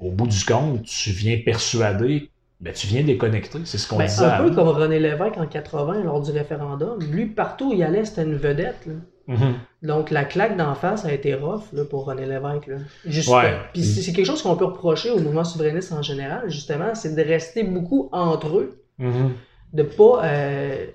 [0.00, 3.58] Au bout du compte, tu viens persuader, ben, tu viens déconnecter.
[3.64, 6.98] C'est ce qu'on Ben, disait un peu comme René Lévesque en 80 lors du référendum.
[7.10, 8.86] Lui, partout où il allait, c'était une vedette.
[8.86, 8.94] là.
[9.28, 9.54] Mhm.
[9.82, 12.66] Donc la claque d'en face a été rough là, pour René Lévesque.
[12.66, 12.76] Là.
[13.06, 13.54] Juste- Ouais.
[13.72, 17.22] Puis c'est quelque chose qu'on peut reprocher au mouvement souverainiste en général, justement, c'est de
[17.22, 19.30] rester beaucoup entre eux, Mhm.
[19.72, 20.86] de pas, euh,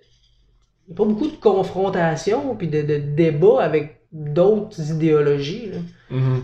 [0.95, 5.71] pas beaucoup de confrontation puis de, de débat avec d'autres idéologies.
[5.71, 5.77] là.
[6.17, 6.43] Mhm.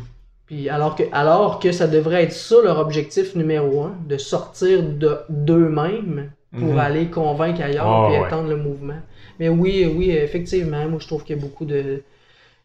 [0.52, 4.84] Puis alors que, alors que ça devrait être ça leur objectif numéro un, de sortir
[4.84, 6.30] de d'eux-mêmes
[6.60, 6.78] pour Mhm.
[6.78, 8.28] aller convaincre ailleurs puis ouais.
[8.28, 9.00] étendre le mouvement.
[9.40, 12.04] Mais oui, oui, effectivement, moi je trouve qu'il y a beaucoup de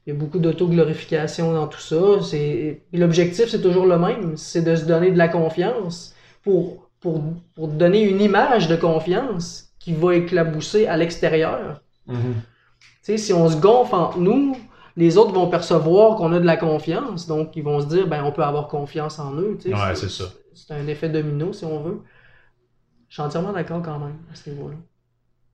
[0.04, 2.02] il y a beaucoup d'autoglorification dans tout ça.
[2.28, 7.22] C'est l'objectif c'est toujours le même, c'est de se donner de la confiance pour pour
[7.54, 11.80] pour donner une image de confiance qui va éclabousser à l'extérieur.
[12.08, 12.34] Mhm.
[13.02, 14.56] Sais, si on se gonfle entre nous,
[14.96, 18.24] les autres vont percevoir qu'on a de la confiance, donc ils vont se dire, ben,
[18.24, 19.56] on peut avoir confiance en eux.
[19.60, 19.74] tu sais.
[19.74, 20.24] Ouais, c'est ça.
[20.54, 22.00] C'est un effet domino, si on veut.
[23.08, 24.76] Je suis entièrement d'accord quand même à ce niveau-là.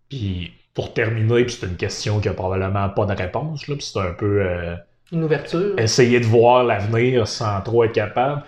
[0.08, 3.84] Puis pour terminer, puis c'est une question qui a probablement pas de réponse, là, puis
[3.84, 4.74] c'est un peu euh,
[5.10, 5.78] Une ouverture.
[5.78, 8.44] essayer de voir l'avenir sans trop être capable.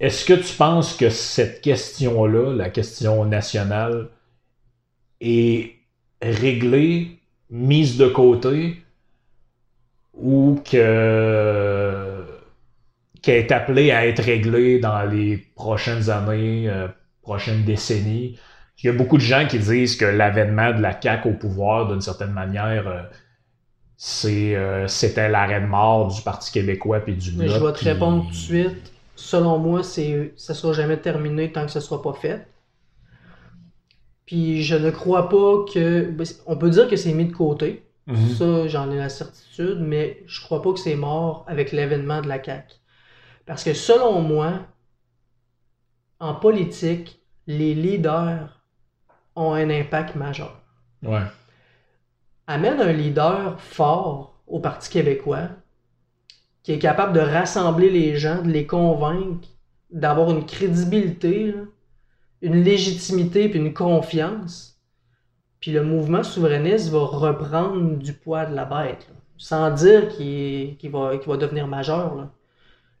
[0.00, 4.08] Est-ce que tu penses que cette question-là, la question nationale,
[5.20, 5.74] est
[6.20, 7.20] réglée,
[7.50, 8.83] mise de côté,
[10.20, 12.24] ou que
[13.22, 16.88] qu'elle est appelée à être réglée dans les prochaines années, euh,
[17.22, 18.38] prochaines décennies?
[18.82, 21.88] Il y a beaucoup de gens qui disent que l'avènement de la CAQ au pouvoir,
[21.88, 23.02] d'une certaine manière, euh,
[23.96, 27.78] c'est, euh, c'était l'arrêt de mort du Parti québécois puis du Mais je vais te
[27.78, 28.92] puis- répondre tout de suite.
[29.16, 32.46] Selon moi, c'est, ça sera jamais terminé tant que ce sera pas fait.
[34.26, 36.10] Puis je ne crois pas que.
[36.10, 37.82] ben, On peut dire que c'est mis de côté.
[38.06, 38.28] Mhm.
[38.34, 42.28] Ça, j'en ai la certitude, mais je crois pas que c'est mort avec l'événement de
[42.28, 42.74] la CAQ.
[43.46, 44.60] Parce que selon moi,
[46.20, 48.60] en politique, les leaders
[49.36, 50.60] ont un impact majeur.
[51.02, 51.22] Ouais.
[52.46, 55.48] Amène un leader fort au Parti québécois
[56.62, 59.48] qui est capable de rassembler les gens, de les convaincre,
[59.90, 61.54] d'avoir une crédibilité,
[62.40, 64.73] une légitimité puis une confiance.
[65.64, 70.76] Puis le mouvement souverainiste va reprendre du poids de la bête, là, sans dire qu'il
[70.92, 72.14] va, devenir majeur.
[72.16, 72.28] là.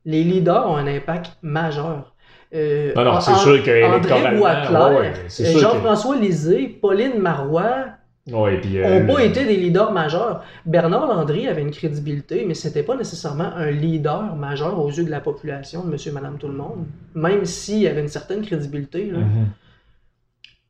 [0.06, 2.14] Les leaders ont un impact majeur.
[2.54, 7.84] Euh, Non, c'est sûr que André Boisclair, ouais, sûr que- Jean-François Lisée, Pauline Marois
[8.32, 10.42] Ouais, puis, n'ont euh, pas le- été des leaders majeurs.
[10.64, 15.10] Bernard Landry avait une crédibilité, mais c'était pas nécessairement un leader majeur aux yeux de
[15.10, 16.86] la population, de monsieur, madame, tout le monde.
[17.14, 19.10] Même s'il avait une certaine crédibilité.
[19.10, 19.18] là.
[19.18, 19.48] Mhm.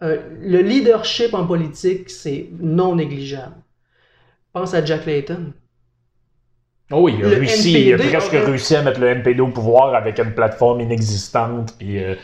[0.05, 3.57] Euh, le leadership en politique, c'est non négligeable.
[4.53, 5.53] Pense à Jack Layton.
[6.93, 9.49] Oh oui, il a Le réussi, il a presque réussi à mettre le NPD au
[9.49, 11.75] pouvoir avec une plateforme inexistante.
[11.79, 12.15] Puis, euh,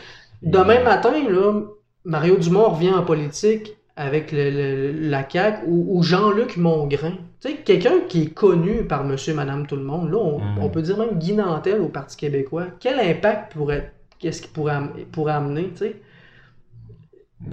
[0.43, 1.61] Demain matin, là,
[2.05, 7.13] Mario Dumont revient en politique avec le- le- la CAQ ou, ou Jean-Luc Mongrain.
[7.41, 10.09] Tu sais, quelqu'un qui est connu par monsieur, madame, tout le monde.
[10.11, 12.67] Là, on, on peut dire même Guy Nantel au Parti québécois.
[12.79, 14.79] Quel impact pourrait, qu'est-ce qu'il pourrait,
[15.11, 15.95] pourrait amener, tu sais?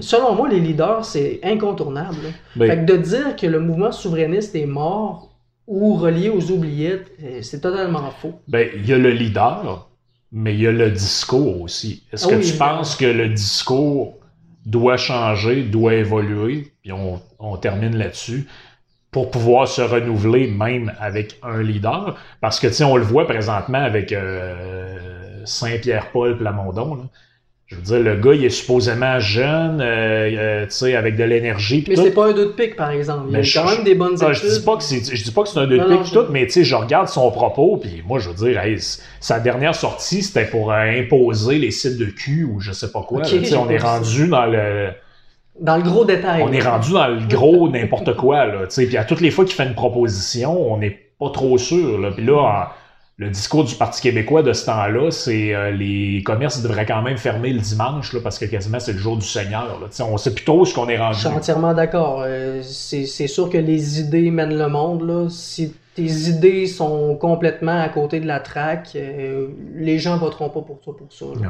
[0.01, 2.35] Selon moi, les leaders, c'est incontournable.
[2.55, 5.35] Ben, Fait que de dire que le mouvement souverainiste est mort
[5.67, 8.41] ou relié aux oubliettes, euh, c'est totalement faux.
[8.49, 9.91] ben, il y a le leader,
[10.33, 12.05] mais il y a le discours aussi.
[12.13, 12.79] Est-ce Ah que oui, tu évidemment.
[12.79, 14.19] penses que le discours
[14.65, 18.47] doit changer, doit évoluer, puis on, on termine là-dessus,
[19.11, 22.17] pour pouvoir se renouveler même avec un leader?
[22.41, 27.03] Parce que, tu sais, on le voit présentement avec euh, Saint-Pierre-Paul Plamondon, là.
[27.69, 31.25] Je veux dire, le gars, il est supposément jeune, euh, euh, tu sais, avec de
[31.25, 31.85] l'énergie.
[31.87, 33.25] Mais c'est pas un deux de pique, par exemple.
[33.29, 34.49] Il Mais a quand je- même des bonnes Ah, études.
[34.49, 36.25] je dis pas que c'est je dis pas que c'est un deux de pique tout,
[36.31, 38.79] mais tu sais, je regarde son propos puis moi je veux dire hey,
[39.21, 43.03] sa dernière sortie c'était pour euh, imposer les sites de cul ou je sais pas
[43.03, 43.19] quoi.
[43.21, 44.89] Ok, là, on est rendu dans le
[45.61, 46.41] Dans le gros détail.
[46.43, 49.31] on est rendu dans le gros n'importe quoi là, tu sais, puis à toutes les
[49.31, 52.13] fois qu'il fait une proposition, on n'est pas trop sûr là.
[52.13, 52.65] Puis là en-
[53.19, 57.17] le discours du Parti québécois de ce temps-là, c'est euh, les commerces devraient quand même
[57.17, 59.81] fermer le dimanche là, parce que quasiment c'est le jour du Seigneur.
[59.81, 60.05] Là.
[60.05, 61.19] On sait plutôt ce qu'on est Je rendu.
[61.19, 62.23] suis entièrement d'accord.
[62.25, 65.03] Euh, c'est sûr que les idées mènent le monde.
[65.03, 65.29] Là.
[65.31, 70.63] Si tes idées sont complètement à côté de la traque, euh, les gens voteront pas
[70.63, 71.27] pour toi pour ça.
[71.27, 71.49] Ouais.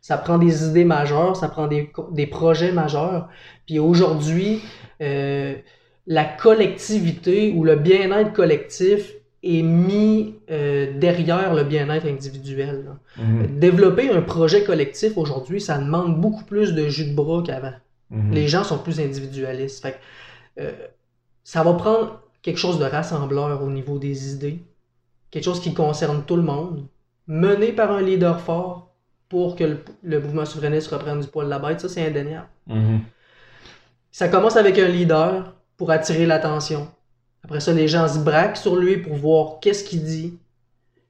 [0.00, 3.28] Ça prend des idées majeures, ça prend des, projets majeurs.
[3.66, 4.62] Puis aujourd'hui,
[4.98, 12.96] la collectivité ou le bien-être collectif est mis euh, derrière le bien-être individuel.
[13.16, 13.58] Mhm.
[13.58, 17.72] Développer un projet collectif aujourd'hui, ça demande beaucoup plus de jus de bras qu'avant.
[18.10, 18.32] Mhm.
[18.32, 19.82] Les gens sont plus individualistes.
[19.82, 20.72] Fait que, euh,
[21.42, 24.62] ça va prendre quelque chose de rassembleur au niveau des idées,
[25.30, 26.86] quelque chose qui concerne tout le monde,
[27.26, 28.94] mené par un leader fort
[29.28, 31.80] pour que le, le mouvement souverainiste reprenne du poil de la bête.
[31.80, 32.48] Ça, c'est indéniable.
[32.66, 33.00] Mhm.
[34.10, 36.88] Ça commence avec un leader pour attirer l'attention.
[37.44, 40.38] Après ça, les gens se braquent sur lui pour voir qu'est-ce qu'il dit.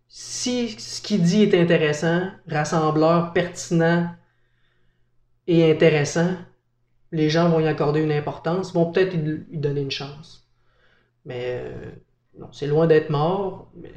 [0.08, 4.08] Si ce qu'il dit est intéressant, rassembleur, pertinent
[5.46, 6.30] et intéressant,
[7.12, 10.48] les gens vont y accorder une importance, vont peut-être lui donner une chance.
[11.24, 11.90] Mais euh,
[12.38, 13.70] non, c'est loin d'être mort.
[13.76, 13.90] Mais,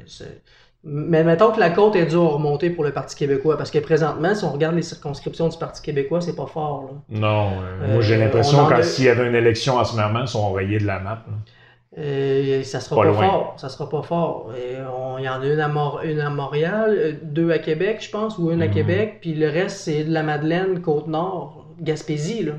[0.84, 3.78] mais mettons que la côte est dure à remonter pour le Parti québécois, parce que
[3.78, 6.82] présentement, si on regarde les circonscriptions du Parti québécois, c'est pas fort.
[6.84, 7.18] Là.
[7.20, 9.84] Non, euh, moi Euh, j'ai l'impression on en que s'il y avait une élection en
[9.84, 11.24] ce moment, ils sont rayés de la map.
[11.26, 11.34] là.
[11.96, 13.54] Ça sera Pas fort.
[13.58, 14.52] Ça sera pas fort.
[14.56, 18.10] Il y en a une à, Mor- une à Montréal, euh, deux à Québec, je
[18.10, 18.72] pense, ou une à Mhm.
[18.74, 22.54] Québec, puis le reste, c'est de la Madeleine, Côte-Nord, Gaspésie, là.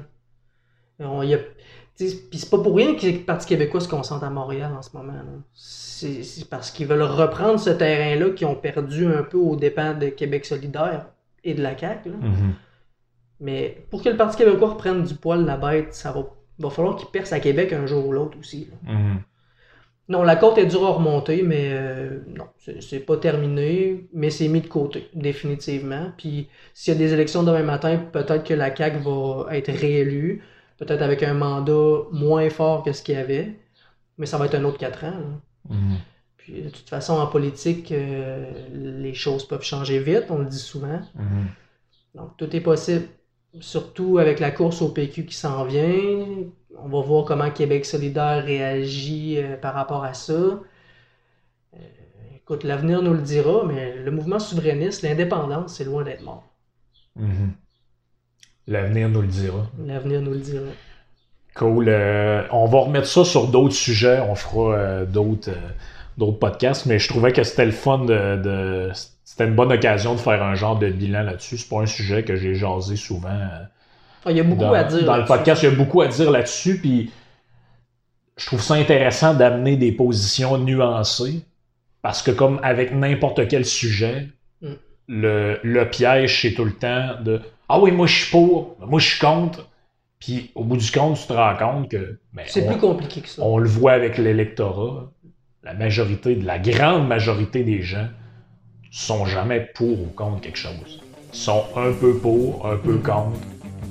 [1.97, 4.95] Puis c'est pas pour rien que le Parti québécois se concentre à Montréal en ce
[4.95, 5.13] moment.
[5.53, 10.07] C'est parce qu'ils veulent reprendre ce terrain-là qu'ils ont perdu un peu aux dépens de
[10.07, 11.07] Québec solidaire
[11.43, 12.09] et de la CAQ.
[12.09, 12.15] là.
[12.21, 12.53] Mhm.
[13.41, 16.25] Mais pour que le Parti québécois reprenne du poil la bête, ça va,
[16.59, 18.69] va falloir qu'il perce à Québec un jour ou l'autre aussi.
[18.71, 18.93] là.
[18.93, 19.21] Mhm.
[20.07, 22.45] Non, la côte est dure à remonter, mais euh, non,
[22.79, 26.11] c'est pas terminé, mais c'est mis de côté, définitivement.
[26.15, 30.43] Puis s'il y a des élections demain matin, peut-être que la CAQ va être réélue,
[30.77, 33.57] peut-être avec un mandat moins fort que ce qu'il y avait,
[34.19, 35.41] mais ça va être un autre quatre ans.
[35.69, 35.97] Mhm.
[36.37, 40.59] Puis de toute façon, en politique, euh, les choses peuvent changer vite, on le dit
[40.59, 41.01] souvent.
[41.15, 41.47] Mhm.
[42.13, 43.07] Donc tout est possible,
[43.59, 46.25] surtout avec la course au PQ qui s'en vient.
[46.77, 50.33] On va voir comment Québec solidaire réagit euh, par rapport à ça.
[50.33, 50.59] Euh,
[52.35, 56.43] écoute, l'avenir nous le dira, mais le mouvement souverainiste, l'indépendance, c'est loin d'être mort.
[57.15, 57.53] Mhm.
[58.67, 59.67] L'avenir nous le dira.
[59.85, 60.67] L'avenir nous le dira.
[61.55, 61.85] Cool.
[61.87, 64.19] Euh, on va remettre ça sur d'autres sujets.
[64.19, 65.69] On fera euh, d'autres euh,
[66.17, 68.37] d'autres podcasts, mais je trouvais que c'était le fun de.
[68.41, 68.91] de-
[69.23, 71.57] c'était une bonne occasion de faire un genre de bilan là-dessus.
[71.57, 73.29] C'est pas un sujet que j'ai jasé souvent.
[74.27, 75.03] Ah, il y a beaucoup dans, à dire.
[75.05, 77.11] dans le podcast, il y a beaucoup à dire là-dessus, puis
[78.37, 81.41] je trouve ça intéressant d'amener des positions nuancées,
[82.01, 84.29] parce que comme avec n'importe quel sujet,
[84.61, 84.67] Mm.
[85.09, 88.99] le, le piège, c'est tout le temps de «Ah oui, moi je suis pour, moi
[89.01, 89.67] je suis contre»,
[90.19, 93.27] puis au bout du compte, tu te rends compte que ben, C'est plus compliqué que
[93.27, 93.41] ça.
[93.43, 95.11] on le voit avec l'électorat,
[95.65, 98.07] la majorité, la grande majorité des gens
[98.91, 101.01] sont jamais pour ou contre quelque chose.
[101.33, 103.39] Ils sont un peu pour, un peu contre.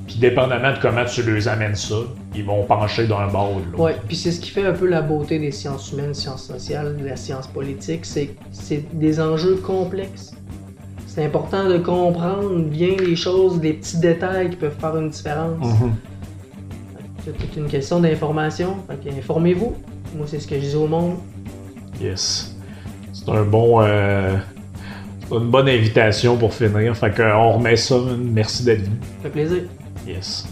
[0.07, 1.97] Puis dépendamment de comment tu les amènes ça,
[2.35, 3.83] ils vont pencher d'un bord ou de l'autre.
[3.83, 6.97] Ouais, puis c'est ce qui fait un peu la beauté des sciences humaines, sciences sociales,
[6.97, 10.33] de la science politique, c'est que c'est des enjeux complexes.
[11.07, 15.81] C'est important de comprendre bien les choses, les petits détails qui peuvent faire une différence.
[15.81, 15.95] Mhm.
[17.25, 18.77] C'est toute une question d'information.
[19.19, 19.75] Informez-vous.
[20.15, 21.17] Moi, c'est ce que je dis au monde.
[22.01, 22.55] Yes.
[23.13, 23.81] C'est un bon.
[23.83, 24.37] euh,
[25.31, 26.97] une bonne invitation pour finir.
[26.97, 27.97] Fait qu'on remet ça.
[28.19, 28.97] Merci d'être venu.
[29.01, 29.63] Ça fait plaisir.
[30.07, 30.47] Yes.